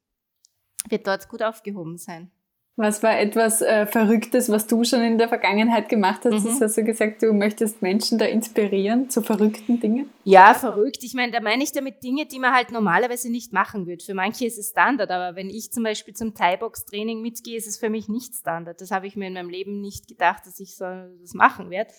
wird 0.88 1.06
dort 1.06 1.28
gut 1.28 1.42
aufgehoben 1.42 1.98
sein. 1.98 2.30
Was 2.76 3.04
war 3.04 3.16
etwas 3.20 3.62
äh, 3.62 3.86
Verrücktes, 3.86 4.48
was 4.48 4.66
du 4.66 4.82
schon 4.82 5.00
in 5.02 5.16
der 5.16 5.28
Vergangenheit 5.28 5.88
gemacht 5.88 6.22
hast? 6.24 6.44
Mhm. 6.44 6.60
Hast 6.60 6.76
du 6.76 6.82
gesagt, 6.82 7.22
du 7.22 7.32
möchtest 7.32 7.82
Menschen 7.82 8.18
da 8.18 8.24
inspirieren 8.24 9.08
zu 9.08 9.22
verrückten 9.22 9.78
Dingen? 9.78 10.10
Ja, 10.24 10.54
verrückt. 10.54 11.04
Ich 11.04 11.14
meine, 11.14 11.30
da 11.30 11.40
meine 11.40 11.62
ich 11.62 11.70
damit 11.70 12.02
Dinge, 12.02 12.26
die 12.26 12.40
man 12.40 12.52
halt 12.52 12.72
normalerweise 12.72 13.30
nicht 13.30 13.52
machen 13.52 13.86
würde. 13.86 14.04
Für 14.04 14.14
manche 14.14 14.46
ist 14.46 14.58
es 14.58 14.70
Standard, 14.70 15.12
aber 15.12 15.36
wenn 15.36 15.50
ich 15.50 15.70
zum 15.70 15.84
Beispiel 15.84 16.14
zum 16.14 16.34
Thai-Box-Training 16.34 17.22
mitgehe, 17.22 17.56
ist 17.56 17.68
es 17.68 17.78
für 17.78 17.90
mich 17.90 18.08
nicht 18.08 18.34
Standard. 18.34 18.80
Das 18.80 18.90
habe 18.90 19.06
ich 19.06 19.14
mir 19.14 19.28
in 19.28 19.34
meinem 19.34 19.50
Leben 19.50 19.80
nicht 19.80 20.08
gedacht, 20.08 20.44
dass 20.44 20.58
ich 20.58 20.76
so 20.76 20.84
das 21.20 21.32
machen 21.32 21.70
werde. 21.70 21.92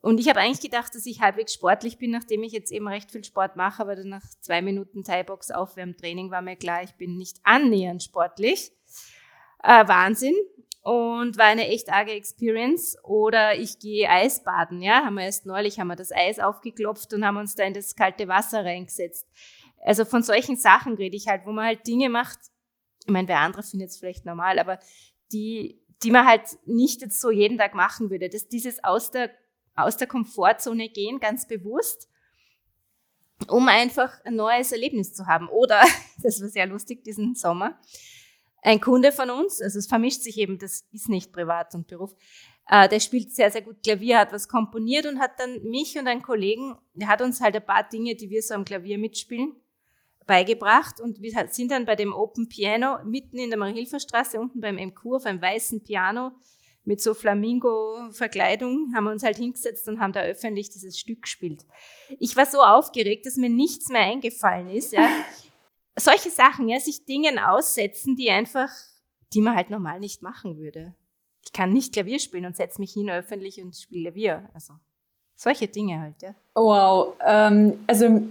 Und 0.00 0.18
ich 0.18 0.28
habe 0.28 0.40
eigentlich 0.40 0.60
gedacht, 0.60 0.94
dass 0.94 1.06
ich 1.06 1.22
halbwegs 1.22 1.54
sportlich 1.54 1.98
bin, 1.98 2.10
nachdem 2.10 2.42
ich 2.42 2.52
jetzt 2.52 2.72
eben 2.72 2.88
recht 2.88 3.12
viel 3.12 3.24
Sport 3.24 3.54
mache, 3.54 3.80
aber 3.80 3.94
dann 3.94 4.08
nach 4.08 4.24
zwei 4.40 4.60
Minuten 4.60 5.04
Thai-Box 5.04 5.52
Aufwärmtraining 5.52 6.32
war 6.32 6.42
mir 6.42 6.56
klar, 6.56 6.82
ich 6.82 6.94
bin 6.96 7.16
nicht 7.16 7.38
annähernd 7.44 8.02
sportlich. 8.02 8.72
Äh, 9.64 9.88
Wahnsinn. 9.88 10.34
Und 10.82 11.38
war 11.38 11.46
eine 11.46 11.68
echt 11.68 11.90
arge 11.90 12.12
Experience. 12.12 12.96
Oder 13.02 13.58
ich 13.58 13.78
gehe 13.78 14.08
Eisbaden, 14.08 14.82
ja, 14.82 15.04
haben 15.04 15.14
wir 15.14 15.24
erst 15.24 15.46
neulich, 15.46 15.80
haben 15.80 15.88
wir 15.88 15.96
das 15.96 16.12
Eis 16.12 16.38
aufgeklopft 16.38 17.12
und 17.14 17.24
haben 17.24 17.38
uns 17.38 17.54
da 17.54 17.64
in 17.64 17.72
das 17.72 17.96
kalte 17.96 18.28
Wasser 18.28 18.64
reingesetzt. 18.64 19.26
Also 19.82 20.04
von 20.04 20.22
solchen 20.22 20.56
Sachen 20.56 20.94
rede 20.94 21.16
ich 21.16 21.26
halt, 21.26 21.46
wo 21.46 21.52
man 21.52 21.66
halt 21.66 21.86
Dinge 21.86 22.10
macht, 22.10 22.38
ich 23.06 23.12
meine, 23.12 23.28
wer 23.28 23.40
andere 23.40 23.62
findet 23.62 23.90
es 23.90 23.98
vielleicht 23.98 24.24
normal, 24.24 24.58
aber 24.58 24.78
die, 25.32 25.80
die 26.02 26.10
man 26.10 26.26
halt 26.26 26.42
nicht 26.66 27.00
jetzt 27.00 27.20
so 27.20 27.30
jeden 27.30 27.58
Tag 27.58 27.74
machen 27.74 28.10
würde. 28.10 28.28
Das, 28.28 28.48
dieses 28.48 28.82
aus 28.84 29.10
der 29.10 29.30
aus 29.76 29.96
der 29.96 30.06
Komfortzone 30.06 30.88
gehen, 30.88 31.20
ganz 31.20 31.46
bewusst, 31.48 32.08
um 33.48 33.68
einfach 33.68 34.12
ein 34.24 34.36
neues 34.36 34.72
Erlebnis 34.72 35.14
zu 35.14 35.26
haben. 35.26 35.48
Oder, 35.48 35.82
das 36.22 36.40
war 36.40 36.48
sehr 36.48 36.66
lustig 36.66 37.04
diesen 37.04 37.34
Sommer, 37.34 37.78
ein 38.64 38.80
Kunde 38.80 39.12
von 39.12 39.30
uns, 39.30 39.60
also 39.60 39.78
es 39.78 39.86
vermischt 39.86 40.22
sich 40.22 40.38
eben, 40.38 40.58
das 40.58 40.84
ist 40.90 41.08
nicht 41.08 41.32
Privat 41.32 41.74
und 41.74 41.86
Beruf, 41.86 42.16
äh, 42.66 42.88
der 42.88 42.98
spielt 42.98 43.34
sehr, 43.34 43.50
sehr 43.50 43.60
gut 43.60 43.82
Klavier, 43.82 44.18
hat 44.18 44.32
was 44.32 44.48
komponiert 44.48 45.06
und 45.06 45.20
hat 45.20 45.38
dann 45.38 45.62
mich 45.64 45.98
und 45.98 46.08
einen 46.08 46.22
Kollegen, 46.22 46.74
der 46.94 47.08
hat 47.08 47.20
uns 47.20 47.40
halt 47.40 47.54
ein 47.54 47.64
paar 47.64 47.86
Dinge, 47.86 48.14
die 48.14 48.30
wir 48.30 48.42
so 48.42 48.54
am 48.54 48.64
Klavier 48.64 48.98
mitspielen, 48.98 49.54
beigebracht 50.26 50.98
und 50.98 51.20
wir 51.20 51.32
sind 51.50 51.70
dann 51.70 51.84
bei 51.84 51.94
dem 51.94 52.14
Open 52.14 52.48
Piano 52.48 52.96
mitten 53.04 53.38
in 53.38 53.50
der 53.50 53.58
Mariehilferstraße 53.58 54.40
unten 54.40 54.60
beim 54.60 54.76
MQ 54.76 55.16
auf 55.16 55.26
einem 55.26 55.42
weißen 55.42 55.84
Piano 55.84 56.32
mit 56.86 57.02
so 57.02 57.12
Flamingo-Verkleidung 57.12 58.92
haben 58.94 59.04
wir 59.04 59.10
uns 59.10 59.22
halt 59.22 59.36
hingesetzt 59.36 59.88
und 59.88 60.00
haben 60.00 60.12
da 60.12 60.20
öffentlich 60.22 60.70
dieses 60.70 60.98
Stück 60.98 61.22
gespielt. 61.22 61.64
Ich 62.18 62.36
war 62.36 62.46
so 62.46 62.62
aufgeregt, 62.62 63.26
dass 63.26 63.36
mir 63.36 63.50
nichts 63.50 63.88
mehr 63.88 64.02
eingefallen 64.02 64.70
ist. 64.70 64.92
Ja. 64.92 65.06
Solche 65.96 66.30
Sachen, 66.30 66.68
ja, 66.68 66.80
sich 66.80 67.04
Dingen 67.04 67.38
aussetzen, 67.38 68.16
die 68.16 68.30
einfach, 68.30 68.70
die 69.32 69.40
man 69.40 69.54
halt 69.54 69.70
normal 69.70 70.00
nicht 70.00 70.22
machen 70.22 70.58
würde. 70.58 70.94
Ich 71.44 71.52
kann 71.52 71.72
nicht 71.72 71.92
Klavier 71.92 72.18
spielen 72.18 72.46
und 72.46 72.56
setze 72.56 72.80
mich 72.80 72.92
hin 72.92 73.10
öffentlich 73.10 73.62
und 73.62 73.76
spiele 73.76 74.10
Klavier. 74.10 74.48
Also 74.54 74.74
solche 75.36 75.68
Dinge 75.68 76.00
halt, 76.00 76.22
ja. 76.22 76.34
Wow, 76.54 77.14
ähm, 77.24 77.84
also 77.86 78.22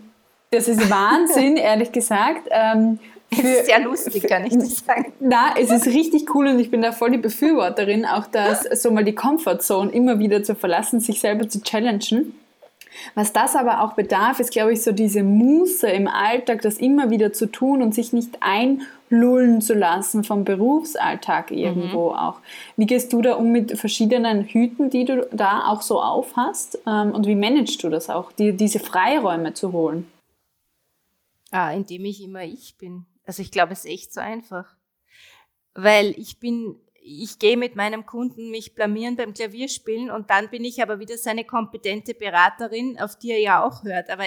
das 0.51 0.67
ist 0.67 0.89
Wahnsinn, 0.89 1.57
ehrlich 1.57 1.91
gesagt. 1.91 2.47
Ähm, 2.51 2.99
für, 3.31 3.41
es 3.41 3.59
ist 3.59 3.65
sehr 3.65 3.79
lustig, 3.79 4.27
kann 4.27 4.45
ich 4.45 4.53
das 4.53 4.77
sagen. 4.79 5.13
Na, 5.19 5.55
es 5.57 5.71
ist 5.71 5.87
richtig 5.87 6.33
cool 6.35 6.47
und 6.47 6.59
ich 6.59 6.69
bin 6.69 6.81
da 6.81 6.91
voll 6.91 7.11
die 7.11 7.17
Befürworterin, 7.17 8.05
auch 8.05 8.27
das 8.27 8.63
so 8.81 8.91
mal 8.91 9.03
die 9.03 9.15
Comfortzone 9.15 9.91
immer 9.91 10.19
wieder 10.19 10.43
zu 10.43 10.55
verlassen, 10.55 10.99
sich 10.99 11.19
selber 11.19 11.49
zu 11.49 11.61
challengen. 11.61 12.35
Was 13.15 13.33
das 13.33 13.55
aber 13.55 13.81
auch 13.81 13.93
bedarf, 13.93 14.39
ist, 14.39 14.51
glaube 14.51 14.73
ich, 14.73 14.83
so 14.83 14.91
diese 14.91 15.23
Muße 15.23 15.87
im 15.87 16.07
Alltag, 16.07 16.61
das 16.61 16.77
immer 16.77 17.09
wieder 17.09 17.33
zu 17.33 17.47
tun 17.47 17.81
und 17.81 17.93
sich 17.93 18.13
nicht 18.13 18.37
einlullen 18.41 19.61
zu 19.61 19.73
lassen 19.73 20.23
vom 20.23 20.43
Berufsalltag 20.43 21.51
irgendwo 21.51 22.11
mhm. 22.11 22.15
auch. 22.15 22.39
Wie 22.77 22.85
gehst 22.85 23.13
du 23.13 23.21
da 23.21 23.33
um 23.33 23.51
mit 23.51 23.77
verschiedenen 23.77 24.43
Hüten, 24.43 24.89
die 24.89 25.05
du 25.05 25.27
da 25.31 25.67
auch 25.67 25.81
so 25.81 26.01
aufhast? 26.01 26.79
Ähm, 26.87 27.11
und 27.11 27.27
wie 27.27 27.35
managst 27.35 27.83
du 27.83 27.89
das 27.89 28.09
auch, 28.09 28.31
dir 28.31 28.53
diese 28.53 28.79
Freiräume 28.79 29.53
zu 29.53 29.71
holen? 29.71 30.07
Ah, 31.51 31.71
indem 31.71 32.05
ich 32.05 32.23
immer 32.23 32.43
ich 32.43 32.75
bin. 32.77 33.05
Also 33.25 33.41
ich 33.41 33.51
glaube, 33.51 33.73
es 33.73 33.85
ist 33.85 33.91
echt 33.91 34.13
so 34.13 34.21
einfach. 34.21 34.75
Weil 35.75 36.13
ich 36.17 36.39
bin, 36.39 36.75
ich 37.05 37.37
gehe 37.37 37.57
mit 37.57 37.75
meinem 37.75 38.05
Kunden 38.05 38.49
mich 38.49 38.75
blamieren 38.75 39.17
beim 39.17 39.33
Klavierspielen 39.33 40.09
und 40.09 40.29
dann 40.29 40.49
bin 40.49 40.63
ich 40.63 40.81
aber 40.81 40.99
wieder 40.99 41.17
seine 41.17 41.43
kompetente 41.43 42.13
Beraterin, 42.13 42.97
auf 42.99 43.17
die 43.17 43.31
er 43.31 43.39
ja 43.39 43.65
auch 43.65 43.83
hört. 43.83 44.09
Aber 44.09 44.25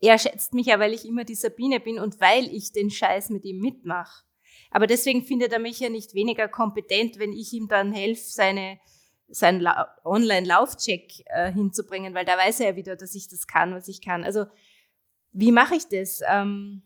er 0.00 0.18
schätzt 0.18 0.54
mich 0.54 0.66
ja, 0.66 0.78
weil 0.78 0.94
ich 0.94 1.04
immer 1.04 1.24
die 1.24 1.34
Sabine 1.34 1.78
bin 1.78 1.98
und 1.98 2.20
weil 2.20 2.44
ich 2.54 2.72
den 2.72 2.90
Scheiß 2.90 3.28
mit 3.30 3.44
ihm 3.44 3.60
mitmache. 3.60 4.24
Aber 4.70 4.86
deswegen 4.86 5.24
findet 5.24 5.52
er 5.52 5.58
mich 5.58 5.80
ja 5.80 5.90
nicht 5.90 6.14
weniger 6.14 6.48
kompetent, 6.48 7.18
wenn 7.18 7.32
ich 7.32 7.52
ihm 7.52 7.68
dann 7.68 7.92
helfe, 7.92 8.22
seine, 8.24 8.78
seinen 9.28 9.66
Online-Laufcheck 10.04 11.24
äh, 11.26 11.52
hinzubringen, 11.52 12.14
weil 12.14 12.24
da 12.24 12.38
weiß 12.38 12.60
er 12.60 12.70
ja 12.70 12.76
wieder, 12.76 12.96
dass 12.96 13.14
ich 13.14 13.28
das 13.28 13.46
kann, 13.46 13.74
was 13.74 13.88
ich 13.88 14.00
kann. 14.00 14.24
Also, 14.24 14.46
wie 15.32 15.52
mache 15.52 15.74
ich 15.74 15.86
das? 15.88 16.22
Ähm, 16.28 16.82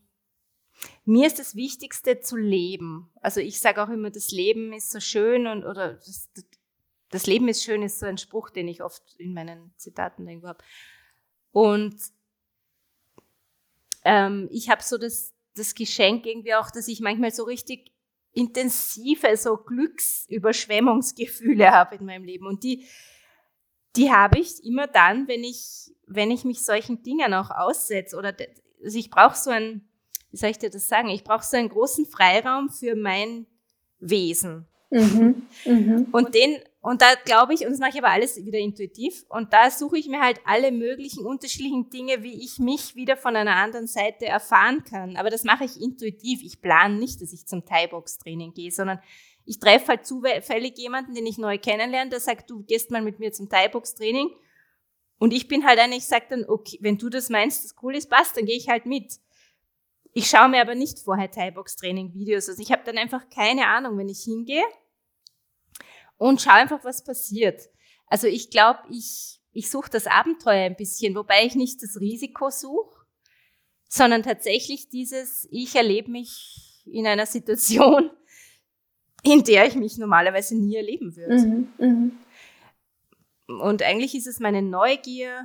mir 1.04 1.26
ist 1.26 1.38
das 1.38 1.54
Wichtigste 1.54 2.20
zu 2.20 2.36
leben. 2.36 3.10
Also 3.20 3.40
ich 3.40 3.60
sage 3.60 3.82
auch 3.82 3.88
immer, 3.88 4.10
das 4.10 4.30
Leben 4.30 4.72
ist 4.72 4.90
so 4.90 5.00
schön 5.00 5.46
und 5.46 5.64
oder 5.64 5.94
das, 5.94 6.30
das 7.10 7.26
Leben 7.26 7.48
ist 7.48 7.64
schön 7.64 7.82
ist 7.82 8.00
so 8.00 8.06
ein 8.06 8.18
Spruch, 8.18 8.50
den 8.50 8.68
ich 8.68 8.82
oft 8.82 9.02
in 9.18 9.34
meinen 9.34 9.74
Zitaten 9.76 10.28
irgendwo 10.28 10.48
habe. 10.48 10.64
Und 11.52 11.96
ähm, 14.04 14.48
ich 14.50 14.70
habe 14.70 14.82
so 14.82 14.98
das, 14.98 15.32
das 15.54 15.74
Geschenk 15.74 16.26
irgendwie 16.26 16.54
auch, 16.54 16.70
dass 16.70 16.88
ich 16.88 17.00
manchmal 17.00 17.30
so 17.30 17.44
richtig 17.44 17.92
intensive 18.32 19.36
so 19.36 19.56
Glücksüberschwemmungsgefühle 19.56 21.70
habe 21.70 21.96
in 21.96 22.04
meinem 22.04 22.24
Leben 22.24 22.46
und 22.46 22.64
die 22.64 22.86
die 23.96 24.10
habe 24.10 24.38
ich 24.38 24.64
immer 24.64 24.86
dann, 24.86 25.28
wenn 25.28 25.44
ich, 25.44 25.92
wenn 26.06 26.30
ich 26.30 26.44
mich 26.44 26.64
solchen 26.64 27.02
Dingen 27.02 27.34
auch 27.34 27.50
aussetze 27.50 28.16
oder 28.16 28.34
also 28.82 28.98
ich 28.98 29.10
brauche 29.10 29.36
so 29.36 29.50
ein, 29.50 29.88
wie 30.34 30.36
soll 30.36 30.50
ich 30.50 30.58
dir 30.58 30.68
das 30.68 30.88
sagen? 30.88 31.10
Ich 31.10 31.22
brauche 31.22 31.44
so 31.44 31.56
einen 31.56 31.68
großen 31.68 32.06
Freiraum 32.06 32.68
für 32.68 32.96
mein 32.96 33.46
Wesen. 34.00 34.66
Mhm. 34.90 35.46
Mhm. 35.64 36.08
Und 36.10 36.34
den, 36.34 36.58
und 36.80 37.02
da 37.02 37.14
glaube 37.24 37.54
ich, 37.54 37.60
und 37.60 37.70
das 37.70 37.78
mache 37.78 37.90
ich 37.90 37.98
aber 37.98 38.10
alles 38.10 38.44
wieder 38.44 38.58
intuitiv, 38.58 39.24
und 39.28 39.52
da 39.52 39.70
suche 39.70 39.96
ich 39.96 40.08
mir 40.08 40.20
halt 40.20 40.40
alle 40.44 40.72
möglichen 40.72 41.24
unterschiedlichen 41.24 41.88
Dinge, 41.88 42.24
wie 42.24 42.44
ich 42.44 42.58
mich 42.58 42.96
wieder 42.96 43.16
von 43.16 43.36
einer 43.36 43.54
anderen 43.54 43.86
Seite 43.86 44.26
erfahren 44.26 44.82
kann. 44.82 45.16
Aber 45.16 45.30
das 45.30 45.44
mache 45.44 45.66
ich 45.66 45.80
intuitiv. 45.80 46.42
Ich 46.42 46.60
plane 46.60 46.98
nicht, 46.98 47.22
dass 47.22 47.32
ich 47.32 47.46
zum 47.46 47.64
Thai-Box-Training 47.64 48.54
gehe, 48.54 48.72
sondern 48.72 48.98
ich 49.44 49.60
treffe 49.60 49.86
halt 49.86 50.04
zufällig 50.04 50.76
jemanden, 50.78 51.14
den 51.14 51.26
ich 51.26 51.38
neu 51.38 51.58
kennenlerne, 51.58 52.10
der 52.10 52.18
sagt, 52.18 52.50
du 52.50 52.64
gehst 52.64 52.90
mal 52.90 53.02
mit 53.02 53.20
mir 53.20 53.30
zum 53.30 53.48
Thai-Box-Training. 53.48 54.30
Und 55.18 55.32
ich 55.32 55.46
bin 55.46 55.64
halt 55.64 55.78
eine, 55.78 55.94
ich 55.94 56.06
sage 56.06 56.26
dann, 56.28 56.44
okay, 56.48 56.76
wenn 56.80 56.98
du 56.98 57.08
das 57.08 57.30
meinst, 57.30 57.64
das 57.64 57.76
cool 57.84 57.94
ist, 57.94 58.10
passt, 58.10 58.36
dann 58.36 58.46
gehe 58.46 58.56
ich 58.56 58.68
halt 58.68 58.84
mit. 58.84 59.20
Ich 60.16 60.28
schaue 60.28 60.48
mir 60.48 60.60
aber 60.60 60.76
nicht 60.76 61.00
vorher 61.00 61.30
Thai-Box-Training-Videos. 61.30 62.48
Also 62.48 62.62
ich 62.62 62.70
habe 62.70 62.82
dann 62.84 62.96
einfach 62.96 63.28
keine 63.28 63.66
Ahnung, 63.66 63.98
wenn 63.98 64.08
ich 64.08 64.22
hingehe 64.22 64.64
und 66.16 66.40
schaue 66.40 66.54
einfach, 66.54 66.84
was 66.84 67.02
passiert. 67.02 67.60
Also 68.06 68.28
ich 68.28 68.50
glaube, 68.50 68.78
ich, 68.90 69.40
ich 69.52 69.68
suche 69.68 69.90
das 69.90 70.06
Abenteuer 70.06 70.66
ein 70.66 70.76
bisschen, 70.76 71.16
wobei 71.16 71.44
ich 71.44 71.56
nicht 71.56 71.82
das 71.82 71.98
Risiko 72.00 72.48
suche, 72.48 73.04
sondern 73.88 74.22
tatsächlich 74.22 74.88
dieses, 74.88 75.48
ich 75.50 75.74
erlebe 75.74 76.12
mich 76.12 76.84
in 76.86 77.08
einer 77.08 77.26
Situation, 77.26 78.10
in 79.24 79.42
der 79.42 79.66
ich 79.66 79.74
mich 79.74 79.98
normalerweise 79.98 80.56
nie 80.56 80.76
erleben 80.76 81.16
würde. 81.16 81.68
Mhm, 81.78 82.12
mh. 83.48 83.60
Und 83.60 83.82
eigentlich 83.82 84.14
ist 84.14 84.28
es 84.28 84.38
meine 84.38 84.62
Neugier 84.62 85.42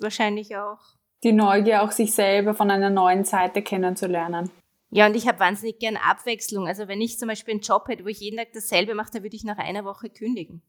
wahrscheinlich 0.00 0.56
auch. 0.56 0.80
Die 1.22 1.32
Neugier, 1.32 1.82
auch 1.82 1.90
sich 1.90 2.14
selber 2.14 2.54
von 2.54 2.70
einer 2.70 2.90
neuen 2.90 3.24
Seite 3.24 3.62
kennenzulernen. 3.62 4.50
Ja, 4.90 5.06
und 5.06 5.14
ich 5.14 5.28
habe 5.28 5.38
wahnsinnig 5.38 5.78
gern 5.78 5.96
Abwechslung. 5.96 6.66
Also 6.66 6.88
wenn 6.88 7.00
ich 7.00 7.18
zum 7.18 7.28
Beispiel 7.28 7.54
einen 7.54 7.60
Job 7.60 7.86
hätte, 7.88 8.04
wo 8.04 8.08
ich 8.08 8.20
jeden 8.20 8.38
Tag 8.38 8.52
dasselbe 8.52 8.94
mache, 8.94 9.10
dann 9.12 9.22
würde 9.22 9.36
ich 9.36 9.44
nach 9.44 9.58
einer 9.58 9.84
Woche 9.84 10.10
kündigen. 10.10 10.62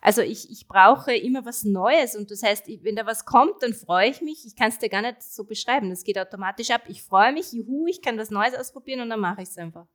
Also 0.00 0.20
ich, 0.20 0.50
ich 0.50 0.68
brauche 0.68 1.14
immer 1.14 1.44
was 1.44 1.64
Neues 1.64 2.16
und 2.16 2.30
das 2.30 2.42
heißt, 2.42 2.66
wenn 2.82 2.96
da 2.96 3.06
was 3.06 3.24
kommt, 3.24 3.62
dann 3.62 3.72
freue 3.72 4.10
ich 4.10 4.20
mich. 4.20 4.44
Ich 4.46 4.56
kann 4.56 4.68
es 4.68 4.78
dir 4.78 4.88
gar 4.88 5.02
nicht 5.02 5.22
so 5.22 5.44
beschreiben. 5.44 5.90
Das 5.90 6.04
geht 6.04 6.18
automatisch 6.18 6.70
ab. 6.70 6.82
Ich 6.88 7.02
freue 7.02 7.32
mich, 7.32 7.52
juhu, 7.52 7.86
ich 7.86 8.02
kann 8.02 8.18
was 8.18 8.30
Neues 8.30 8.54
ausprobieren 8.54 9.00
und 9.00 9.10
dann 9.10 9.20
mache 9.20 9.42
ich 9.42 9.48
es 9.48 9.58
einfach. 9.58 9.86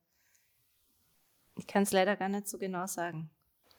Ich 1.56 1.66
kann 1.66 1.82
es 1.82 1.92
leider 1.92 2.16
gar 2.16 2.28
nicht 2.28 2.48
so 2.48 2.58
genau 2.58 2.86
sagen. 2.86 3.30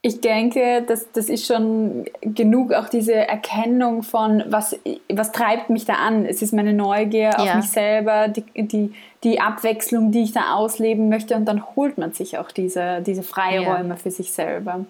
Ich 0.02 0.22
denke, 0.22 0.82
das, 0.88 1.12
das 1.12 1.28
ist 1.28 1.46
schon 1.46 2.06
genug, 2.22 2.72
auch 2.72 2.88
diese 2.88 3.16
Erkennung 3.16 4.02
von, 4.02 4.46
was, 4.48 4.80
was 5.10 5.34
treibt 5.34 5.70
mich 5.70 5.84
da 5.84 5.96
an. 5.96 6.26
Es 6.26 6.42
ist 6.42 6.54
meine 6.54 6.72
Neugier 6.72 7.38
auf 7.38 7.46
ja. 7.46 7.56
mich 7.56 7.70
selber, 7.70 8.30
die, 8.30 8.44
die, 8.56 8.94
die 9.26 9.42
Abwechslung, 9.42 10.14
die 10.14 10.22
ich 10.22 10.32
da 10.32 10.54
ausleben 10.54 11.10
möchte. 11.10 11.36
Und 11.36 11.44
dann 11.46 11.76
holt 11.76 11.98
man 11.98 12.14
sich 12.14 12.38
auch 12.38 12.50
diese, 12.50 13.02
diese 13.02 13.24
Freiräume 13.24 13.90
ja. 13.90 13.96
für 13.98 14.10
sich 14.10 14.32
selber. 14.32 14.86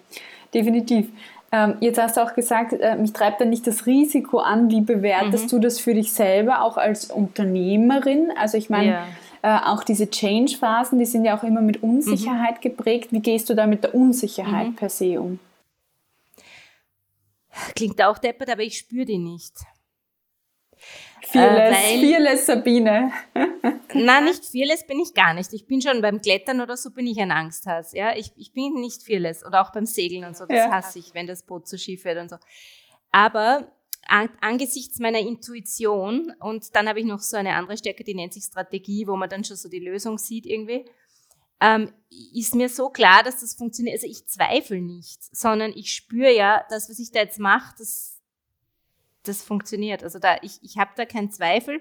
Definitiv. 0.54 1.08
Ähm, 1.50 1.74
jetzt 1.80 2.00
hast 2.00 2.16
du 2.16 2.20
auch 2.20 2.34
gesagt, 2.34 2.72
äh, 2.72 2.94
mich 2.94 3.12
treibt 3.12 3.40
da 3.40 3.44
nicht 3.46 3.66
das 3.66 3.86
Risiko 3.86 4.38
an. 4.38 4.70
Wie 4.70 4.80
bewertest 4.80 5.46
mhm. 5.46 5.48
du 5.48 5.58
das 5.58 5.80
für 5.80 5.94
dich 5.94 6.12
selber, 6.12 6.62
auch 6.62 6.76
als 6.76 7.10
Unternehmerin? 7.10 8.32
Also 8.36 8.56
ich 8.56 8.70
meine, 8.70 8.90
ja 8.92 9.06
äh, 9.42 9.58
auch 9.64 9.84
diese 9.84 10.10
Change-Phasen, 10.10 10.98
die 10.98 11.06
sind 11.06 11.24
ja 11.24 11.38
auch 11.38 11.42
immer 11.42 11.62
mit 11.62 11.82
Unsicherheit 11.82 12.56
mhm. 12.56 12.60
geprägt. 12.60 13.12
Wie 13.12 13.20
gehst 13.20 13.48
du 13.48 13.54
da 13.54 13.66
mit 13.66 13.84
der 13.84 13.94
Unsicherheit 13.94 14.68
mhm. 14.68 14.76
per 14.76 14.88
se 14.88 15.20
um? 15.20 15.38
Klingt 17.74 18.00
auch 18.02 18.18
deppert, 18.18 18.50
aber 18.50 18.62
ich 18.62 18.78
spüre 18.78 19.06
die 19.06 19.18
nicht. 19.18 19.54
Fearless, 21.22 21.76
äh, 21.76 22.00
fearless 22.00 22.46
Sabine. 22.46 23.12
Nein, 23.94 24.24
nicht 24.24 24.44
fearless 24.44 24.86
bin 24.86 25.00
ich 25.00 25.14
gar 25.14 25.34
nicht. 25.34 25.52
Ich 25.52 25.66
bin 25.66 25.82
schon 25.82 26.00
beim 26.00 26.20
Klettern 26.20 26.60
oder 26.60 26.76
so 26.76 26.90
bin 26.90 27.06
ich 27.06 27.20
ein 27.20 27.30
Angsthass. 27.30 27.92
Ja, 27.92 28.16
ich, 28.16 28.32
ich 28.36 28.52
bin 28.52 28.74
nicht 28.74 29.02
fearless 29.02 29.44
oder 29.44 29.62
auch 29.62 29.72
beim 29.72 29.86
Segeln 29.86 30.24
und 30.24 30.36
so. 30.36 30.46
Das 30.46 30.56
ja. 30.56 30.70
hasse 30.70 30.98
ich, 30.98 31.14
wenn 31.14 31.26
das 31.26 31.42
Boot 31.42 31.68
zu 31.68 31.78
schief 31.78 32.04
wird 32.04 32.18
und 32.18 32.30
so. 32.30 32.36
Aber 33.12 33.70
angesichts 34.10 34.98
meiner 34.98 35.20
Intuition 35.20 36.32
und 36.40 36.74
dann 36.74 36.88
habe 36.88 36.98
ich 36.98 37.06
noch 37.06 37.20
so 37.20 37.36
eine 37.36 37.54
andere 37.54 37.76
Stärke, 37.76 38.02
die 38.02 38.14
nennt 38.14 38.32
sich 38.32 38.44
Strategie, 38.44 39.06
wo 39.06 39.16
man 39.16 39.28
dann 39.28 39.44
schon 39.44 39.56
so 39.56 39.68
die 39.68 39.78
Lösung 39.78 40.18
sieht 40.18 40.46
irgendwie, 40.46 40.84
ähm, 41.60 41.92
ist 42.34 42.54
mir 42.56 42.68
so 42.68 42.88
klar, 42.88 43.22
dass 43.22 43.40
das 43.40 43.54
funktioniert. 43.54 43.94
Also 43.94 44.08
ich 44.08 44.26
zweifle 44.26 44.80
nicht, 44.80 45.22
sondern 45.36 45.72
ich 45.76 45.92
spüre 45.92 46.34
ja, 46.34 46.64
das, 46.70 46.90
was 46.90 46.98
ich 46.98 47.12
da 47.12 47.20
jetzt 47.20 47.38
mache, 47.38 47.74
das, 47.78 48.18
das 49.22 49.42
funktioniert. 49.42 50.02
Also 50.02 50.18
da, 50.18 50.38
ich, 50.42 50.58
ich 50.62 50.78
habe 50.78 50.90
da 50.96 51.04
keinen 51.04 51.30
Zweifel, 51.30 51.80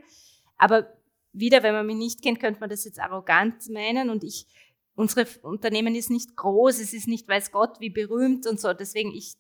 aber 0.58 0.94
wieder, 1.34 1.64
wenn 1.64 1.74
man 1.74 1.88
mich 1.88 1.96
nicht 1.96 2.22
kennt, 2.22 2.40
könnte 2.40 2.60
man 2.60 2.70
das 2.70 2.86
jetzt 2.86 3.00
arrogant 3.00 3.70
meinen 3.70 4.12
und 4.12 4.24
ich, 4.24 4.46
unsere 4.94 5.26
Unternehmen 5.42 5.96
ist 5.96 6.12
nicht 6.12 6.36
groß, 6.36 6.80
es 6.80 6.94
ist 6.94 7.08
nicht 7.08 7.28
weiß 7.28 7.52
Gott 7.52 7.80
wie 7.80 7.90
berühmt 7.90 8.46
und 8.46 8.60
so, 8.60 8.74
deswegen 8.74 9.14
ich 9.14 9.36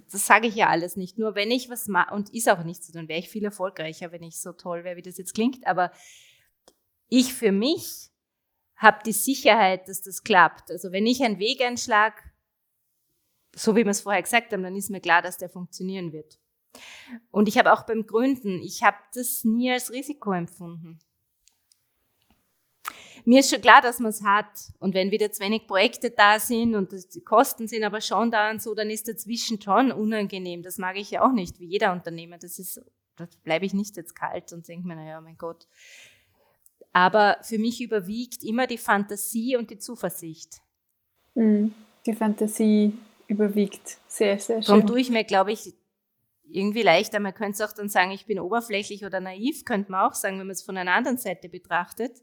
das 0.00 0.26
sage 0.26 0.46
ich 0.46 0.54
ja 0.54 0.68
alles 0.68 0.96
nicht. 0.96 1.18
Nur 1.18 1.34
wenn 1.34 1.50
ich 1.50 1.68
was 1.68 1.88
mache, 1.88 2.14
und 2.14 2.32
ist 2.34 2.48
auch 2.48 2.64
nicht 2.64 2.84
so, 2.84 2.92
dann 2.92 3.08
wäre 3.08 3.20
ich 3.20 3.28
viel 3.28 3.44
erfolgreicher, 3.44 4.12
wenn 4.12 4.22
ich 4.22 4.40
so 4.40 4.52
toll 4.52 4.84
wäre, 4.84 4.96
wie 4.96 5.02
das 5.02 5.18
jetzt 5.18 5.34
klingt. 5.34 5.66
Aber 5.66 5.92
ich 7.08 7.34
für 7.34 7.52
mich 7.52 8.10
habe 8.76 8.98
die 9.04 9.12
Sicherheit, 9.12 9.88
dass 9.88 10.02
das 10.02 10.22
klappt. 10.22 10.70
Also 10.70 10.92
wenn 10.92 11.06
ich 11.06 11.22
einen 11.22 11.38
Weg 11.38 11.60
einschlage, 11.62 12.16
so 13.54 13.76
wie 13.76 13.84
wir 13.84 13.90
es 13.90 14.00
vorher 14.00 14.22
gesagt 14.22 14.52
haben, 14.52 14.62
dann 14.62 14.76
ist 14.76 14.90
mir 14.90 15.00
klar, 15.00 15.22
dass 15.22 15.38
der 15.38 15.48
funktionieren 15.48 16.12
wird. 16.12 16.38
Und 17.30 17.48
ich 17.48 17.56
habe 17.56 17.72
auch 17.72 17.86
beim 17.86 18.06
Gründen, 18.06 18.60
ich 18.62 18.82
habe 18.82 18.96
das 19.14 19.44
nie 19.44 19.70
als 19.70 19.92
Risiko 19.92 20.32
empfunden 20.32 20.98
mir 23.24 23.40
ist 23.40 23.50
schon 23.50 23.60
klar, 23.60 23.80
dass 23.80 24.00
man 24.00 24.10
es 24.10 24.22
hat. 24.22 24.72
Und 24.78 24.94
wenn 24.94 25.10
wieder 25.10 25.32
zu 25.32 25.42
wenig 25.42 25.66
Projekte 25.66 26.10
da 26.10 26.38
sind 26.38 26.74
und 26.74 26.92
die 27.14 27.20
Kosten 27.22 27.66
sind 27.68 27.82
aber 27.84 28.00
schon 28.00 28.30
da 28.30 28.50
und 28.50 28.62
so, 28.62 28.74
dann 28.74 28.90
ist 28.90 29.08
dazwischen 29.08 29.60
schon 29.60 29.92
unangenehm. 29.92 30.62
Das 30.62 30.78
mag 30.78 30.96
ich 30.96 31.10
ja 31.10 31.22
auch 31.26 31.32
nicht, 31.32 31.58
wie 31.58 31.66
jeder 31.66 31.92
Unternehmer. 31.92 32.38
Das 32.38 32.58
ist, 32.58 32.80
da 33.16 33.26
bleibe 33.42 33.64
ich 33.64 33.72
nicht 33.72 33.96
jetzt 33.96 34.14
kalt 34.14 34.52
und 34.52 34.68
denke 34.68 34.86
mir, 34.86 34.96
naja, 34.96 35.20
mein 35.20 35.38
Gott. 35.38 35.66
Aber 36.92 37.38
für 37.42 37.58
mich 37.58 37.80
überwiegt 37.80 38.44
immer 38.44 38.66
die 38.66 38.78
Fantasie 38.78 39.56
und 39.56 39.70
die 39.70 39.78
Zuversicht. 39.78 40.60
Mhm. 41.34 41.74
Die 42.06 42.12
Fantasie 42.12 42.92
überwiegt. 43.26 43.98
Sehr, 44.06 44.38
sehr 44.38 44.62
schön. 44.62 44.66
Darum 44.66 44.86
tue 44.86 45.00
ich 45.00 45.10
mir, 45.10 45.24
glaube 45.24 45.52
ich, 45.52 45.74
irgendwie 46.46 46.82
leichter. 46.82 47.20
Man 47.20 47.34
könnte 47.34 47.62
es 47.62 47.68
auch 47.68 47.74
dann 47.74 47.88
sagen, 47.88 48.10
ich 48.10 48.26
bin 48.26 48.38
oberflächlich 48.38 49.04
oder 49.04 49.20
naiv, 49.20 49.64
könnte 49.64 49.90
man 49.90 50.08
auch 50.08 50.14
sagen, 50.14 50.38
wenn 50.38 50.46
man 50.46 50.52
es 50.52 50.62
von 50.62 50.76
einer 50.76 50.92
anderen 50.92 51.16
Seite 51.16 51.48
betrachtet. 51.48 52.22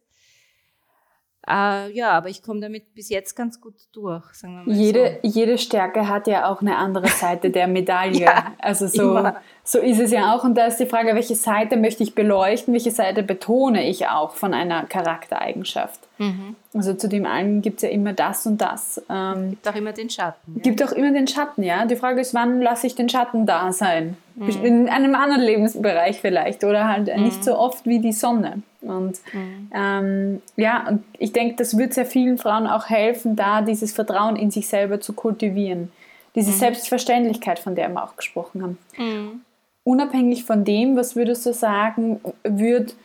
Äh, 1.48 1.92
ja, 1.94 2.12
aber 2.12 2.30
ich 2.30 2.44
komme 2.44 2.60
damit 2.60 2.94
bis 2.94 3.10
jetzt 3.10 3.36
ganz 3.36 3.60
gut 3.60 3.74
durch, 3.94 4.26
sagen 4.34 4.58
wir 4.58 4.72
mal 4.72 4.80
jede, 4.80 5.20
so. 5.24 5.28
Jede 5.28 5.58
Stärke 5.58 6.08
hat 6.08 6.28
ja 6.28 6.48
auch 6.48 6.62
eine 6.62 6.78
andere 6.78 7.08
Seite 7.08 7.50
der 7.50 7.68
Medaille. 7.68 8.22
ja, 8.22 8.54
also 8.60 8.86
so, 8.86 9.28
so 9.64 9.80
ist 9.80 10.00
es 10.00 10.12
ja 10.12 10.36
auch. 10.36 10.44
Und 10.44 10.56
da 10.56 10.68
ist 10.68 10.78
die 10.78 10.86
Frage, 10.86 11.16
welche 11.16 11.34
Seite 11.34 11.78
möchte 11.78 12.04
ich 12.04 12.14
beleuchten, 12.14 12.74
welche 12.74 12.92
Seite 12.92 13.24
betone 13.24 13.90
ich 13.90 14.08
auch 14.08 14.36
von 14.36 14.54
einer 14.54 14.84
Charaktereigenschaft. 14.84 16.00
Mhm. 16.20 16.56
Also 16.76 16.94
zu 16.94 17.10
dem 17.10 17.26
einen 17.26 17.64
gibt 17.64 17.78
es 17.78 17.84
ja 17.84 17.90
immer 17.90 18.14
das 18.14 18.46
und 18.46 18.62
das. 18.62 19.02
Ähm, 19.10 19.50
gibt 19.50 19.68
auch 19.68 19.76
immer 19.76 19.94
den 19.94 20.12
Schatten. 20.12 20.54
Ja. 20.58 20.62
Gibt 20.62 20.84
auch 20.84 20.92
immer 20.92 21.12
den 21.12 21.28
Schatten, 21.28 21.64
ja. 21.64 21.86
Die 21.88 21.96
Frage 21.96 22.22
ist, 22.22 22.36
wann 22.36 22.62
lasse 22.62 22.86
ich 22.86 22.94
den 22.94 23.10
Schatten 23.10 23.48
da 23.48 23.74
sein? 23.74 24.16
Mhm. 24.36 24.64
In 24.64 24.90
einem 24.90 25.16
anderen 25.16 25.42
Lebensbereich 25.42 26.22
vielleicht 26.22 26.64
oder 26.64 26.88
halt 26.88 27.08
mhm. 27.08 27.24
nicht 27.24 27.44
so 27.44 27.58
oft 27.58 27.88
wie 27.88 28.00
die 28.00 28.14
Sonne. 28.14 28.62
Und 28.92 29.20
mhm. 29.34 29.70
ähm, 29.74 30.42
ja, 30.56 30.88
und 30.88 31.04
ich 31.18 31.34
denke, 31.34 31.56
das 31.56 31.78
wird 31.78 31.94
sehr 31.94 32.06
vielen 32.06 32.38
Frauen 32.38 32.68
auch 32.68 32.90
helfen, 32.90 33.36
da 33.36 33.62
dieses 33.62 33.92
Vertrauen 33.92 34.36
in 34.36 34.52
sich 34.52 34.68
selber 34.68 35.00
zu 35.00 35.14
kultivieren. 35.14 35.92
Diese 36.36 36.52
mhm. 36.52 36.56
Selbstverständlichkeit, 36.56 37.60
von 37.60 37.76
der 37.76 37.90
wir 37.90 38.04
auch 38.04 38.16
gesprochen 38.16 38.62
haben. 38.64 38.78
Mhm. 38.98 39.42
Unabhängig 39.84 40.44
von 40.44 40.64
dem, 40.64 40.96
was 40.96 41.16
würdest 41.16 41.46
du 41.46 41.54
sagen, 41.54 42.22
wird 42.44 42.96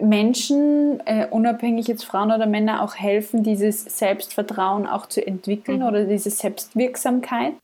Menschen, 0.00 1.00
äh, 1.06 1.26
unabhängig 1.30 1.86
jetzt 1.88 2.04
Frauen 2.04 2.32
oder 2.32 2.46
Männer, 2.46 2.82
auch 2.82 2.94
helfen, 2.94 3.42
dieses 3.42 3.84
Selbstvertrauen 3.84 4.86
auch 4.86 5.06
zu 5.06 5.26
entwickeln 5.26 5.80
mhm. 5.80 5.86
oder 5.86 6.04
diese 6.04 6.30
Selbstwirksamkeit? 6.30 7.54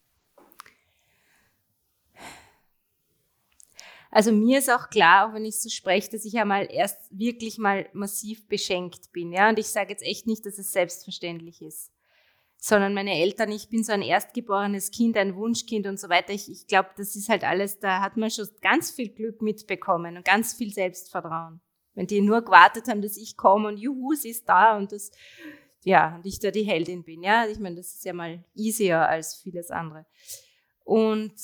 Also 4.10 4.32
mir 4.32 4.58
ist 4.58 4.70
auch 4.70 4.88
klar, 4.88 5.28
auch 5.28 5.34
wenn 5.34 5.44
ich 5.44 5.60
so 5.60 5.68
spreche, 5.68 6.10
dass 6.10 6.24
ich 6.24 6.38
einmal 6.38 6.68
erst 6.70 6.98
wirklich 7.10 7.58
mal 7.58 7.88
massiv 7.92 8.46
beschenkt 8.48 9.12
bin. 9.12 9.32
Ja? 9.32 9.48
Und 9.48 9.58
ich 9.58 9.66
sage 9.66 9.90
jetzt 9.90 10.04
echt 10.04 10.26
nicht, 10.26 10.46
dass 10.46 10.58
es 10.58 10.72
selbstverständlich 10.72 11.62
ist. 11.62 11.92
Sondern 12.58 12.94
meine 12.94 13.20
Eltern, 13.20 13.52
ich 13.52 13.68
bin 13.68 13.84
so 13.84 13.92
ein 13.92 14.02
erstgeborenes 14.02 14.90
Kind, 14.90 15.16
ein 15.16 15.36
Wunschkind 15.36 15.86
und 15.86 16.00
so 16.00 16.08
weiter. 16.08 16.32
Ich, 16.32 16.50
ich 16.50 16.66
glaube, 16.66 16.90
das 16.96 17.14
ist 17.14 17.28
halt 17.28 17.44
alles, 17.44 17.78
da 17.78 18.00
hat 18.00 18.16
man 18.16 18.30
schon 18.30 18.48
ganz 18.62 18.90
viel 18.90 19.10
Glück 19.10 19.42
mitbekommen 19.42 20.16
und 20.16 20.24
ganz 20.24 20.54
viel 20.54 20.72
Selbstvertrauen. 20.72 21.60
Wenn 21.94 22.06
die 22.06 22.20
nur 22.20 22.42
gewartet 22.42 22.88
haben, 22.88 23.02
dass 23.02 23.16
ich 23.16 23.36
komme 23.36 23.68
und 23.68 23.78
juhu, 23.78 24.14
sie 24.14 24.30
ist 24.30 24.48
da 24.48 24.76
und 24.76 24.92
das, 24.92 25.10
ja, 25.84 26.16
und 26.16 26.26
ich 26.26 26.38
da 26.38 26.50
die 26.50 26.64
Heldin 26.64 27.04
bin. 27.04 27.22
Ja, 27.22 27.46
ich 27.46 27.58
meine, 27.58 27.76
das 27.76 27.94
ist 27.94 28.04
ja 28.04 28.12
mal 28.12 28.44
easier 28.54 29.06
als 29.08 29.34
vieles 29.36 29.70
andere. 29.70 30.06
Und 30.84 31.34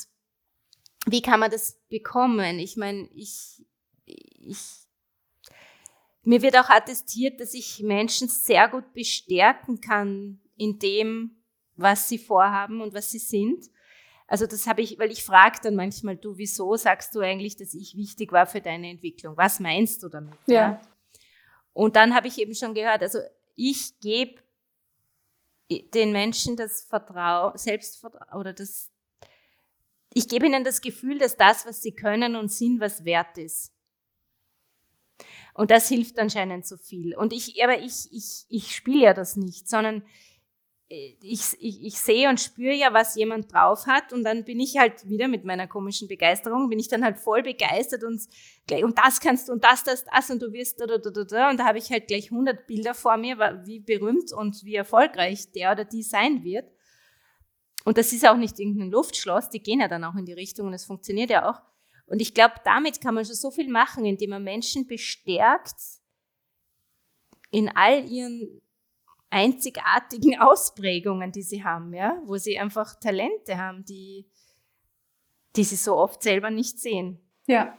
wie 1.05 1.21
kann 1.21 1.39
man 1.39 1.51
das 1.51 1.81
bekommen? 1.89 2.59
Ich 2.59 2.77
meine, 2.77 3.07
ich, 3.13 3.65
ich, 4.05 4.57
mir 6.23 6.41
wird 6.41 6.57
auch 6.57 6.69
attestiert, 6.69 7.39
dass 7.39 7.53
ich 7.53 7.81
Menschen 7.81 8.27
sehr 8.29 8.69
gut 8.69 8.93
bestärken 8.93 9.81
kann 9.81 10.39
in 10.55 10.79
dem, 10.79 11.43
was 11.75 12.07
sie 12.07 12.17
vorhaben 12.17 12.81
und 12.81 12.93
was 12.93 13.11
sie 13.11 13.19
sind. 13.19 13.69
Also 14.27 14.47
das 14.47 14.67
habe 14.67 14.81
ich, 14.81 14.97
weil 14.99 15.11
ich 15.11 15.23
frage 15.23 15.59
dann 15.61 15.75
manchmal, 15.75 16.15
du, 16.15 16.37
wieso 16.37 16.75
sagst 16.75 17.13
du 17.13 17.19
eigentlich, 17.19 17.57
dass 17.57 17.73
ich 17.73 17.95
wichtig 17.95 18.31
war 18.31 18.45
für 18.45 18.61
deine 18.61 18.89
Entwicklung? 18.89 19.35
Was 19.37 19.59
meinst 19.59 20.01
du 20.01 20.09
damit? 20.09 20.37
Ja. 20.45 20.55
ja? 20.55 20.81
Und 21.73 21.95
dann 21.95 22.15
habe 22.15 22.27
ich 22.27 22.39
eben 22.39 22.55
schon 22.55 22.73
gehört, 22.73 23.01
also 23.01 23.19
ich 23.55 23.99
gebe 23.99 24.41
den 25.69 26.11
Menschen 26.11 26.55
das 26.55 26.83
Vertrauen, 26.83 27.57
Selbstvertrauen 27.57 28.39
oder 28.39 28.53
das, 28.53 28.91
ich 30.13 30.27
gebe 30.27 30.45
ihnen 30.45 30.63
das 30.63 30.81
Gefühl, 30.81 31.17
dass 31.17 31.37
das, 31.37 31.65
was 31.65 31.81
sie 31.81 31.93
können 31.93 32.35
und 32.35 32.51
sind, 32.51 32.79
was 32.79 33.05
wert 33.05 33.37
ist. 33.37 33.71
Und 35.53 35.71
das 35.71 35.87
hilft 35.87 36.17
anscheinend 36.19 36.65
so 36.65 36.77
viel. 36.77 37.15
Und 37.15 37.31
ich, 37.31 37.63
aber 37.63 37.79
ich, 37.79 38.11
ich, 38.11 38.45
ich 38.49 38.75
spiele 38.75 39.03
ja 39.03 39.13
das 39.13 39.35
nicht, 39.35 39.69
sondern 39.69 40.03
ich, 41.21 41.41
ich, 41.59 41.83
ich 41.83 41.97
sehe 41.99 42.29
und 42.29 42.39
spüre 42.39 42.75
ja, 42.75 42.93
was 42.93 43.15
jemand 43.15 43.51
drauf 43.51 43.87
hat 43.87 44.13
und 44.13 44.23
dann 44.23 44.43
bin 44.43 44.59
ich 44.59 44.77
halt 44.77 45.07
wieder 45.07 45.27
mit 45.27 45.43
meiner 45.43 45.67
komischen 45.67 46.07
Begeisterung, 46.07 46.69
bin 46.69 46.79
ich 46.79 46.87
dann 46.87 47.03
halt 47.03 47.17
voll 47.17 47.41
begeistert 47.41 48.03
und 48.03 48.21
gleich, 48.67 48.83
und 48.83 48.97
das 48.97 49.19
kannst 49.19 49.47
du 49.47 49.53
und 49.53 49.63
das, 49.63 49.83
das, 49.83 50.05
das 50.05 50.29
und 50.29 50.41
du 50.41 50.51
wirst 50.53 50.79
da, 50.79 50.85
da, 50.85 50.97
da, 50.97 51.23
da, 51.23 51.49
und 51.49 51.59
da 51.59 51.65
habe 51.65 51.79
ich 51.79 51.89
halt 51.89 52.07
gleich 52.07 52.31
100 52.31 52.67
Bilder 52.67 52.93
vor 52.93 53.17
mir, 53.17 53.37
wie 53.65 53.79
berühmt 53.79 54.33
und 54.33 54.63
wie 54.65 54.75
erfolgreich 54.75 55.51
der 55.51 55.71
oder 55.71 55.85
die 55.85 56.03
sein 56.03 56.43
wird. 56.43 56.65
Und 57.83 57.97
das 57.97 58.13
ist 58.13 58.27
auch 58.27 58.37
nicht 58.37 58.59
irgendein 58.59 58.91
Luftschloss, 58.91 59.49
die 59.49 59.61
gehen 59.61 59.81
ja 59.81 59.87
dann 59.87 60.03
auch 60.03 60.15
in 60.15 60.25
die 60.25 60.33
Richtung 60.33 60.67
und 60.67 60.73
es 60.73 60.85
funktioniert 60.85 61.29
ja 61.29 61.49
auch. 61.49 61.61
Und 62.05 62.21
ich 62.21 62.33
glaube, 62.33 62.55
damit 62.63 63.01
kann 63.01 63.15
man 63.15 63.25
schon 63.25 63.35
so 63.35 63.51
viel 63.51 63.69
machen, 63.69 64.05
indem 64.05 64.31
man 64.31 64.43
Menschen 64.43 64.87
bestärkt, 64.87 65.75
in 67.51 67.69
all 67.75 68.03
ihren 68.09 68.61
einzigartigen 69.29 70.39
Ausprägungen, 70.39 71.31
die 71.31 71.43
sie 71.43 71.63
haben, 71.63 71.93
ja, 71.93 72.21
wo 72.25 72.37
sie 72.37 72.57
einfach 72.57 72.95
Talente 72.99 73.57
haben, 73.57 73.85
die, 73.85 74.27
die 75.55 75.63
sie 75.63 75.75
so 75.75 75.95
oft 75.95 76.23
selber 76.23 76.49
nicht 76.49 76.79
sehen. 76.79 77.19
Ja. 77.47 77.77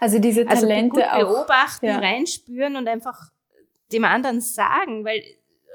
Also 0.00 0.18
diese 0.18 0.46
also 0.46 0.66
Talente 0.66 1.10
also 1.10 1.32
beobachten, 1.34 1.86
ja. 1.86 1.98
reinspüren 1.98 2.76
und 2.76 2.88
einfach 2.88 3.30
dem 3.92 4.04
anderen 4.04 4.40
sagen, 4.40 5.04
weil 5.04 5.22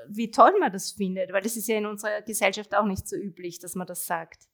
wie 0.08 0.32
toll 0.32 0.54
man 0.60 0.72
das 0.72 0.92
findet, 0.92 1.32
weil 1.34 1.42
das 1.42 1.58
ist 1.58 1.68
ja 1.68 1.78
in 1.78 1.86
unserer 1.86 2.22
Gesellschaft 2.22 2.76
auch 2.76 2.86
nicht 2.86 3.08
so 3.08 3.16
üblich, 3.16 3.60
dass 3.60 3.76
man 3.76 3.88
das 3.88 4.06
sagt. 4.06 4.49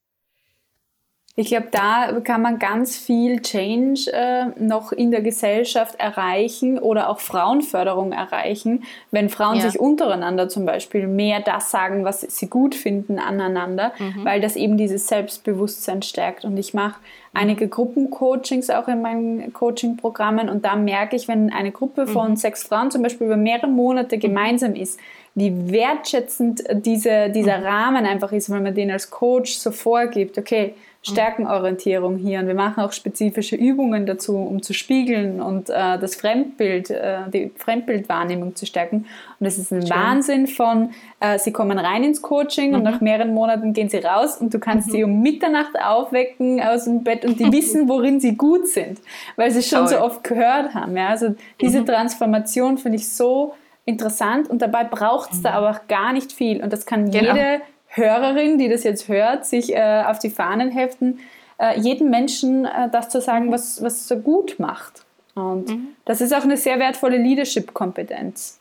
Ich 1.37 1.47
glaube, 1.47 1.67
da 1.69 2.17
kann 2.23 2.41
man 2.41 2.59
ganz 2.59 2.97
viel 2.97 3.41
Change 3.41 4.09
äh, 4.13 4.45
noch 4.57 4.93
in 4.93 5.11
der 5.11 5.21
Gesellschaft 5.21 5.99
erreichen 5.99 6.79
oder 6.79 7.09
auch 7.09 7.19
Frauenförderung 7.19 8.13
erreichen, 8.13 8.85
wenn 9.11 9.27
Frauen 9.27 9.57
ja. 9.57 9.69
sich 9.69 9.77
untereinander 9.77 10.47
zum 10.47 10.65
Beispiel 10.65 11.07
mehr 11.07 11.41
das 11.41 11.71
sagen, 11.71 12.05
was 12.05 12.21
sie 12.21 12.47
gut 12.47 12.73
finden 12.73 13.19
aneinander, 13.19 13.91
mhm. 13.99 14.23
weil 14.23 14.39
das 14.39 14.55
eben 14.55 14.77
dieses 14.77 15.07
Selbstbewusstsein 15.07 16.03
stärkt. 16.03 16.45
Und 16.45 16.55
ich 16.55 16.73
mache 16.73 17.01
einige 17.33 17.67
Gruppencoachings 17.67 18.69
auch 18.69 18.87
in 18.87 19.01
meinen 19.01 19.51
Coachingprogrammen 19.51 20.47
und 20.47 20.63
da 20.63 20.77
merke 20.77 21.17
ich, 21.17 21.27
wenn 21.27 21.51
eine 21.51 21.71
Gruppe 21.71 22.07
von 22.07 22.31
mhm. 22.31 22.35
sechs 22.37 22.63
Frauen 22.63 22.91
zum 22.91 23.03
Beispiel 23.03 23.27
über 23.27 23.35
mehrere 23.35 23.67
Monate 23.67 24.17
gemeinsam 24.19 24.73
ist, 24.73 25.01
wie 25.35 25.69
wertschätzend 25.69 26.63
diese, 26.71 27.29
dieser 27.29 27.57
mhm. 27.57 27.65
Rahmen 27.65 28.05
einfach 28.05 28.31
ist, 28.31 28.49
wenn 28.49 28.63
man 28.63 28.73
den 28.73 28.89
als 28.89 29.11
Coach 29.11 29.57
so 29.57 29.71
vorgibt, 29.71 30.37
okay, 30.37 30.75
Stärkenorientierung 31.07 32.17
hier 32.17 32.39
und 32.39 32.47
wir 32.47 32.55
machen 32.55 32.83
auch 32.83 32.91
spezifische 32.91 33.55
Übungen 33.55 34.07
dazu, 34.07 34.37
um 34.37 34.63
zu 34.63 34.73
spiegeln 34.73 35.39
und 35.39 35.69
äh, 35.69 35.99
das 35.99 36.15
Fremdbild, 36.15 36.89
äh, 36.89 37.29
die 37.31 37.51
Fremdbildwahrnehmung 37.55 38.55
zu 38.55 38.65
stärken. 38.65 39.05
Und 39.39 39.45
es 39.45 39.59
ist 39.59 39.71
ein 39.71 39.81
Schön. 39.81 39.91
Wahnsinn 39.91 40.47
von, 40.47 40.89
äh, 41.19 41.37
sie 41.37 41.51
kommen 41.51 41.77
rein 41.77 42.03
ins 42.03 42.23
Coaching 42.23 42.69
mhm. 42.69 42.75
und 42.77 42.83
nach 42.83 43.01
mehreren 43.01 43.33
Monaten 43.35 43.73
gehen 43.73 43.87
sie 43.87 43.99
raus 43.99 44.37
und 44.37 44.53
du 44.53 44.59
kannst 44.59 44.87
mhm. 44.87 44.91
sie 44.91 45.03
um 45.03 45.21
Mitternacht 45.21 45.79
aufwecken 45.79 46.59
aus 46.59 46.85
dem 46.85 47.03
Bett 47.03 47.23
und 47.23 47.39
die 47.39 47.51
wissen, 47.51 47.87
worin 47.87 48.19
sie 48.19 48.35
gut 48.35 48.67
sind, 48.67 48.99
weil 49.35 49.51
sie 49.51 49.59
es 49.59 49.69
schon 49.69 49.85
Toll. 49.85 49.89
so 49.89 49.99
oft 50.01 50.23
gehört 50.23 50.73
haben. 50.73 50.97
Ja? 50.97 51.09
Also 51.09 51.35
diese 51.61 51.81
mhm. 51.81 51.85
Transformation 51.85 52.79
finde 52.79 52.97
ich 52.97 53.07
so 53.07 53.53
interessant 53.85 54.49
und 54.49 54.63
dabei 54.63 54.83
braucht 54.83 55.33
es 55.33 55.43
da 55.43 55.51
mhm. 55.51 55.55
aber 55.57 55.69
auch 55.71 55.87
gar 55.87 56.13
nicht 56.13 56.31
viel 56.31 56.63
und 56.63 56.73
das 56.73 56.87
kann 56.87 57.11
genau. 57.11 57.35
jede 57.35 57.61
Hörerin, 57.95 58.57
die 58.57 58.69
das 58.69 58.83
jetzt 58.83 59.07
hört, 59.07 59.45
sich 59.45 59.73
äh, 59.73 60.03
auf 60.05 60.19
die 60.19 60.29
Fahnen 60.29 60.71
heften, 60.71 61.19
äh, 61.57 61.79
jedem 61.79 62.09
Menschen 62.09 62.65
äh, 62.65 62.89
das 62.91 63.09
zu 63.09 63.21
sagen, 63.21 63.51
was, 63.51 63.81
was 63.81 64.09
er 64.11 64.17
gut 64.17 64.59
macht. 64.59 65.05
Und 65.35 65.69
mhm. 65.69 65.87
das 66.05 66.21
ist 66.21 66.33
auch 66.33 66.43
eine 66.43 66.57
sehr 66.57 66.79
wertvolle 66.79 67.17
Leadership-Kompetenz. 67.17 68.59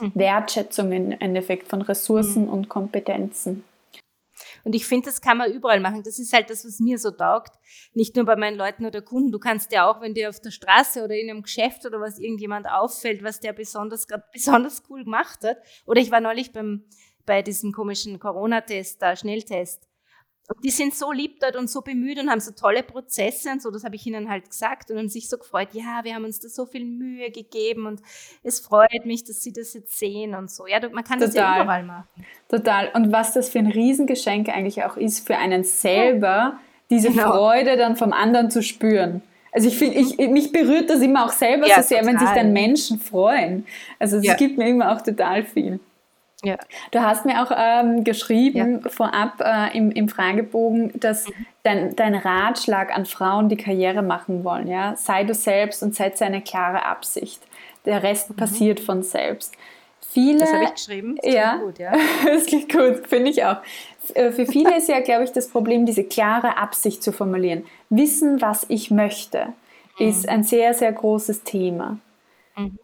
Mhm. 0.00 0.12
Wertschätzung 0.14 0.92
im 0.92 1.12
Endeffekt 1.12 1.68
von 1.68 1.82
Ressourcen 1.82 2.44
mhm. 2.44 2.50
und 2.50 2.68
Kompetenzen. 2.68 3.64
Und 4.64 4.74
ich 4.74 4.86
finde, 4.86 5.06
das 5.06 5.20
kann 5.20 5.38
man 5.38 5.52
überall 5.52 5.80
machen. 5.80 6.02
Das 6.02 6.18
ist 6.18 6.32
halt 6.32 6.50
das, 6.50 6.64
was 6.64 6.80
mir 6.80 6.98
so 6.98 7.10
taugt. 7.10 7.52
Nicht 7.94 8.16
nur 8.16 8.24
bei 8.24 8.36
meinen 8.36 8.56
Leuten 8.56 8.84
oder 8.84 9.00
Kunden. 9.00 9.32
Du 9.32 9.38
kannst 9.38 9.72
ja 9.72 9.88
auch, 9.88 10.00
wenn 10.00 10.12
dir 10.12 10.28
auf 10.28 10.40
der 10.40 10.50
Straße 10.50 11.04
oder 11.04 11.14
in 11.14 11.30
einem 11.30 11.42
Geschäft 11.42 11.86
oder 11.86 12.00
was 12.00 12.18
irgendjemand 12.18 12.68
auffällt, 12.68 13.22
was 13.22 13.40
der 13.40 13.52
besonders, 13.52 14.06
gerade 14.08 14.24
besonders 14.32 14.82
cool 14.90 15.04
gemacht 15.04 15.44
hat. 15.44 15.58
Oder 15.86 16.00
ich 16.00 16.10
war 16.10 16.20
neulich 16.20 16.52
beim, 16.52 16.84
bei 17.26 17.42
diesem 17.42 17.72
komischen 17.72 18.18
Corona-Test, 18.18 19.02
da 19.02 19.16
Schnelltest. 19.16 19.86
Und 20.48 20.64
die 20.64 20.70
sind 20.70 20.94
so 20.94 21.10
lieb 21.10 21.40
dort 21.40 21.56
und 21.56 21.68
so 21.68 21.82
bemüht 21.82 22.20
und 22.20 22.30
haben 22.30 22.38
so 22.38 22.52
tolle 22.52 22.84
Prozesse 22.84 23.50
und 23.50 23.60
so, 23.60 23.72
das 23.72 23.82
habe 23.82 23.96
ich 23.96 24.06
ihnen 24.06 24.30
halt 24.30 24.48
gesagt 24.48 24.90
und 24.90 24.98
haben 24.98 25.08
sich 25.08 25.28
so 25.28 25.38
gefreut, 25.38 25.70
ja, 25.72 26.00
wir 26.04 26.14
haben 26.14 26.24
uns 26.24 26.38
da 26.38 26.48
so 26.48 26.66
viel 26.66 26.84
Mühe 26.84 27.32
gegeben 27.32 27.86
und 27.86 28.00
es 28.44 28.60
freut 28.60 29.04
mich, 29.04 29.24
dass 29.24 29.42
sie 29.42 29.52
das 29.52 29.74
jetzt 29.74 29.98
sehen 29.98 30.36
und 30.36 30.48
so. 30.48 30.68
Ja, 30.68 30.78
man 30.88 31.02
kann 31.02 31.18
Total. 31.18 31.26
das 31.26 31.34
ja 31.34 31.62
überall 31.62 31.82
machen. 31.82 32.06
Total. 32.48 32.90
Und 32.94 33.10
was 33.10 33.32
das 33.32 33.48
für 33.48 33.58
ein 33.58 33.66
Riesengeschenk 33.66 34.48
eigentlich 34.48 34.84
auch 34.84 34.96
ist 34.96 35.26
für 35.26 35.36
einen 35.36 35.64
selber, 35.64 36.60
diese 36.90 37.10
genau. 37.10 37.32
Freude 37.32 37.76
dann 37.76 37.96
vom 37.96 38.12
anderen 38.12 38.48
zu 38.48 38.62
spüren. 38.62 39.22
Also 39.50 39.68
ich 39.68 39.78
finde, 39.78 39.98
ich, 39.98 40.16
mich 40.18 40.52
berührt 40.52 40.90
das 40.90 41.00
immer 41.00 41.24
auch 41.24 41.32
selber 41.32 41.66
ja, 41.66 41.82
so 41.82 41.88
sehr, 41.88 42.00
total. 42.00 42.12
wenn 42.12 42.20
sich 42.20 42.30
dann 42.30 42.52
Menschen 42.52 43.00
freuen. 43.00 43.66
Also 43.98 44.18
es 44.18 44.24
ja. 44.24 44.34
gibt 44.34 44.58
mir 44.58 44.68
immer 44.68 44.92
auch 44.92 45.00
total 45.00 45.44
viel. 45.44 45.80
Ja. 46.44 46.56
Du 46.90 47.00
hast 47.00 47.24
mir 47.24 47.42
auch 47.42 47.50
ähm, 47.56 48.04
geschrieben 48.04 48.80
ja. 48.82 48.90
vorab 48.90 49.40
äh, 49.40 49.76
im, 49.76 49.90
im 49.90 50.08
Fragebogen, 50.08 50.92
dass 51.00 51.26
mhm. 51.28 51.46
dein, 51.62 51.96
dein 51.96 52.14
Ratschlag 52.14 52.94
an 52.94 53.06
Frauen, 53.06 53.48
die 53.48 53.56
Karriere 53.56 54.02
machen 54.02 54.44
wollen, 54.44 54.68
ja, 54.68 54.94
sei 54.96 55.24
du 55.24 55.34
selbst 55.34 55.82
und 55.82 55.94
setze 55.94 56.26
eine 56.26 56.42
klare 56.42 56.84
Absicht. 56.84 57.40
Der 57.86 58.02
Rest 58.02 58.30
mhm. 58.30 58.36
passiert 58.36 58.80
von 58.80 59.02
selbst. 59.02 59.54
Viele, 60.00 60.40
das 60.40 60.52
habe 60.52 60.64
ich 60.64 60.74
geschrieben. 60.74 61.18
Das 61.22 61.32
ja, 61.32 61.56
gut, 61.56 61.78
ja. 61.78 61.92
das 62.26 62.46
klingt 62.46 62.72
gut, 62.72 63.06
finde 63.06 63.30
ich 63.30 63.44
auch. 63.44 63.58
Äh, 64.14 64.30
für 64.32 64.46
viele 64.46 64.76
ist 64.76 64.88
ja, 64.88 65.00
glaube 65.00 65.24
ich, 65.24 65.32
das 65.32 65.48
Problem, 65.48 65.86
diese 65.86 66.04
klare 66.04 66.58
Absicht 66.58 67.02
zu 67.02 67.12
formulieren. 67.12 67.64
Wissen, 67.88 68.40
was 68.42 68.66
ich 68.68 68.90
möchte, 68.90 69.48
mhm. 69.98 70.08
ist 70.08 70.28
ein 70.28 70.42
sehr, 70.42 70.74
sehr 70.74 70.92
großes 70.92 71.44
Thema. 71.44 71.98
Mhm. 72.56 72.78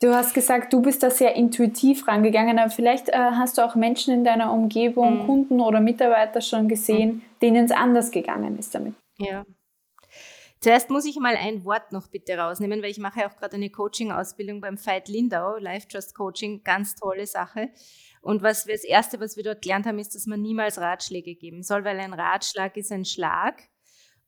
Du 0.00 0.14
hast 0.14 0.32
gesagt, 0.32 0.72
du 0.72 0.80
bist 0.80 1.02
da 1.02 1.10
sehr 1.10 1.36
intuitiv 1.36 2.08
rangegangen, 2.08 2.58
aber 2.58 2.70
vielleicht 2.70 3.10
äh, 3.10 3.12
hast 3.12 3.58
du 3.58 3.62
auch 3.62 3.74
Menschen 3.74 4.14
in 4.14 4.24
deiner 4.24 4.50
Umgebung, 4.50 5.22
mhm. 5.22 5.26
Kunden 5.26 5.60
oder 5.60 5.80
Mitarbeiter 5.80 6.40
schon 6.40 6.68
gesehen, 6.68 7.16
mhm. 7.16 7.22
denen 7.42 7.64
es 7.66 7.70
anders 7.70 8.10
gegangen 8.10 8.58
ist 8.58 8.74
damit. 8.74 8.94
Ja. 9.18 9.44
Zuerst 10.60 10.90
muss 10.90 11.04
ich 11.04 11.18
mal 11.18 11.36
ein 11.36 11.64
Wort 11.64 11.92
noch 11.92 12.08
bitte 12.08 12.36
rausnehmen, 12.36 12.82
weil 12.82 12.90
ich 12.90 12.98
mache 12.98 13.20
ja 13.20 13.30
auch 13.30 13.36
gerade 13.36 13.56
eine 13.56 13.70
Coaching-Ausbildung 13.70 14.60
beim 14.60 14.78
Veit 14.78 15.08
Lindau, 15.08 15.56
Life 15.56 15.88
Trust 15.88 16.14
Coaching, 16.14 16.62
ganz 16.64 16.94
tolle 16.96 17.26
Sache. 17.26 17.70
Und 18.22 18.42
was 18.42 18.66
wir, 18.66 18.74
das 18.74 18.84
Erste, 18.84 19.20
was 19.20 19.36
wir 19.36 19.44
dort 19.44 19.62
gelernt 19.62 19.86
haben, 19.86 19.98
ist, 19.98 20.14
dass 20.14 20.26
man 20.26 20.40
niemals 20.40 20.78
Ratschläge 20.78 21.34
geben 21.34 21.62
soll, 21.62 21.84
weil 21.84 21.98
ein 21.98 22.12
Ratschlag 22.12 22.76
ist 22.76 22.92
ein 22.92 23.06
Schlag. 23.06 23.62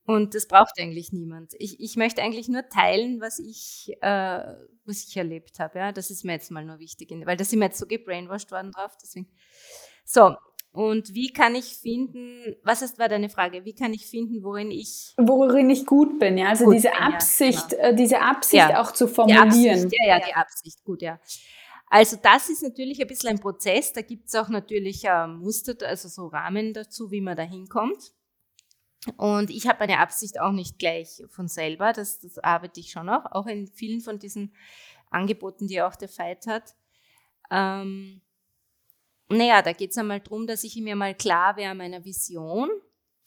Und 0.05 0.35
das 0.35 0.49
braucht 0.49 0.81
eigentlich 0.81 1.13
niemand. 1.13 1.55
Ich, 1.59 1.79
ich 1.79 1.97
möchte 1.97 2.23
eigentlich 2.23 2.49
nur 2.49 2.69
teilen, 2.69 3.21
was 3.21 3.39
ich, 3.39 3.93
äh, 4.01 4.43
was 4.85 5.07
ich 5.07 5.17
erlebt 5.17 5.61
habe. 5.61 5.79
Ja? 5.79 5.93
Das 5.93 6.11
ist 6.11 6.25
mir 6.25 6.33
jetzt 6.33 6.51
mal 6.51 6.65
nur 6.65 6.81
wichtig, 6.81 7.13
weil 7.25 7.37
da 7.37 7.45
sind 7.45 7.61
wir 7.61 7.67
jetzt 7.67 7.79
so 7.79 7.87
gebrainwashed 7.87 8.51
worden 8.51 8.73
drauf. 8.73 8.97
Deswegen. 9.01 9.29
So, 10.05 10.35
und 10.73 11.15
wie 11.15 11.31
kann 11.33 11.55
ich 11.55 11.77
finden, 11.77 12.57
was 12.65 12.81
ist, 12.81 12.99
war 12.99 13.09
deine 13.09 13.29
Frage, 13.29 13.67
wie 13.67 13.75
kann 13.75 13.93
ich 13.93 14.07
finden, 14.07 14.43
worin 14.43 14.71
ich... 14.71 15.13
Worin 15.19 15.69
ich 15.69 15.85
gut 15.85 16.19
bin, 16.19 16.39
ja, 16.39 16.49
also 16.49 16.71
diese, 16.73 16.89
bin, 16.89 16.99
Absicht, 16.99 17.73
ja, 17.73 17.79
genau. 17.79 17.89
äh, 17.91 17.95
diese 17.95 18.21
Absicht 18.21 18.71
ja. 18.71 18.81
auch 18.81 18.93
zu 18.93 19.07
formulieren. 19.07 19.49
Absicht, 19.49 19.95
ja, 20.01 20.17
ja, 20.17 20.21
die 20.27 20.35
Absicht, 20.35 20.83
gut, 20.83 21.03
ja. 21.03 21.21
Also 21.89 22.17
das 22.23 22.49
ist 22.49 22.63
natürlich 22.63 23.03
ein 23.03 23.07
bisschen 23.07 23.29
ein 23.29 23.39
Prozess, 23.39 23.93
da 23.93 24.01
gibt 24.01 24.29
es 24.29 24.35
auch 24.35 24.49
natürlich 24.49 25.05
äh, 25.05 25.27
Muster, 25.27 25.75
also 25.87 26.09
so 26.09 26.29
Rahmen 26.29 26.73
dazu, 26.73 27.11
wie 27.11 27.21
man 27.21 27.37
da 27.37 27.43
hinkommt. 27.43 28.13
Und 29.17 29.51
ich 29.51 29.67
habe 29.67 29.81
meine 29.81 29.99
Absicht 29.99 30.41
auch 30.41 30.53
nicht 30.53 30.79
gleich 30.79 31.23
von 31.29 31.49
selber, 31.49 31.93
das, 31.93 32.21
das 32.21 32.39
arbeite 32.39 32.81
ich 32.81 32.91
schon 32.91 33.09
auch, 33.09 33.25
auch 33.33 33.47
in 33.47 33.67
vielen 33.67 34.01
von 34.01 34.19
diesen 34.19 34.55
Angeboten, 35.11 35.67
die 35.67 35.83
auch 35.83 35.97
der 35.97 36.09
Fight 36.09 36.47
hat. 36.47 36.75
Ähm, 37.51 38.21
naja, 39.29 39.63
da 39.63 39.73
geht 39.73 39.91
es 39.91 39.99
einmal 39.99 40.21
darum, 40.21 40.47
dass 40.47 40.63
ich 40.63 40.77
mir 40.77 40.95
mal 40.95 41.15
klar 41.15 41.57
wäre 41.57 41.75
meiner 41.75 42.05
Vision. 42.05 42.71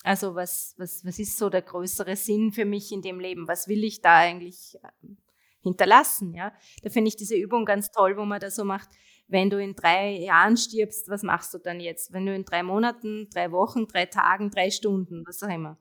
Also 0.03 0.35
was, 0.35 0.75
was, 0.77 1.03
was 1.03 1.19
ist 1.19 1.37
so 1.37 1.49
der 1.49 1.63
größere 1.63 2.15
Sinn 2.15 2.51
für 2.51 2.65
mich 2.65 2.91
in 2.91 3.01
dem 3.01 3.19
Leben? 3.19 3.47
Was 3.47 3.67
will 3.67 3.83
ich 3.83 4.01
da 4.01 4.17
eigentlich 4.17 4.77
ähm, 5.03 5.17
hinterlassen? 5.61 6.35
Ja, 6.35 6.53
da 6.83 6.89
finde 6.89 7.09
ich 7.09 7.15
diese 7.15 7.35
Übung 7.35 7.65
ganz 7.65 7.91
toll, 7.91 8.15
wo 8.17 8.23
man 8.23 8.39
da 8.39 8.51
so 8.51 8.63
macht. 8.63 8.89
Wenn 9.27 9.49
du 9.49 9.61
in 9.61 9.75
drei 9.75 10.11
Jahren 10.11 10.55
stirbst, 10.55 11.09
was 11.09 11.23
machst 11.23 11.53
du 11.53 11.57
dann 11.57 11.79
jetzt? 11.79 12.13
Wenn 12.13 12.25
du 12.25 12.35
in 12.35 12.45
drei 12.45 12.61
Monaten, 12.63 13.27
drei 13.33 13.51
Wochen, 13.51 13.87
drei 13.87 14.05
Tagen, 14.05 14.51
drei 14.51 14.69
Stunden, 14.69 15.23
was 15.25 15.41
auch 15.41 15.49
immer. 15.49 15.77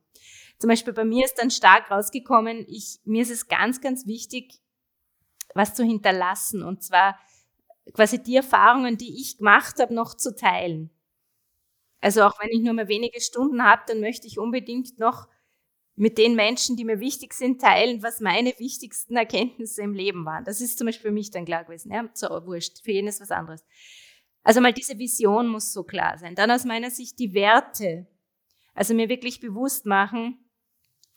Zum 0.58 0.68
Beispiel 0.68 0.92
bei 0.92 1.04
mir 1.04 1.24
ist 1.24 1.38
dann 1.38 1.50
stark 1.50 1.90
rausgekommen, 1.90 2.64
ich, 2.68 3.00
mir 3.04 3.22
ist 3.22 3.30
es 3.30 3.48
ganz, 3.48 3.80
ganz 3.80 4.06
wichtig, 4.06 4.60
was 5.54 5.74
zu 5.74 5.84
hinterlassen. 5.84 6.62
Und 6.62 6.82
zwar 6.82 7.18
quasi 7.92 8.22
die 8.22 8.36
Erfahrungen, 8.36 8.96
die 8.96 9.20
ich 9.20 9.38
gemacht 9.38 9.78
habe, 9.78 9.92
noch 9.94 10.14
zu 10.14 10.34
teilen. 10.34 10.90
Also 12.00 12.22
auch 12.22 12.38
wenn 12.40 12.50
ich 12.50 12.60
nur 12.60 12.74
mal 12.74 12.88
wenige 12.88 13.20
Stunden 13.20 13.62
habe, 13.62 13.82
dann 13.86 14.00
möchte 14.00 14.26
ich 14.26 14.38
unbedingt 14.38 14.98
noch 14.98 15.28
mit 15.96 16.18
den 16.18 16.34
Menschen, 16.34 16.76
die 16.76 16.84
mir 16.84 17.00
wichtig 17.00 17.34
sind, 17.34 17.60
teilen, 17.60 18.02
was 18.02 18.20
meine 18.20 18.52
wichtigsten 18.58 19.16
Erkenntnisse 19.16 19.82
im 19.82 19.94
Leben 19.94 20.24
waren. 20.24 20.44
Das 20.44 20.60
ist 20.60 20.78
zum 20.78 20.86
Beispiel 20.86 21.10
für 21.10 21.14
mich 21.14 21.30
dann 21.30 21.44
klar 21.44 21.64
gewesen. 21.64 21.92
Ja, 21.92 22.08
so, 22.14 22.28
wurscht, 22.46 22.82
für 22.82 22.92
jeden 22.92 23.08
ist 23.08 23.20
was 23.20 23.30
anderes. 23.30 23.64
Also 24.42 24.60
mal 24.60 24.72
diese 24.72 24.98
Vision 24.98 25.48
muss 25.48 25.72
so 25.72 25.84
klar 25.84 26.18
sein. 26.18 26.34
Dann 26.34 26.50
aus 26.50 26.64
meiner 26.64 26.90
Sicht 26.90 27.18
die 27.18 27.32
Werte. 27.32 28.06
Also 28.74 28.92
mir 28.92 29.08
wirklich 29.08 29.40
bewusst 29.40 29.86
machen, 29.86 30.38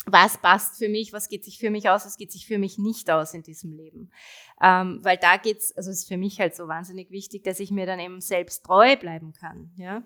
was 0.06 0.38
passt 0.38 0.78
für 0.78 0.88
mich, 0.88 1.12
was 1.12 1.28
geht 1.28 1.44
sich 1.44 1.58
für 1.58 1.70
mich 1.70 1.90
aus, 1.90 2.06
was 2.06 2.18
geht 2.18 2.32
sich 2.32 2.48
für 2.48 2.60
mich 2.60 2.78
nicht 2.78 3.10
aus 3.10 3.34
in 3.34 3.44
diesem 3.44 3.74
Leben. 3.74 4.12
Ähm, 4.62 5.00
weil 5.04 5.18
da 5.18 5.38
geht's, 5.38 5.76
also 5.76 5.92
ist 5.92 6.08
für 6.08 6.18
mich 6.18 6.40
halt 6.40 6.56
so 6.56 6.68
wahnsinnig 6.68 7.12
wichtig, 7.12 7.44
dass 7.44 7.60
ich 7.60 7.72
mir 7.72 7.86
dann 7.86 8.00
eben 8.00 8.22
selbst 8.22 8.64
treu 8.64 8.96
bleiben 8.96 9.34
kann. 9.34 9.72
Ja? 9.76 10.04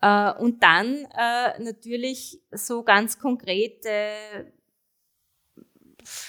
Äh, 0.00 0.32
und 0.34 0.62
dann 0.62 1.06
äh, 1.16 1.62
natürlich 1.62 2.40
so 2.50 2.82
ganz 2.82 3.18
konkrete, 3.18 4.52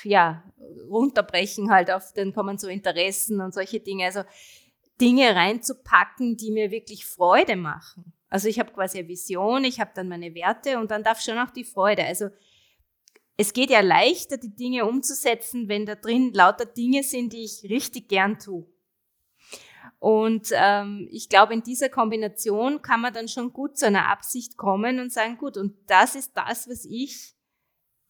ja, 0.03 0.43
runterbrechen 0.89 1.71
halt 1.71 1.89
auf, 1.91 2.13
dann 2.13 2.33
kommen 2.33 2.57
so 2.57 2.67
Interessen 2.67 3.41
und 3.41 3.53
solche 3.53 3.79
Dinge. 3.79 4.05
Also 4.05 4.23
Dinge 4.99 5.35
reinzupacken, 5.35 6.37
die 6.37 6.51
mir 6.51 6.69
wirklich 6.69 7.05
Freude 7.05 7.55
machen. 7.55 8.13
Also 8.29 8.47
ich 8.47 8.59
habe 8.59 8.71
quasi 8.71 8.99
eine 8.99 9.07
Vision, 9.07 9.63
ich 9.63 9.79
habe 9.79 9.91
dann 9.93 10.07
meine 10.07 10.33
Werte 10.35 10.77
und 10.79 10.91
dann 10.91 11.03
darf 11.03 11.21
schon 11.21 11.37
auch 11.37 11.49
die 11.49 11.65
Freude. 11.65 12.05
Also 12.05 12.29
es 13.35 13.53
geht 13.53 13.71
ja 13.71 13.81
leichter, 13.81 14.37
die 14.37 14.55
Dinge 14.55 14.85
umzusetzen, 14.85 15.67
wenn 15.67 15.85
da 15.85 15.95
drin 15.95 16.31
lauter 16.33 16.65
Dinge 16.65 17.03
sind, 17.03 17.33
die 17.33 17.43
ich 17.43 17.63
richtig 17.69 18.07
gern 18.07 18.37
tue. 18.37 18.70
Und 20.01 20.47
ähm, 20.53 21.07
ich 21.11 21.29
glaube, 21.29 21.53
in 21.53 21.61
dieser 21.61 21.87
Kombination 21.87 22.81
kann 22.81 23.01
man 23.01 23.13
dann 23.13 23.27
schon 23.27 23.53
gut 23.53 23.77
zu 23.77 23.85
einer 23.85 24.09
Absicht 24.09 24.57
kommen 24.57 24.99
und 24.99 25.13
sagen, 25.13 25.37
gut, 25.37 25.57
und 25.57 25.75
das 25.85 26.15
ist 26.15 26.35
das, 26.35 26.67
was 26.67 26.85
ich. 26.85 27.35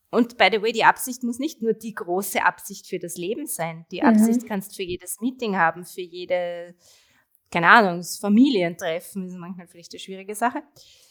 Und 0.09 0.37
by 0.37 0.47
the 0.49 0.61
way, 0.61 0.71
die 0.71 0.85
Absicht 0.85 1.21
muss 1.23 1.37
nicht 1.37 1.61
nur 1.61 1.73
die 1.73 1.93
große 1.93 2.45
Absicht 2.45 2.87
für 2.87 2.97
das 2.97 3.17
Leben 3.17 3.45
sein. 3.45 3.85
Die 3.91 3.99
mhm. 3.99 4.07
Absicht 4.07 4.47
kannst 4.47 4.71
du 4.71 4.75
für 4.77 4.83
jedes 4.83 5.19
Meeting 5.19 5.57
haben, 5.57 5.83
für 5.83 5.99
jede, 5.99 6.75
keine 7.51 7.67
Ahnung, 7.67 7.97
das 7.97 8.17
Familientreffen 8.17 9.27
ist 9.27 9.35
manchmal 9.35 9.67
vielleicht 9.67 9.91
eine 9.91 9.99
schwierige 9.99 10.33
Sache. 10.33 10.63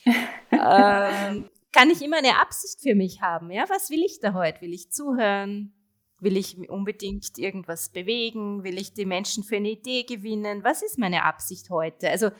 ähm, 0.51 1.51
kann 1.73 1.91
ich 1.91 2.01
immer 2.01 2.17
eine 2.17 2.41
Absicht 2.41 2.81
für 2.81 2.95
mich 2.95 3.21
haben. 3.21 3.51
Ja, 3.51 3.69
was 3.69 3.91
will 3.91 4.03
ich 4.03 4.19
da 4.21 4.33
heute? 4.33 4.63
Will 4.63 4.73
ich 4.73 4.91
zuhören? 4.91 5.75
Will 6.21 6.37
ich 6.37 6.57
unbedingt 6.69 7.39
irgendwas 7.39 7.89
bewegen? 7.89 8.63
Will 8.63 8.79
ich 8.79 8.93
die 8.93 9.07
Menschen 9.07 9.43
für 9.43 9.57
eine 9.57 9.71
Idee 9.71 10.05
gewinnen? 10.05 10.63
Was 10.65 10.83
ist 10.83 10.99
meine 10.99 11.25
Absicht 11.25 11.71
heute? 11.71 12.11
Also, 12.11 12.31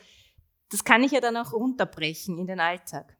das 0.69 0.83
kann 0.83 1.03
ich 1.03 1.11
ja 1.11 1.19
dann 1.19 1.37
auch 1.37 1.51
runterbrechen 1.53 2.37
in 2.37 2.47
den 2.47 2.59
Alltag. 2.59 3.17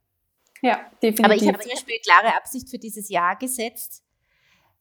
Ja, 0.62 0.90
definitiv. 1.02 1.26
Aber 1.26 1.36
ich 1.36 1.48
habe 1.48 1.60
zum 1.60 1.72
Beispiel 1.72 1.96
eine 1.96 2.02
klare 2.02 2.38
Absicht 2.38 2.70
für 2.70 2.78
dieses 2.78 3.10
Jahr 3.10 3.36
gesetzt, 3.36 4.04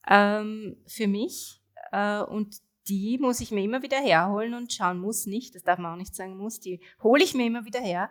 ähm, 0.09 0.77
für 0.87 1.09
mich. 1.09 1.63
Äh, 1.93 2.21
und 2.23 2.61
die 2.89 3.19
muss 3.19 3.41
ich 3.41 3.51
mir 3.51 3.63
immer 3.63 3.83
wieder 3.83 4.01
herholen 4.01 4.55
und 4.55 4.73
schauen, 4.73 4.99
muss 4.99 5.27
nicht, 5.27 5.55
das 5.55 5.63
darf 5.63 5.79
man 5.79 5.93
auch 5.93 5.97
nicht 5.97 6.15
sagen, 6.15 6.37
muss, 6.37 6.61
die 6.61 6.81
hole 7.03 7.23
ich 7.23 7.35
mir 7.35 7.47
immer 7.47 7.65
wieder 7.65 7.81
her 7.81 8.11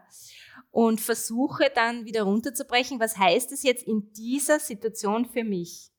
und 0.72 1.02
versuche 1.02 1.72
dann 1.74 2.06
wieder 2.06 2.24
runterzubrechen, 2.24 3.00
was 3.00 3.18
heißt 3.18 3.52
es 3.52 3.64
jetzt 3.64 3.84
in 3.84 4.14
dieser 4.14 4.60
Situation 4.60 5.26
für 5.26 5.44
mich? 5.44 5.92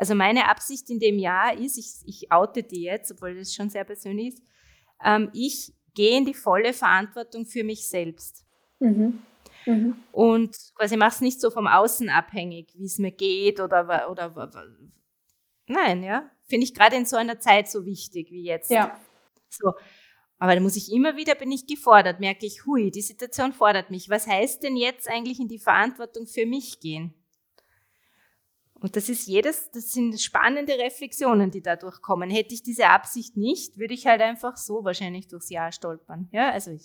Also 0.00 0.14
meine 0.14 0.48
Absicht 0.48 0.88
in 0.88 0.98
dem 0.98 1.18
Jahr 1.18 1.54
ist, 1.54 1.76
ich, 1.76 1.92
ich 2.06 2.32
oute 2.32 2.62
die 2.62 2.84
jetzt, 2.84 3.12
obwohl 3.12 3.34
das 3.34 3.52
schon 3.52 3.68
sehr 3.68 3.84
persönlich 3.84 4.28
ist, 4.28 4.42
ähm, 5.04 5.28
ich 5.34 5.74
gehe 5.92 6.16
in 6.16 6.24
die 6.24 6.32
volle 6.32 6.72
Verantwortung 6.72 7.44
für 7.44 7.64
mich 7.64 7.86
selbst. 7.86 8.46
Mhm. 8.78 9.18
Mhm. 9.66 9.96
Und 10.10 10.56
quasi 10.74 10.96
mache 10.96 11.16
es 11.16 11.20
nicht 11.20 11.38
so 11.38 11.50
vom 11.50 11.66
Außen 11.66 12.08
abhängig, 12.08 12.72
wie 12.78 12.86
es 12.86 12.96
mir 12.96 13.10
geht 13.10 13.60
oder, 13.60 14.10
oder 14.10 14.32
nein, 15.66 16.02
ja. 16.02 16.30
Finde 16.48 16.64
ich 16.64 16.72
gerade 16.72 16.96
in 16.96 17.04
so 17.04 17.18
einer 17.18 17.38
Zeit 17.38 17.70
so 17.70 17.84
wichtig 17.84 18.30
wie 18.30 18.44
jetzt. 18.44 18.70
Ja. 18.70 18.98
So. 19.50 19.74
Aber 20.38 20.54
da 20.54 20.62
muss 20.62 20.76
ich 20.76 20.90
immer 20.90 21.18
wieder, 21.18 21.34
bin 21.34 21.52
ich 21.52 21.66
gefordert, 21.66 22.20
merke 22.20 22.46
ich, 22.46 22.64
hui, 22.64 22.90
die 22.90 23.02
Situation 23.02 23.52
fordert 23.52 23.90
mich. 23.90 24.08
Was 24.08 24.26
heißt 24.26 24.62
denn 24.62 24.78
jetzt 24.78 25.10
eigentlich 25.10 25.40
in 25.40 25.48
die 25.48 25.58
Verantwortung 25.58 26.26
für 26.26 26.46
mich 26.46 26.80
gehen? 26.80 27.12
Und 28.80 28.96
das 28.96 29.08
ist 29.08 29.26
jedes, 29.26 29.70
das 29.72 29.92
sind 29.92 30.18
spannende 30.20 30.72
Reflexionen, 30.78 31.50
die 31.50 31.62
dadurch 31.62 32.00
kommen. 32.00 32.30
Hätte 32.30 32.54
ich 32.54 32.62
diese 32.62 32.86
Absicht 32.86 33.36
nicht, 33.36 33.78
würde 33.78 33.94
ich 33.94 34.06
halt 34.06 34.22
einfach 34.22 34.56
so 34.56 34.84
wahrscheinlich 34.84 35.28
durchs 35.28 35.50
Jahr 35.50 35.70
stolpern. 35.70 36.28
Ja, 36.32 36.50
also 36.50 36.70
ich 36.70 36.84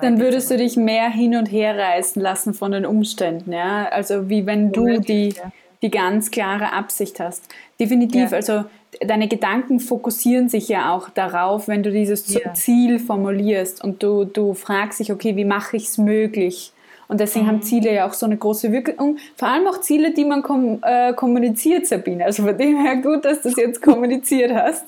Dann 0.00 0.20
würdest 0.20 0.50
du 0.50 0.58
dich 0.58 0.76
mehr 0.76 1.08
hin 1.08 1.36
und 1.36 1.46
her 1.46 1.78
reißen 1.78 2.20
lassen 2.20 2.52
von 2.52 2.72
den 2.72 2.84
Umständen, 2.84 3.52
ja? 3.52 3.88
Also 3.88 4.28
wie 4.28 4.44
wenn 4.44 4.70
du 4.72 5.00
die, 5.00 5.34
die 5.80 5.90
ganz 5.90 6.30
klare 6.30 6.72
Absicht 6.74 7.20
hast. 7.20 7.48
Definitiv, 7.78 8.32
ja. 8.32 8.36
also 8.36 8.64
deine 9.00 9.28
Gedanken 9.28 9.80
fokussieren 9.80 10.48
sich 10.48 10.68
ja 10.68 10.94
auch 10.94 11.08
darauf, 11.08 11.68
wenn 11.68 11.82
du 11.82 11.90
dieses 11.90 12.32
ja. 12.34 12.52
Ziel 12.52 12.98
formulierst 12.98 13.82
und 13.82 14.02
du, 14.02 14.24
du 14.24 14.52
fragst 14.54 15.00
dich, 15.00 15.12
okay, 15.12 15.36
wie 15.36 15.44
mache 15.44 15.76
ich 15.76 15.84
es 15.84 15.98
möglich? 15.98 16.72
Und 17.10 17.18
deswegen 17.18 17.46
mhm. 17.46 17.50
haben 17.50 17.62
Ziele 17.62 17.92
ja 17.92 18.06
auch 18.06 18.12
so 18.12 18.24
eine 18.24 18.36
große 18.36 18.70
Wirkung. 18.70 19.18
Vor 19.34 19.48
allem 19.48 19.66
auch 19.66 19.80
Ziele, 19.80 20.14
die 20.14 20.24
man 20.24 20.44
kom 20.44 20.78
äh, 20.82 21.12
kommuniziert, 21.12 21.88
Sabine. 21.88 22.24
Also 22.24 22.44
von 22.44 22.56
dem 22.56 22.80
her 22.80 22.96
gut, 22.96 23.24
dass 23.24 23.42
du 23.42 23.48
es 23.48 23.56
jetzt 23.56 23.82
kommuniziert 23.82 24.54
hast. 24.54 24.84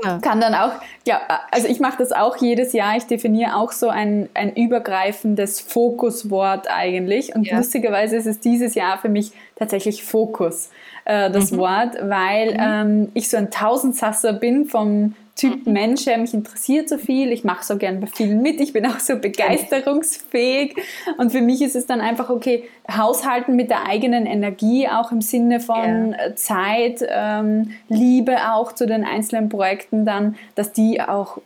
Genau. 0.00 0.20
Kann 0.20 0.40
dann 0.40 0.54
auch, 0.54 0.72
ja, 1.06 1.20
also 1.50 1.68
ich 1.68 1.80
mache 1.80 1.98
das 1.98 2.12
auch 2.12 2.38
jedes 2.38 2.72
Jahr. 2.72 2.96
Ich 2.96 3.04
definiere 3.04 3.56
auch 3.56 3.72
so 3.72 3.90
ein, 3.90 4.30
ein 4.32 4.54
übergreifendes 4.56 5.60
Fokuswort 5.60 6.66
eigentlich. 6.70 7.34
Und 7.34 7.46
ja. 7.46 7.58
lustigerweise 7.58 8.16
ist 8.16 8.26
es 8.26 8.40
dieses 8.40 8.74
Jahr 8.74 8.96
für 8.96 9.10
mich 9.10 9.32
tatsächlich 9.56 10.02
Fokus, 10.02 10.70
äh, 11.04 11.30
das 11.30 11.52
mhm. 11.52 11.58
Wort, 11.58 11.96
weil 12.00 12.54
mhm. 12.54 12.60
ähm, 12.60 13.08
ich 13.12 13.28
so 13.28 13.36
ein 13.36 13.50
Tausendsasser 13.50 14.32
bin 14.32 14.64
vom 14.64 15.14
Typ 15.36 15.66
mhm. 15.66 15.72
Mensch, 15.72 16.04
der 16.04 16.18
mich 16.18 16.32
interessiert 16.32 16.88
so 16.88 16.96
viel. 16.96 17.32
Ich 17.32 17.42
mache 17.42 17.64
so 17.64 17.76
gern 17.76 17.98
bei 18.00 18.06
vielen 18.06 18.40
mit. 18.40 18.60
Ich 18.60 18.72
bin 18.72 18.86
auch 18.86 19.00
so 19.00 19.16
begeisterungsfähig. 19.16 20.76
Und 21.18 21.32
für 21.32 21.40
mich 21.40 21.60
ist 21.60 21.74
es 21.74 21.86
dann 21.86 22.00
einfach, 22.00 22.30
okay, 22.30 22.68
haushalten 22.88 23.56
mit 23.56 23.68
der 23.68 23.84
eigenen 23.84 24.26
Energie, 24.26 24.86
auch 24.88 25.10
im 25.10 25.20
Sinne 25.20 25.58
von 25.58 26.12
ja. 26.12 26.26
Äh, 26.26 26.34
Zeit, 26.36 27.04
ähm, 27.08 27.72
Liebe 27.88 28.52
auch 28.52 28.72
zu 28.72 28.86
den 28.86 29.04
einzelnen 29.04 29.48
Projekten 29.48 30.04
dann, 30.04 30.36
dass 30.54 30.72
die 30.72 31.00
auch 31.00 31.38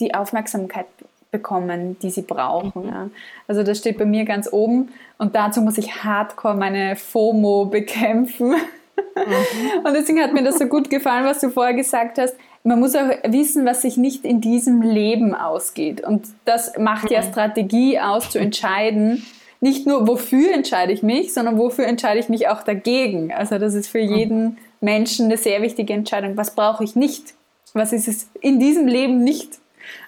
die 0.00 0.14
Aufmerksamkeit 0.14 0.86
bekommen, 1.32 1.98
die 2.00 2.10
sie 2.10 2.22
brauchen. 2.22 2.82
Mhm. 2.84 2.88
Ja. 2.88 3.10
Also 3.48 3.64
das 3.64 3.78
steht 3.78 3.98
bei 3.98 4.04
mir 4.04 4.24
ganz 4.24 4.52
oben. 4.52 4.90
Und 5.18 5.34
dazu 5.34 5.60
muss 5.60 5.76
ich 5.76 6.04
hardcore 6.04 6.54
meine 6.54 6.94
FOMO 6.94 7.64
bekämpfen. 7.64 8.50
Mhm. 8.50 9.84
Und 9.84 9.92
deswegen 9.92 10.22
hat 10.22 10.32
mir 10.32 10.44
das 10.44 10.60
so 10.60 10.66
gut 10.66 10.88
gefallen, 10.88 11.24
was 11.24 11.40
du 11.40 11.50
vorher 11.50 11.74
gesagt 11.74 12.18
hast 12.18 12.36
man 12.64 12.80
muss 12.80 12.96
auch 12.96 13.10
wissen, 13.28 13.66
was 13.66 13.82
sich 13.82 13.96
nicht 13.98 14.24
in 14.24 14.40
diesem 14.40 14.80
Leben 14.80 15.34
ausgeht. 15.34 16.00
Und 16.02 16.26
das 16.46 16.78
macht 16.78 17.10
ja 17.10 17.20
mhm. 17.22 17.26
Strategie 17.26 18.00
aus, 18.00 18.30
zu 18.30 18.38
entscheiden, 18.38 19.24
nicht 19.60 19.86
nur 19.86 20.08
wofür 20.08 20.52
entscheide 20.52 20.92
ich 20.92 21.02
mich, 21.02 21.32
sondern 21.32 21.58
wofür 21.58 21.86
entscheide 21.86 22.20
ich 22.20 22.28
mich 22.28 22.48
auch 22.48 22.62
dagegen. 22.62 23.32
Also 23.32 23.58
das 23.58 23.74
ist 23.74 23.88
für 23.88 24.02
mhm. 24.02 24.14
jeden 24.14 24.58
Menschen 24.80 25.26
eine 25.26 25.36
sehr 25.36 25.62
wichtige 25.62 25.92
Entscheidung. 25.92 26.36
Was 26.36 26.54
brauche 26.54 26.84
ich 26.84 26.96
nicht? 26.96 27.34
Was 27.74 27.92
ist 27.92 28.08
es 28.08 28.28
in 28.40 28.58
diesem 28.58 28.86
Leben 28.86 29.22
nicht? 29.22 29.58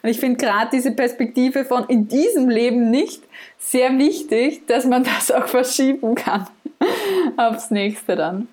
Und 0.03 0.09
ich 0.09 0.19
finde 0.19 0.39
gerade 0.39 0.71
diese 0.73 0.93
Perspektive 0.93 1.67
von 1.67 1.85
in 1.89 2.09
diesem 2.09 2.49
Leben 2.49 2.91
nicht 2.91 3.23
sehr 3.59 3.99
wichtig, 3.99 4.67
dass 4.67 4.87
man 4.87 5.05
das 5.05 5.31
auch 5.31 5.47
verschieben 5.47 6.15
kann 6.15 6.47
aufs 7.37 7.71
nächste 7.71 8.17
dann. 8.17 8.49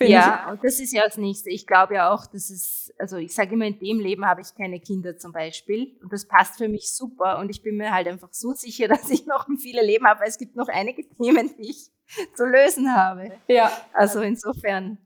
Ja, 0.00 0.50
und 0.50 0.62
das 0.64 0.80
ist 0.80 0.92
ja 0.92 1.02
das 1.04 1.16
Nächste. 1.16 1.50
Ich 1.50 1.66
glaube 1.66 1.94
ja 1.94 2.10
auch, 2.12 2.26
dass 2.26 2.50
es, 2.50 2.92
also 2.98 3.16
ich 3.16 3.34
sage 3.34 3.54
immer, 3.54 3.66
in 3.66 3.78
dem 3.78 4.00
Leben 4.00 4.26
habe 4.26 4.40
ich 4.40 4.54
keine 4.54 4.80
Kinder 4.80 5.16
zum 5.16 5.32
Beispiel. 5.32 5.98
Und 6.02 6.12
das 6.12 6.26
passt 6.26 6.58
für 6.58 6.68
mich 6.68 6.90
super. 6.92 7.38
Und 7.38 7.50
ich 7.50 7.62
bin 7.62 7.76
mir 7.76 7.92
halt 7.92 8.08
einfach 8.08 8.32
so 8.32 8.52
sicher, 8.52 8.88
dass 8.88 9.10
ich 9.10 9.26
noch 9.26 9.46
viele 9.58 9.84
Leben 9.84 10.06
habe, 10.06 10.20
weil 10.20 10.28
es 10.28 10.38
gibt 10.38 10.56
noch 10.56 10.68
einige 10.68 11.08
Themen, 11.16 11.54
die 11.58 11.70
ich 11.70 11.90
zu 12.34 12.44
lösen 12.44 12.94
habe. 12.94 13.32
Ja. 13.48 13.70
Also 13.92 14.20
insofern, 14.20 14.98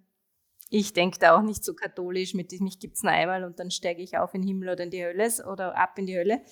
ich 0.69 0.93
denke 0.93 1.19
da 1.19 1.37
auch 1.37 1.43
nicht 1.43 1.65
so 1.65 1.75
katholisch 1.75 2.35
mit, 2.35 2.53
mich 2.61 2.79
gibt 2.79 2.97
es 2.97 3.03
nur 3.03 3.13
einmal 3.13 3.45
und 3.45 3.59
dann 3.59 3.71
steige 3.71 4.03
ich 4.03 4.19
auf 4.19 4.35
in 4.35 4.43
den 4.43 4.49
Himmel 4.49 4.71
oder 4.71 4.85
in 4.85 4.91
die 4.91 5.05
Hölle 5.05 5.29
oder 5.51 5.77
ab 5.77 5.99
in 5.99 6.07
die 6.07 6.17
Hölle, 6.17 6.43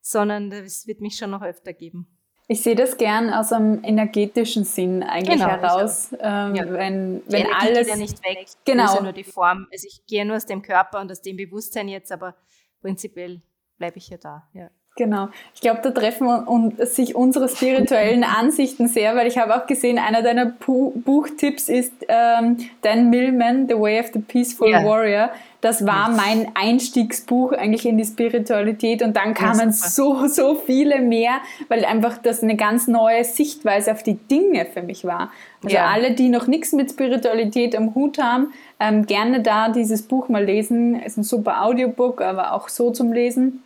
sondern 0.00 0.50
es 0.52 0.86
wird 0.86 1.00
mich 1.00 1.16
schon 1.16 1.30
noch 1.30 1.42
öfter 1.42 1.72
geben. 1.72 2.06
Ich 2.52 2.60
sehe 2.60 2.74
das 2.74 2.98
gern 2.98 3.32
aus 3.32 3.50
einem 3.50 3.82
energetischen 3.82 4.64
Sinn 4.64 5.02
eigentlich 5.02 5.38
genau, 5.38 5.48
heraus, 5.48 6.12
ähm, 6.20 6.54
ja. 6.54 6.70
wenn, 6.70 7.22
wenn 7.26 7.46
alles 7.50 7.78
geht 7.78 7.88
ja 7.88 7.96
nicht 7.96 8.22
weg, 8.22 8.46
genau, 8.66 8.94
ja 8.94 9.00
nur 9.00 9.12
die 9.14 9.24
Form. 9.24 9.66
Also 9.72 9.88
ich 9.88 10.04
gehe 10.06 10.22
nur 10.26 10.36
aus 10.36 10.44
dem 10.44 10.60
Körper 10.60 11.00
und 11.00 11.10
aus 11.10 11.22
dem 11.22 11.38
Bewusstsein 11.38 11.88
jetzt, 11.88 12.12
aber 12.12 12.34
prinzipiell 12.82 13.40
bleibe 13.78 13.96
ich 13.96 14.10
ja 14.10 14.18
da. 14.18 14.50
Ja. 14.52 14.68
Genau. 14.96 15.28
Ich 15.54 15.62
glaube, 15.62 15.80
da 15.82 15.90
treffen 15.90 16.28
und 16.28 16.86
sich 16.86 17.16
unsere 17.16 17.48
spirituellen 17.48 18.24
Ansichten 18.40 18.88
sehr, 18.88 19.16
weil 19.16 19.26
ich 19.26 19.38
habe 19.38 19.56
auch 19.56 19.66
gesehen, 19.66 19.98
einer 19.98 20.22
deiner 20.22 20.46
Pu 20.46 20.92
Buchtipps 20.94 21.70
ist 21.70 21.94
ähm, 22.08 22.58
Dan 22.82 23.08
Millman, 23.08 23.68
The 23.68 23.78
Way 23.78 24.00
of 24.00 24.06
the 24.12 24.18
Peaceful 24.18 24.70
ja. 24.70 24.84
Warrior. 24.84 25.30
Das 25.62 25.86
war 25.86 26.10
mein 26.10 26.50
Einstiegsbuch 26.54 27.52
eigentlich 27.52 27.86
in 27.86 27.96
die 27.96 28.04
Spiritualität 28.04 29.00
und 29.00 29.16
dann 29.16 29.32
kamen 29.32 29.68
ja, 29.68 29.72
so, 29.72 30.26
so 30.26 30.56
viele 30.56 31.00
mehr, 31.00 31.40
weil 31.68 31.84
einfach 31.84 32.18
das 32.18 32.42
eine 32.42 32.56
ganz 32.56 32.88
neue 32.88 33.24
Sichtweise 33.24 33.92
auf 33.92 34.02
die 34.02 34.16
Dinge 34.16 34.66
für 34.66 34.82
mich 34.82 35.04
war. 35.04 35.30
Also 35.62 35.76
ja. 35.76 35.86
alle, 35.86 36.14
die 36.14 36.28
noch 36.28 36.48
nichts 36.48 36.72
mit 36.72 36.90
Spiritualität 36.90 37.76
am 37.76 37.94
Hut 37.94 38.18
haben, 38.18 38.52
ähm, 38.80 39.06
gerne 39.06 39.40
da 39.40 39.68
dieses 39.68 40.02
Buch 40.02 40.28
mal 40.28 40.44
lesen. 40.44 40.96
Es 41.00 41.12
ist 41.12 41.18
ein 41.18 41.22
super 41.22 41.64
Audiobook, 41.64 42.20
aber 42.20 42.52
auch 42.52 42.68
so 42.68 42.90
zum 42.90 43.12
Lesen 43.12 43.62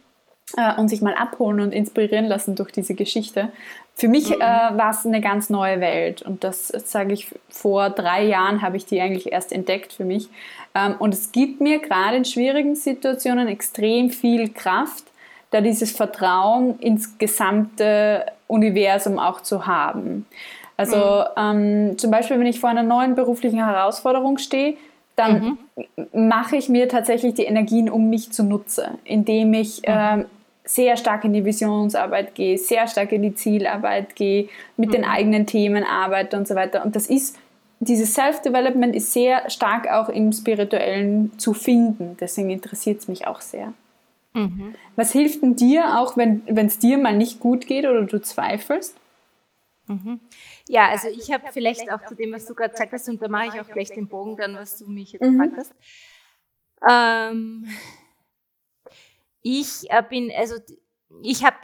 äh, 0.57 0.79
und 0.79 0.89
sich 0.89 1.03
mal 1.03 1.15
abholen 1.15 1.61
und 1.61 1.73
inspirieren 1.73 2.27
lassen 2.27 2.55
durch 2.55 2.73
diese 2.73 2.95
Geschichte. 2.95 3.51
Für 3.95 4.09
mich 4.09 4.29
mhm. 4.29 4.41
äh, 4.41 4.79
war 4.79 4.91
es 4.91 5.07
eine 5.07 5.21
ganz 5.21 5.51
neue 5.51 5.81
Welt 5.81 6.23
und 6.23 6.45
das 6.45 6.69
sage 6.69 7.15
ich, 7.15 7.35
vor 7.49 7.91
drei 7.91 8.25
Jahren 8.25 8.63
habe 8.63 8.77
ich 8.77 8.87
die 8.87 9.01
eigentlich 9.01 9.33
erst 9.33 9.53
entdeckt 9.53 9.93
für 9.93 10.05
mich. 10.05 10.29
Ähm, 10.75 10.95
und 10.99 11.15
es 11.15 11.33
gibt 11.33 11.61
mir 11.61 11.81
gerade 11.81 12.19
in 12.19 12.25
schwierigen 12.25 12.75
Situationen 12.75 13.49
extrem 13.49 14.11
viel 14.11 14.51
Kraft, 14.51 15.05
da 15.51 15.61
dieses 15.61 15.93
Vertrauen 15.93 16.79
ins 16.79 17.19
gesamte 17.19 18.27
Universum 18.47 19.19
auch 19.19 19.41
zu 19.41 19.67
haben. 19.67 20.27
Also 20.77 20.97
mhm. 21.37 21.91
ähm, 21.91 21.99
zum 21.99 22.11
Beispiel, 22.11 22.39
wenn 22.39 22.47
ich 22.47 22.61
vor 22.61 22.71
einer 22.71 22.83
neuen 22.83 23.15
beruflichen 23.15 23.65
Herausforderung 23.65 24.39
stehe, 24.39 24.77
dann 25.17 25.59
mhm. 25.97 26.29
mache 26.29 26.57
ich 26.57 26.69
mir 26.69 26.89
tatsächlich 26.89 27.35
die 27.35 27.45
Energien 27.45 27.89
um 27.89 28.11
mich 28.11 28.33
zunutze, 28.33 28.91
indem 29.05 29.55
ich 29.55 29.79
mhm. 29.79 29.85
ähm, 29.87 30.25
sehr 30.67 30.97
stark 30.97 31.25
in 31.25 31.33
die 31.33 31.45
Visionsarbeit 31.45 32.35
gehe, 32.35 32.59
sehr 32.59 32.87
stark 32.89 33.12
in 33.12 33.23
die 33.23 33.35
Zielarbeit 33.35 34.17
gehe, 34.17 34.49
mit 34.77 34.91
mhm. 34.91 34.93
den 34.93 35.05
eigenen 35.05 35.47
Themen 35.47 35.85
arbeite 35.85 36.37
und 36.37 36.47
so 36.47 36.55
weiter. 36.55 36.85
Und 36.85 36.97
das 36.97 37.07
ist, 37.07 37.39
dieses 37.81 38.14
Self-Development 38.14 38.95
ist 38.95 39.12
sehr 39.12 39.49
stark 39.49 39.89
auch 39.89 40.09
im 40.09 40.33
Spirituellen 40.33 41.39
zu 41.39 41.55
finden. 41.55 42.17
Deswegen 42.21 42.51
interessiert 42.51 43.01
es 43.01 43.09
mich 43.09 43.27
auch 43.27 43.41
sehr. 43.41 43.73
Mhm. 44.35 44.75
Was 44.97 45.12
hilft 45.12 45.43
denn 45.43 45.57
dir 45.57 45.99
auch, 45.99 46.17
wenn 46.17 46.43
es 46.47 46.79
dir 46.79 46.99
mal 46.99 47.17
nicht 47.17 47.41
gut 47.41 47.67
geht 47.67 47.87
oder 47.87 48.03
du 48.03 48.21
zweifelst? 48.21 48.97
Mhm. 49.87 50.21
Ja, 50.69 50.89
also 50.89 51.09
ich 51.09 51.33
habe 51.33 51.45
vielleicht 51.53 51.93
auch 51.93 52.05
zu 52.05 52.14
dem, 52.17 52.33
was 52.33 52.45
du 52.45 52.55
gerade 52.55 52.73
gesagt 52.73 52.93
hast, 52.93 53.09
und 53.09 53.23
da 53.23 53.29
mache 53.29 53.47
ich 53.55 53.61
auch 53.61 53.69
gleich 53.69 53.91
den 53.91 54.09
Bogen 54.09 54.37
dann, 54.37 54.57
was 54.57 54.79
du 54.79 54.87
mich 54.87 55.12
jetzt 55.12 55.23
mhm. 55.23 55.39
gefragt 55.39 55.57
hast. 55.57 55.75
Ähm, 56.89 57.67
ich 59.47 59.91
äh, 59.91 60.03
bin, 60.09 60.33
also 60.37 60.57
ich 61.23 61.45
habe 61.45 61.57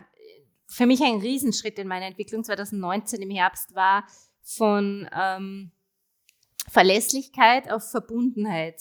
für 0.67 0.87
mich 0.87 1.03
ein 1.03 1.21
Riesenschritt 1.21 1.79
in 1.79 1.89
meiner 1.89 2.07
Entwicklung 2.07 2.45
2019 2.45 3.21
im 3.21 3.31
Herbst 3.31 3.75
war 3.75 4.07
von 4.43 5.09
ähm, 5.15 5.73
Verlässlichkeit 6.69 7.71
auf 7.71 7.91
Verbundenheit 7.91 8.81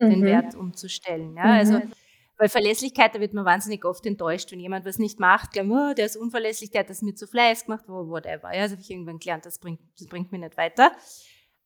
mhm. 0.00 0.10
den 0.10 0.22
Wert 0.24 0.54
umzustellen. 0.54 1.36
Ja? 1.36 1.44
Also, 1.44 1.74
mhm. 1.74 1.82
Also 1.82 1.94
weil 2.40 2.48
Verlässlichkeit, 2.48 3.14
da 3.14 3.20
wird 3.20 3.34
man 3.34 3.44
wahnsinnig 3.44 3.84
oft 3.84 4.06
enttäuscht, 4.06 4.50
wenn 4.50 4.60
jemand 4.60 4.86
was 4.86 4.98
nicht 4.98 5.20
macht, 5.20 5.52
glaubt, 5.52 5.70
oh, 5.70 5.92
der 5.94 6.06
ist 6.06 6.16
unverlässlich, 6.16 6.70
der 6.70 6.80
hat 6.80 6.90
das 6.90 7.02
mir 7.02 7.14
zu 7.14 7.26
Fleiß 7.26 7.66
gemacht, 7.66 7.84
whatever. 7.86 8.54
Ja, 8.54 8.62
also 8.62 8.72
habe 8.72 8.82
ich 8.82 8.90
irgendwann 8.90 9.18
gelernt, 9.18 9.44
das 9.44 9.58
bringt, 9.58 9.78
das 9.98 10.08
bringt 10.08 10.32
mich 10.32 10.40
nicht 10.40 10.56
weiter. 10.56 10.90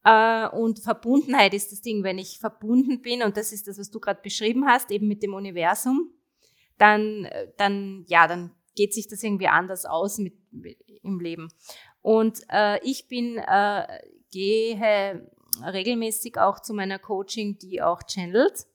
Äh, 0.03 0.49
und 0.49 0.81
Verbundenheit 0.81 1.55
ist 1.55 1.71
das 1.71 1.81
Ding, 1.81 2.03
wenn 2.03 2.19
ich 2.19 2.41
verbunden 2.41 3.03
bin, 3.03 3.23
und 3.23 3.37
das 3.37 3.53
ist 3.53 3.69
das, 3.69 3.79
was 3.79 3.93
du 3.93 4.01
gerade 4.01 4.21
beschrieben 4.21 4.67
hast, 4.67 4.91
eben 4.91 5.07
mit 5.07 5.23
dem 5.23 5.35
Universum, 5.35 6.11
dann, 6.79 7.29
dann, 7.57 8.05
ja, 8.09 8.27
dann 8.27 8.55
geht 8.75 8.93
sich 8.95 9.09
das 9.09 9.23
irgendwie 9.23 9.49
anders 9.49 9.87
aus 9.87 10.19
mit, 10.19 10.35
mit 10.51 10.79
im 11.03 11.21
Leben. 11.21 11.49
Und 12.03 12.41
äh, 12.51 12.79
ich 12.83 13.09
bin, 13.09 13.39
äh, 13.39 13.87
gehe 14.31 15.29
regelmäßig 15.63 16.39
auch 16.39 16.61
zu 16.61 16.75
meiner 16.75 16.99
Coaching, 16.99 17.59
die 17.59 17.83
auch 17.83 18.03
channelt. 18.03 18.67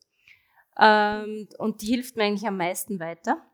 Ähm, 0.79 1.47
und 1.57 1.81
die 1.81 1.87
hilft 1.87 2.15
mir 2.15 2.23
eigentlich 2.23 2.47
am 2.47 2.57
meisten 2.57 2.99
weiter. 2.99 3.45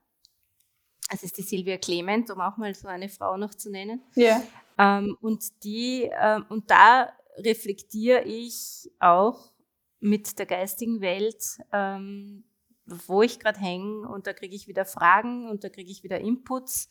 Das 1.10 1.24
ist 1.24 1.38
die 1.38 1.44
Silvia 1.44 1.78
Clement, 1.78 2.30
um 2.32 2.42
auch 2.42 2.58
mal 2.58 2.74
so 2.74 2.88
eine 2.88 3.10
Frau 3.10 3.38
noch 3.38 3.54
zu 3.54 3.70
nennen. 3.72 4.02
Ja. 4.16 4.42
Ähm, 4.78 5.18
und 5.22 5.64
die, 5.64 6.10
ähm, 6.20 6.46
und 6.50 6.70
da 6.70 7.12
reflektiere 7.38 8.24
ich 8.24 8.92
auch 9.00 9.52
mit 10.00 10.38
der 10.38 10.46
geistigen 10.46 11.02
Welt, 11.02 11.44
ähm, 11.72 12.44
wo 12.86 13.22
ich 13.22 13.40
gerade 13.40 13.60
hänge 13.60 14.08
und 14.08 14.28
da 14.28 14.34
kriege 14.34 14.56
ich 14.56 14.68
wieder 14.68 14.86
Fragen 14.86 15.50
und 15.50 15.64
da 15.64 15.70
kriege 15.70 15.92
ich 15.92 16.04
wieder 16.04 16.20
Inputs. 16.20 16.90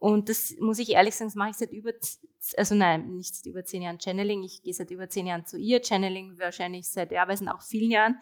Und 0.00 0.28
das 0.28 0.54
muss 0.60 0.78
ich 0.78 0.90
ehrlich 0.90 1.16
sagen, 1.16 1.28
das 1.28 1.34
mache 1.34 1.50
ich 1.50 1.56
seit 1.56 1.72
über, 1.72 1.90
also 2.56 2.74
nein, 2.74 3.16
nicht 3.16 3.34
seit 3.34 3.46
über 3.46 3.64
zehn 3.64 3.82
Jahren 3.82 3.98
Channeling. 3.98 4.44
Ich 4.44 4.62
gehe 4.62 4.72
seit 4.72 4.90
über 4.92 5.08
zehn 5.08 5.26
Jahren 5.26 5.44
zu 5.44 5.58
ihr. 5.58 5.82
Channeling 5.82 6.38
wahrscheinlich 6.38 6.88
seit, 6.88 7.10
ja, 7.10 7.26
weiß 7.26 7.46
auch 7.48 7.62
vielen 7.62 7.90
Jahren. 7.90 8.16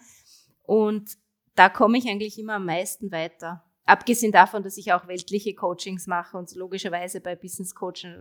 Und 0.62 1.11
da 1.55 1.68
komme 1.68 1.99
ich 1.99 2.09
eigentlich 2.09 2.38
immer 2.38 2.55
am 2.55 2.66
meisten 2.66 3.12
weiter. 3.12 3.62
Abgesehen 3.84 4.32
davon, 4.32 4.62
dass 4.62 4.78
ich 4.78 4.92
auch 4.92 5.07
weltliche 5.07 5.55
Coachings 5.55 6.07
mache 6.07 6.36
und 6.36 6.55
logischerweise 6.55 7.20
bei 7.20 7.36
Business 7.36 7.74
Coaching. 7.74 8.14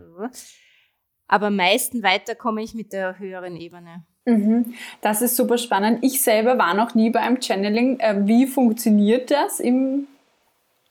Aber 1.26 1.46
am 1.46 1.56
meisten 1.56 2.02
weiter 2.02 2.34
komme 2.34 2.62
ich 2.62 2.74
mit 2.74 2.92
der 2.92 3.18
höheren 3.18 3.56
Ebene. 3.56 4.06
Mhm. 4.26 4.74
Das 5.00 5.22
ist 5.22 5.36
super 5.36 5.56
spannend. 5.56 6.00
Ich 6.02 6.20
selber 6.20 6.58
war 6.58 6.74
noch 6.74 6.94
nie 6.94 7.10
bei 7.10 7.20
einem 7.20 7.40
Channeling. 7.40 8.00
Äh, 8.00 8.26
wie 8.26 8.46
funktioniert 8.46 9.30
das 9.30 9.60
im 9.60 10.08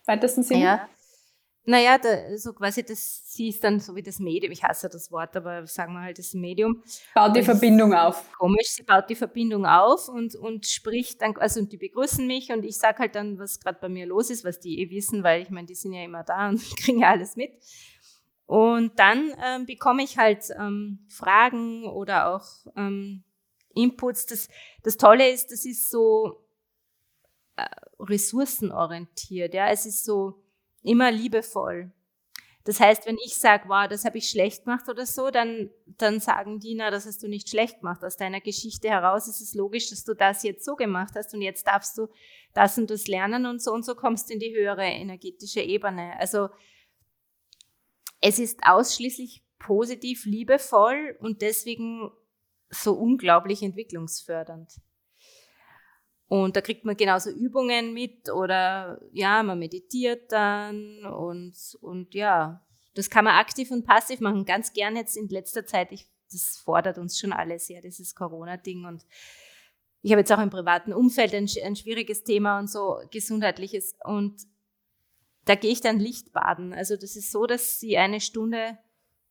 weitesten 0.06 0.42
Sinne? 0.42 0.64
Ja. 0.64 0.90
Naja, 1.68 1.98
da, 1.98 2.38
so 2.38 2.54
quasi 2.54 2.84
das, 2.84 3.24
sie 3.26 3.50
ist 3.50 3.64
dann 3.64 3.80
so 3.80 3.96
wie 3.96 4.04
das 4.04 4.20
Medium, 4.20 4.52
ich 4.52 4.64
hasse 4.64 4.88
das 4.88 5.12
Wort, 5.12 5.36
aber 5.36 5.66
sagen 5.66 5.94
wir 5.94 6.02
halt 6.02 6.20
das 6.20 6.36
Medium. 6.36 6.84
Baut 7.16 7.36
die 7.36 7.42
Verbindung 7.42 7.92
auf. 7.96 8.32
Komisch, 8.38 8.68
sie 8.68 8.84
baut 8.84 9.10
die 9.10 9.16
Verbindung 9.16 9.66
auf 9.66 10.08
und, 10.08 10.36
und 10.36 10.68
spricht 10.68 11.24
dann, 11.24 11.36
also 11.38 11.60
und 11.60 11.72
die 11.72 11.78
begrüßen 11.78 12.26
mich 12.28 12.52
und 12.52 12.64
ich 12.64 12.78
sage 12.78 13.00
halt 13.00 13.16
dann, 13.16 13.40
was 13.40 13.60
gerade 13.60 13.80
bei 13.82 13.90
mir 13.90 14.06
los 14.06 14.30
ist, 14.30 14.46
was 14.46 14.60
die 14.60 14.80
eh 14.80 14.92
wissen, 14.92 15.24
weil 15.24 15.42
ich 15.42 15.50
meine, 15.50 15.66
die 15.66 15.74
sind 15.74 15.94
ja 15.94 16.04
immer 16.04 16.24
da 16.24 16.50
und 16.50 16.62
kriegen 16.78 17.00
ja 17.00 17.10
alles 17.10 17.36
mit. 17.36 17.52
Und 18.46 19.00
dann 19.00 19.34
ähm, 19.44 19.66
bekomme 19.66 20.04
ich 20.04 20.18
halt 20.18 20.46
ähm, 20.58 21.06
Fragen 21.10 21.86
oder 21.86 22.36
auch 22.36 22.46
ähm, 22.76 23.24
Inputs. 23.74 24.26
Das, 24.28 24.50
das 24.84 24.98
Tolle 24.98 25.32
ist, 25.32 25.52
das 25.52 25.66
ist 25.66 25.90
so 25.90 26.46
äh, 27.56 27.66
ressourcenorientiert. 28.00 29.54
Ja? 29.54 29.70
Es 29.70 29.86
ist 29.86 30.06
so 30.06 30.44
immer 30.84 31.12
liebevoll. 31.12 31.92
Das 32.66 32.80
heißt, 32.80 33.06
wenn 33.06 33.18
ich 33.24 33.36
sage, 33.38 33.66
wow, 33.68 33.88
das 33.88 34.06
habe 34.06 34.18
ich 34.18 34.28
schlecht 34.28 34.66
gemacht 34.66 34.90
oder 34.90 35.06
so, 35.06 35.30
dann, 35.30 35.70
dann 35.86 36.20
sagen 36.20 36.60
die, 36.60 36.74
na, 36.74 36.90
das 36.90 37.06
hast 37.06 37.22
du 37.22 37.28
nicht 37.28 37.48
schlecht 37.48 37.80
gemacht. 37.80 38.04
Aus 38.04 38.18
deiner 38.18 38.42
Geschichte 38.42 38.90
heraus 38.90 39.28
ist 39.28 39.40
es 39.40 39.54
logisch, 39.54 39.92
dass 39.92 40.04
du 40.04 40.16
das 40.16 40.42
jetzt 40.42 40.66
so 40.66 40.76
gemacht 40.76 41.14
hast 41.16 41.34
und 41.36 41.44
jetzt 41.44 41.68
darfst 41.68 41.96
du 41.98 42.08
das 42.56 42.78
und 42.80 42.90
das 42.90 43.08
lernen 43.08 43.46
und 43.46 43.62
so 43.62 43.72
und 43.72 43.86
so 43.86 43.94
kommst 43.94 44.30
du 44.30 44.34
in 44.34 44.40
die 44.40 44.56
höhere 44.56 44.84
energetische 44.84 45.62
Ebene. 45.62 46.20
Also 46.20 46.50
es 48.22 48.40
ist 48.40 48.60
ausschließlich 48.64 49.44
positiv, 49.60 50.26
liebevoll 50.26 51.18
und 51.20 51.42
deswegen 51.42 52.12
so 52.70 52.94
unglaublich 52.94 53.64
entwicklungsfördernd. 53.64 54.80
Und 56.28 56.56
da 56.56 56.62
kriegt 56.62 56.86
man 56.86 56.98
genauso 56.98 57.30
Übungen 57.30 57.94
mit 57.94 58.30
oder 58.32 59.00
ja, 59.12 59.44
man 59.44 59.60
meditiert 59.60 60.32
dann 60.32 61.06
und, 61.06 61.56
und 61.82 62.16
ja, 62.16 62.66
das 62.96 63.10
kann 63.10 63.26
man 63.26 63.36
aktiv 63.36 63.70
und 63.70 63.86
passiv 63.86 64.22
machen. 64.22 64.46
Ganz 64.46 64.74
gern 64.74 64.96
jetzt 64.96 65.18
in 65.18 65.28
letzter 65.28 65.66
Zeit, 65.66 65.92
ich, 65.92 66.08
das 66.32 66.58
fordert 66.58 66.98
uns 66.98 67.20
schon 67.20 67.32
alle 67.32 67.60
sehr, 67.60 67.82
dieses 67.82 68.16
Corona-Ding 68.16 68.86
und 68.86 69.06
ich 70.02 70.12
habe 70.12 70.22
jetzt 70.22 70.32
auch 70.32 70.42
im 70.42 70.50
privaten 70.50 70.94
Umfeld 70.94 71.34
ein, 71.34 71.48
ein 71.64 71.76
schwieriges 71.76 72.24
Thema 72.24 72.60
und 72.60 72.70
so 72.70 73.00
gesundheitliches 73.12 73.96
und 74.04 74.36
da 75.46 75.56
gehe 75.56 75.72
ich 75.72 75.82
dann 75.82 76.00
Lichtbaden. 76.00 76.74
Also 76.74 76.96
das 76.96 77.16
ist 77.16 77.32
so, 77.32 77.46
dass 77.46 77.80
sie 77.80 77.98
eine 77.98 78.20
Stunde 78.20 78.78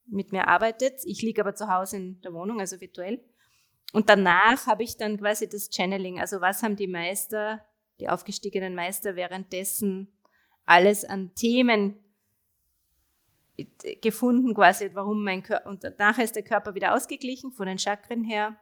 mit 0.07 0.33
mir 0.33 0.49
arbeitet. 0.49 1.01
Ich 1.05 1.23
liege 1.23 1.43
aber 1.43 1.55
zu 1.55 1.69
Hause 1.69 1.97
in 1.97 2.21
der 2.23 2.33
Wohnung, 2.33 2.61
also 2.61 2.81
virtuell. 2.81 3.23
Und 3.93 4.09
danach 4.09 4.67
habe 4.67 4.83
ich 4.83 4.97
dann 4.97 5.19
quasi 5.19 5.49
das 5.49 5.71
Channeling. 5.71 6.21
Also 6.21 6.41
was 6.41 6.63
haben 6.63 6.77
die 6.77 6.87
Meister, 6.87 7.65
die 8.01 8.09
aufgestiegenen 8.09 8.75
Meister 8.75 9.17
währenddessen 9.17 10.13
alles 10.65 11.05
an 11.05 11.35
Themen 11.35 11.99
gefunden, 14.03 14.55
quasi, 14.55 14.91
warum 14.95 15.23
mein 15.23 15.43
Körper, 15.43 15.69
und 15.69 15.85
nachher 15.99 16.25
ist 16.25 16.35
der 16.35 16.43
Körper 16.43 16.75
wieder 16.75 16.95
ausgeglichen 16.95 17.53
von 17.53 17.67
den 17.67 17.79
Chakren 17.79 18.25
her. 18.25 18.57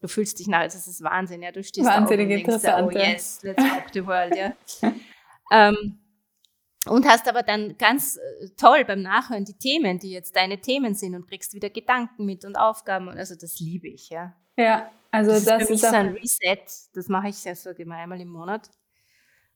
Du 0.00 0.08
fühlst 0.08 0.38
dich 0.38 0.46
nach, 0.46 0.62
das 0.62 0.86
ist 0.86 1.02
Wahnsinn, 1.02 1.42
ja, 1.42 1.52
du 1.52 1.62
stehst 1.62 1.86
Wahnsinnig 1.86 2.46
da 2.62 2.78
und 2.78 2.94
denkst, 2.94 2.96
oh 2.96 3.12
yes, 3.12 3.42
let's 3.42 3.62
rock 3.62 3.84
the 3.92 4.06
world, 4.06 4.34
ja. 4.34 4.54
ähm, 5.52 5.99
und 6.86 7.06
hast 7.06 7.28
aber 7.28 7.42
dann 7.42 7.76
ganz 7.78 8.16
äh, 8.16 8.48
toll 8.56 8.84
beim 8.84 9.02
Nachhören 9.02 9.44
die 9.44 9.58
Themen, 9.58 9.98
die 9.98 10.10
jetzt 10.10 10.36
deine 10.36 10.60
Themen 10.60 10.94
sind 10.94 11.14
und 11.14 11.28
kriegst 11.28 11.54
wieder 11.54 11.70
Gedanken 11.70 12.24
mit 12.24 12.44
und 12.44 12.56
Aufgaben. 12.56 13.08
Also 13.08 13.34
das 13.34 13.60
liebe 13.60 13.88
ich, 13.88 14.08
ja. 14.10 14.34
Ja, 14.56 14.90
also 15.10 15.30
das, 15.30 15.44
das 15.44 15.62
ist, 15.64 15.70
ist 15.70 15.80
so 15.82 15.94
ein 15.94 16.14
Reset. 16.14 16.64
Das 16.94 17.08
mache 17.08 17.28
ich 17.28 17.36
sehr 17.36 17.56
so 17.56 17.70
einmal 17.70 18.20
im 18.20 18.28
Monat. 18.28 18.70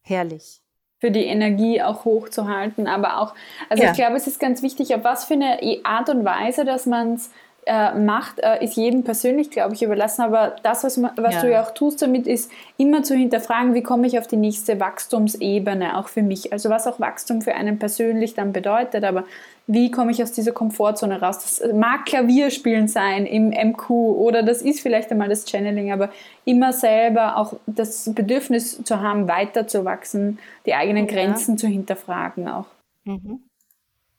Herrlich. 0.03 0.61
Für 0.99 1.11
die 1.11 1.25
Energie 1.25 1.83
auch 1.83 2.05
hochzuhalten, 2.05 2.87
aber 2.87 3.20
auch, 3.20 3.35
also 3.68 3.83
ja. 3.83 3.91
ich 3.91 3.97
glaube, 3.97 4.16
es 4.16 4.27
ist 4.27 4.41
ganz 4.41 4.62
wichtig, 4.62 4.95
auf 4.95 5.05
was 5.05 5.25
für 5.25 5.35
eine 5.35 5.59
Art 5.85 6.09
und 6.09 6.25
Weise, 6.25 6.64
dass 6.64 6.87
man 6.87 7.14
es 7.14 7.31
äh, 7.67 7.95
macht, 7.95 8.41
äh, 8.41 8.62
ist 8.65 8.77
jedem 8.77 9.05
persönlich, 9.05 9.51
glaube 9.51 9.75
ich, 9.75 9.83
überlassen. 9.83 10.23
Aber 10.23 10.57
das, 10.62 10.85
was, 10.85 11.03
was 11.03 11.35
ja. 11.35 11.41
du 11.41 11.51
ja 11.51 11.62
auch 11.62 11.73
tust 11.73 12.03
damit, 12.03 12.27
ist 12.27 12.51
immer 12.77 13.03
zu 13.03 13.15
hinterfragen, 13.15 13.75
wie 13.75 13.83
komme 13.83 14.07
ich 14.07 14.19
auf 14.19 14.27
die 14.27 14.37
nächste 14.37 14.81
Wachstumsebene, 14.81 15.99
auch 15.99 16.09
für 16.09 16.23
mich. 16.23 16.53
Also 16.53 16.71
was 16.71 16.87
auch 16.87 17.01
Wachstum 17.01 17.43
für 17.43 17.55
einen 17.55 17.79
persönlich 17.79 18.35
dann 18.35 18.53
bedeutet, 18.53 19.05
aber 19.05 19.25
wie 19.67 19.91
komme 19.91 20.11
ich 20.11 20.23
aus 20.23 20.33
dieser 20.33 20.53
Komfortzone 20.53 21.21
raus? 21.21 21.39
Das 21.39 21.73
mag 21.73 22.05
Klavierspielen 22.05 22.87
sein 22.87 23.25
im 23.25 23.49
MQ 23.49 23.91
oder 23.91 24.43
das 24.43 24.61
ist 24.61 24.81
vielleicht 24.81 25.11
einmal 25.11 25.31
das 25.31 25.49
Channeling, 25.49 25.91
aber 25.91 26.11
immer 26.45 26.73
selber 26.73 27.39
auch 27.39 27.55
das 27.67 28.12
Bedürfnis 28.15 28.83
zu 28.85 29.01
haben, 29.01 29.27
weiterzuwachsen, 29.27 30.39
die 30.67 30.75
eigenen 30.75 31.07
Grenzen 31.07 31.53
ja. 31.53 31.57
zu 31.57 31.67
hinterfragen 31.67 32.47
auch. 32.49 32.67
Mhm. 33.05 33.43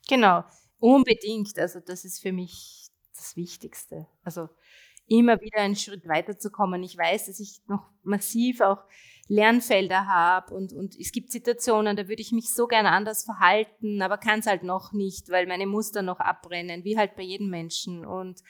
Genau, 0.08 0.42
unbedingt. 0.80 1.56
Also 1.58 1.78
das 1.78 2.04
ist 2.04 2.20
für 2.20 2.32
mich 2.32 2.75
das 3.26 3.36
Wichtigste. 3.36 4.06
Also 4.22 4.48
immer 5.08 5.40
wieder 5.40 5.58
einen 5.58 5.76
Schritt 5.76 6.06
weiterzukommen. 6.08 6.82
Ich 6.82 6.96
weiß, 6.96 7.26
dass 7.26 7.40
ich 7.40 7.60
noch 7.68 7.88
massiv 8.02 8.60
auch 8.60 8.82
Lernfelder 9.28 10.06
habe 10.06 10.54
und, 10.54 10.72
und 10.72 10.96
es 10.98 11.10
gibt 11.10 11.32
Situationen, 11.32 11.96
da 11.96 12.08
würde 12.08 12.22
ich 12.22 12.30
mich 12.30 12.52
so 12.52 12.68
gerne 12.68 12.90
anders 12.90 13.24
verhalten, 13.24 14.00
aber 14.00 14.18
kann 14.18 14.38
es 14.38 14.46
halt 14.46 14.62
noch 14.62 14.92
nicht, 14.92 15.30
weil 15.30 15.46
meine 15.46 15.66
Muster 15.66 16.02
noch 16.02 16.20
abbrennen, 16.20 16.84
wie 16.84 16.96
halt 16.96 17.16
bei 17.16 17.22
jedem 17.22 17.50
Menschen. 17.50 18.06
Und 18.06 18.40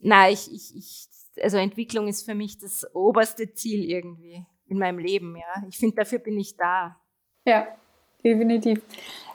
na, 0.00 0.30
ich, 0.30 0.52
ich, 0.52 0.76
ich, 0.76 1.06
also 1.42 1.58
Entwicklung 1.58 2.08
ist 2.08 2.24
für 2.24 2.34
mich 2.34 2.58
das 2.58 2.92
oberste 2.92 3.52
Ziel 3.54 3.84
irgendwie 3.84 4.44
in 4.66 4.78
meinem 4.78 4.98
Leben, 4.98 5.36
ja. 5.36 5.64
Ich 5.68 5.78
finde, 5.78 5.96
dafür 5.96 6.18
bin 6.18 6.38
ich 6.38 6.56
da. 6.56 7.00
Ja, 7.44 7.68
definitiv. 8.24 8.82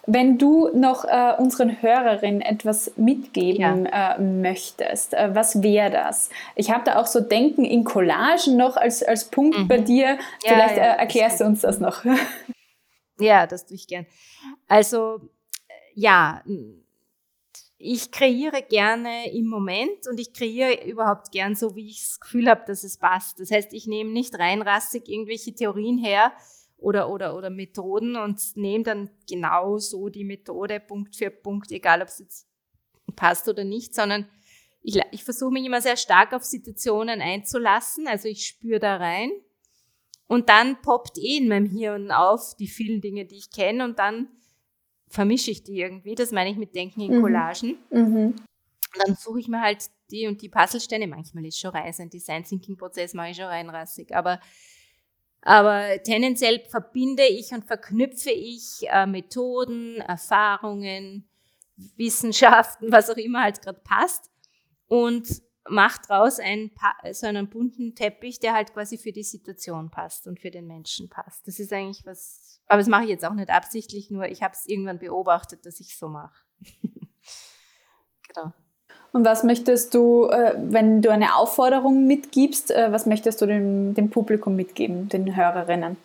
Wenn 0.06 0.38
du 0.38 0.70
noch 0.74 1.06
äh, 1.06 1.34
unseren 1.38 1.82
Hörerinnen 1.82 2.42
etwas 2.42 2.92
mitgeben 2.98 3.86
ja. 3.86 4.16
äh, 4.16 4.22
möchtest, 4.22 5.14
äh, 5.14 5.34
was 5.34 5.64
wäre 5.64 5.92
das? 5.92 6.30
Ich 6.56 6.72
habe 6.72 6.84
da 6.84 7.00
auch 7.00 7.08
so 7.08 7.22
Denken 7.22 7.64
in 7.64 7.86
Collagen 7.86 8.58
noch 8.58 8.76
als, 8.76 9.02
als 9.02 9.26
Punkt 9.26 9.58
mhm. 9.58 9.68
bei 9.70 9.78
dir. 9.78 10.18
Vielleicht 10.44 10.78
ja, 10.78 10.84
ja, 10.84 10.94
äh, 10.94 10.98
erklärst 11.00 11.40
du 11.40 11.46
uns 11.46 11.62
das 11.62 11.80
noch. 11.80 12.04
Ja, 13.20 13.46
das 13.46 13.66
tue 13.66 13.76
ich 13.76 13.88
gern. 13.88 14.08
Also, 14.68 15.22
äh, 15.68 15.74
ja, 15.94 16.42
ich 17.78 18.12
kreiere 18.12 18.62
gerne 18.62 19.32
im 19.32 19.48
Moment 19.48 20.08
und 20.10 20.20
ich 20.20 20.34
kreiere 20.34 20.86
überhaupt 20.86 21.32
gern 21.32 21.56
so, 21.56 21.76
wie 21.76 21.90
ich 21.90 22.02
das 22.02 22.20
Gefühl 22.20 22.50
habe, 22.50 22.64
dass 22.66 22.84
es 22.84 22.98
passt. 22.98 23.40
Das 23.40 23.52
heißt, 23.52 23.74
ich 23.74 23.88
nehme 23.88 24.12
nicht 24.12 24.38
reinrassig 24.40 25.08
irgendwelche 25.08 25.54
Theorien 25.54 25.98
her, 25.98 26.32
oder, 26.84 27.10
oder, 27.10 27.36
oder 27.36 27.50
Methoden 27.50 28.18
und 28.18 28.42
nehme 28.56 28.84
dann 28.84 29.10
genau 29.28 29.78
so 29.78 30.10
die 30.10 30.26
Methode 30.26 30.82
Punkt 30.82 31.16
für 31.16 31.32
Punkt, 31.32 31.72
egal 31.72 32.02
ob 32.02 32.10
es 32.10 32.20
jetzt 32.20 32.48
passt 33.16 33.48
oder 33.48 33.64
nicht, 33.64 33.96
sondern 33.96 34.28
ich, 34.82 35.00
ich 35.12 35.24
versuche 35.24 35.54
mich 35.54 35.66
immer 35.66 35.82
sehr 35.82 35.96
stark 35.96 36.34
auf 36.34 36.44
Situationen 36.44 37.22
einzulassen, 37.22 38.08
also 38.08 38.28
ich 38.28 38.46
spüre 38.46 38.80
da 38.80 38.98
rein 38.98 39.32
und 40.28 40.50
dann 40.50 40.82
poppt 40.82 41.18
eh 41.18 41.38
in 41.38 41.48
meinem 41.48 41.68
Hirn 41.68 42.12
auf 42.12 42.56
die 42.58 42.68
vielen 42.68 43.00
Dinge, 43.00 43.26
die 43.26 43.38
ich 43.38 43.50
kenne 43.50 43.86
und 43.86 43.98
dann 43.98 44.28
vermische 45.08 45.52
ich 45.52 45.64
die 45.64 45.80
irgendwie, 45.80 46.16
das 46.16 46.32
meine 46.32 46.52
ich 46.52 46.58
mit 46.58 46.76
Denken 46.76 47.00
in 47.00 47.18
mhm. 47.18 47.22
Collagen. 47.22 47.78
Mhm. 47.92 48.36
Dann 49.06 49.16
suche 49.16 49.40
ich 49.40 49.48
mir 49.48 49.62
halt 49.62 49.90
die 50.12 50.28
und 50.28 50.42
die 50.42 50.50
Puzzlesteine, 50.50 51.08
manchmal 51.08 51.46
ist 51.46 51.60
schon 51.60 51.72
rein, 51.72 51.94
ein 51.98 52.10
Design 52.10 52.44
Thinking 52.44 52.76
Prozess 52.76 53.14
mache 53.14 53.30
ich 53.30 53.38
schon 53.38 53.46
reinrassig, 53.46 54.14
aber 54.14 54.40
aber 55.44 56.02
tendenziell 56.04 56.64
verbinde 56.70 57.24
ich 57.24 57.52
und 57.52 57.66
verknüpfe 57.66 58.32
ich 58.32 58.80
äh, 58.84 59.06
Methoden, 59.06 59.98
Erfahrungen, 59.98 61.28
Wissenschaften, 61.98 62.92
was 62.92 63.10
auch 63.10 63.18
immer 63.18 63.44
halt 63.44 63.62
gerade 63.62 63.82
passt 63.84 64.32
und 64.88 65.28
mache 65.68 66.02
daraus 66.08 66.40
einen, 66.40 66.72
so 67.12 67.28
einen 67.28 67.50
bunten 67.50 67.96
Teppich, 67.96 68.40
der 68.40 68.54
halt 68.54 68.74
quasi 68.74 68.98
für 68.98 69.12
die 69.12 69.24
Situation 69.24 69.90
passt 69.90 70.28
und 70.28 70.40
für 70.40 70.52
den 70.52 70.68
Menschen 70.68 71.10
passt. 71.10 71.48
Das 71.48 71.60
ist 71.60 71.72
eigentlich 71.72 72.06
was, 72.06 72.62
aber 72.68 72.80
das 72.80 72.88
mache 72.88 73.04
ich 73.04 73.10
jetzt 73.10 73.26
auch 73.26 73.34
nicht 73.34 73.50
absichtlich, 73.50 74.12
nur 74.12 74.26
ich 74.26 74.44
habe 74.44 74.54
es 74.54 74.66
irgendwann 74.66 75.00
beobachtet, 75.00 75.66
dass 75.66 75.80
ich 75.80 75.98
so 75.98 76.08
mache. 76.10 76.44
genau. 78.34 78.54
Und 79.14 79.26
was 79.26 79.44
möchtest 79.44 79.94
du, 79.94 80.26
äh, 80.26 80.56
wenn 80.58 81.04
du 81.04 81.12
eine 81.12 81.36
Aufforderung 81.36 82.08
mitgibst, 82.08 82.72
äh, 82.72 82.92
was 82.92 83.06
möchtest 83.06 83.42
du 83.42 83.46
dem, 83.46 83.94
dem 83.94 84.10
Publikum 84.10 84.56
mitgeben, 84.56 85.08
den 85.08 85.36
Hörerinnen? 85.36 85.98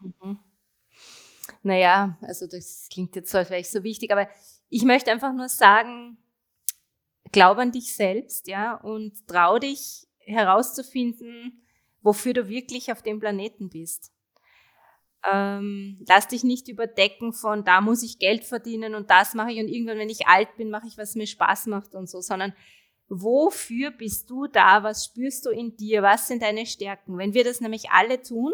Mhm. 0.00 0.38
Naja, 1.64 2.16
also 2.22 2.46
das 2.46 2.88
klingt 2.90 3.16
jetzt 3.16 3.32
so, 3.32 3.38
als 3.38 3.50
wäre 3.50 3.60
ich 3.60 3.68
so 3.68 3.82
wichtig, 3.82 4.12
aber 4.12 4.28
ich 4.68 4.84
möchte 4.84 5.10
einfach 5.10 5.32
nur 5.32 5.48
sagen, 5.48 6.18
glaub 7.32 7.58
an 7.58 7.72
dich 7.72 7.96
selbst, 7.96 8.46
ja, 8.46 8.76
und 8.76 9.26
trau 9.26 9.58
dich 9.58 10.06
herauszufinden, 10.20 11.64
wofür 12.02 12.32
du 12.32 12.48
wirklich 12.48 12.92
auf 12.92 13.02
dem 13.02 13.18
Planeten 13.18 13.70
bist. 13.70 14.12
Ähm, 15.30 16.04
lass 16.08 16.28
dich 16.28 16.44
nicht 16.44 16.68
überdecken 16.68 17.32
von, 17.32 17.64
da 17.64 17.80
muss 17.80 18.02
ich 18.02 18.18
Geld 18.18 18.44
verdienen 18.44 18.94
und 18.94 19.10
das 19.10 19.34
mache 19.34 19.52
ich 19.52 19.58
und 19.58 19.68
irgendwann, 19.68 19.98
wenn 19.98 20.10
ich 20.10 20.26
alt 20.26 20.56
bin, 20.56 20.70
mache 20.70 20.86
ich, 20.86 20.98
was 20.98 21.14
mir 21.14 21.26
Spaß 21.26 21.66
macht 21.66 21.94
und 21.94 22.08
so, 22.08 22.20
sondern 22.20 22.52
wofür 23.08 23.90
bist 23.90 24.30
du 24.30 24.46
da? 24.46 24.82
Was 24.82 25.06
spürst 25.06 25.46
du 25.46 25.50
in 25.50 25.76
dir? 25.76 26.02
Was 26.02 26.28
sind 26.28 26.42
deine 26.42 26.66
Stärken? 26.66 27.18
Wenn 27.18 27.34
wir 27.34 27.44
das 27.44 27.60
nämlich 27.60 27.90
alle 27.90 28.20
tun, 28.22 28.52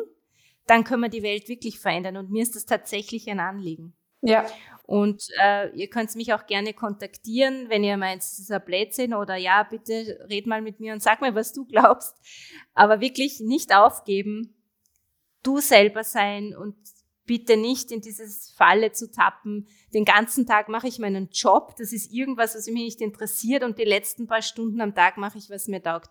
dann 0.66 0.84
können 0.84 1.02
wir 1.02 1.08
die 1.08 1.22
Welt 1.22 1.48
wirklich 1.48 1.78
verändern 1.80 2.16
und 2.16 2.30
mir 2.30 2.42
ist 2.42 2.56
das 2.56 2.66
tatsächlich 2.66 3.28
ein 3.28 3.40
Anliegen. 3.40 3.94
Ja. 4.20 4.46
Und 4.84 5.28
äh, 5.42 5.70
ihr 5.74 5.88
könnt 5.88 6.14
mich 6.16 6.32
auch 6.32 6.46
gerne 6.46 6.74
kontaktieren, 6.74 7.68
wenn 7.68 7.82
ihr 7.82 7.96
meint, 7.96 8.22
es 8.22 8.38
ist 8.38 8.52
ein 8.52 8.64
Blödsinn 8.64 9.14
oder 9.14 9.36
ja, 9.36 9.62
bitte 9.62 10.26
red 10.28 10.46
mal 10.46 10.62
mit 10.62 10.80
mir 10.80 10.92
und 10.92 11.02
sag 11.02 11.20
mir, 11.20 11.34
was 11.34 11.52
du 11.52 11.64
glaubst. 11.64 12.14
Aber 12.74 13.00
wirklich 13.00 13.40
nicht 13.40 13.74
aufgeben, 13.74 14.54
du 15.43 15.59
selber 15.59 16.05
sein 16.05 16.55
und 16.57 16.76
bitte 17.26 17.57
nicht 17.57 17.90
in 17.93 18.01
dieses 18.01 18.53
Falle 18.57 18.93
zu 18.93 19.11
tappen. 19.11 19.66
Den 19.95 20.05
ganzen 20.05 20.47
Tag 20.47 20.68
mache 20.68 20.88
ich 20.88 20.99
meinen 20.99 21.28
Job. 21.32 21.74
Das 21.78 21.93
ist 21.93 22.12
irgendwas, 22.12 22.55
was 22.57 22.66
mich 22.66 22.84
nicht 22.84 23.01
interessiert 23.01 23.62
und 23.62 23.78
die 23.78 23.84
letzten 23.84 24.26
paar 24.26 24.43
Stunden 24.43 24.80
am 24.80 24.95
Tag 24.95 25.16
mache 25.16 25.38
ich, 25.38 25.49
was 25.51 25.68
mir 25.68 25.82
taugt. 25.82 26.11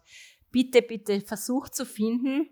Bitte, 0.52 0.82
bitte 0.82 1.22
versuch 1.22 1.70
zu 1.70 1.86
finden, 1.86 2.50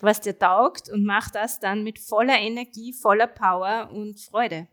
was 0.00 0.20
dir 0.20 0.38
taugt 0.38 0.90
und 0.90 1.04
mach 1.04 1.30
das 1.30 1.60
dann 1.60 1.82
mit 1.82 1.98
voller 1.98 2.38
Energie, 2.38 2.92
voller 2.92 3.26
Power 3.26 3.90
und 3.92 4.20
Freude. 4.20 4.66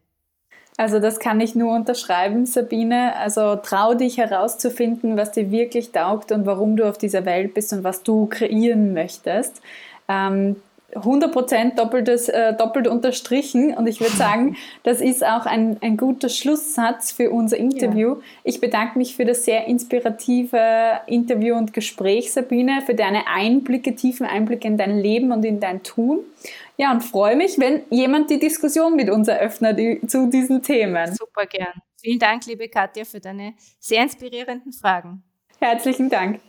Also 0.76 1.00
das 1.00 1.20
kann 1.20 1.40
ich 1.40 1.54
nur 1.54 1.76
unterschreiben, 1.76 2.48
Sabine. 2.48 3.16
Also 3.16 3.56
trau 3.58 3.94
dich 3.94 4.18
herauszufinden, 4.18 5.18
was 5.18 5.32
dir 5.32 5.52
wirklich 5.52 5.92
taugt 5.92 6.32
und 6.32 6.48
warum 6.48 6.78
du 6.78 6.90
auf 6.90 6.98
dieser 6.98 7.26
Welt 7.26 7.54
bist 7.54 7.74
und 7.74 7.84
was 7.84 8.02
du 8.02 8.26
kreieren 8.26 8.94
möchtest. 8.94 9.62
Ähm, 10.08 10.56
100% 10.96 11.76
doppeltes, 11.76 12.30
äh, 12.30 12.54
doppelt 12.54 12.88
unterstrichen 12.88 13.76
und 13.76 13.88
ich 13.88 14.00
würde 14.00 14.14
sagen, 14.18 14.56
das 14.84 15.02
ist 15.02 15.26
auch 15.26 15.46
ein, 15.46 15.78
ein 15.82 15.98
guter 15.98 16.30
Schlusssatz 16.30 17.12
für 17.12 17.32
unser 17.32 17.58
Interview. 17.58 18.16
Ja. 18.16 18.22
Ich 18.44 18.62
bedanke 18.62 18.98
mich 18.98 19.16
für 19.16 19.26
das 19.26 19.46
sehr 19.46 19.68
inspirative 19.68 21.02
Interview 21.08 21.56
und 21.56 21.74
Gespräch, 21.74 22.32
Sabine, 22.32 22.82
für 22.86 22.96
deine 22.96 23.28
Einblicke, 23.28 23.96
tiefen 23.96 24.26
Einblicke 24.26 24.68
in 24.68 24.78
dein 24.78 25.00
Leben 25.00 25.32
und 25.32 25.44
in 25.46 25.60
dein 25.60 25.84
Tun. 25.84 26.20
Ja, 26.78 26.92
und 26.92 27.02
freue 27.02 27.36
mich, 27.36 27.60
wenn 27.60 27.84
jemand 27.90 28.30
die 28.30 28.40
Diskussion 28.40 28.96
mit 28.96 29.10
uns 29.10 29.28
eröffnet 29.28 29.80
zu 30.10 30.30
diesen 30.30 30.64
Themen. 30.64 31.14
Super 31.16 31.46
gern. 31.46 31.74
Vielen 32.02 32.20
Dank, 32.20 32.46
liebe 32.48 32.68
Katja, 32.68 33.06
für 33.06 33.20
deine 33.20 33.54
sehr 33.80 34.04
inspirierenden 34.04 34.74
Fragen. 34.74 35.24
Herzlichen 35.60 36.10
Dank. 36.10 36.40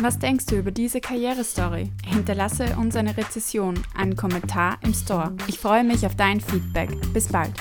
Was 0.00 0.16
denkst 0.16 0.46
du 0.46 0.56
über 0.56 0.70
diese 0.70 1.00
Karrierestory? 1.00 1.90
Hinterlasse 2.06 2.76
uns 2.76 2.94
eine 2.94 3.16
Rezession, 3.16 3.74
einen 3.96 4.14
Kommentar 4.14 4.78
im 4.82 4.94
Store. 4.94 5.32
Ich 5.48 5.58
freue 5.58 5.82
mich 5.82 6.06
auf 6.06 6.14
dein 6.14 6.40
Feedback. 6.40 6.88
Bis 7.12 7.26
bald. 7.26 7.52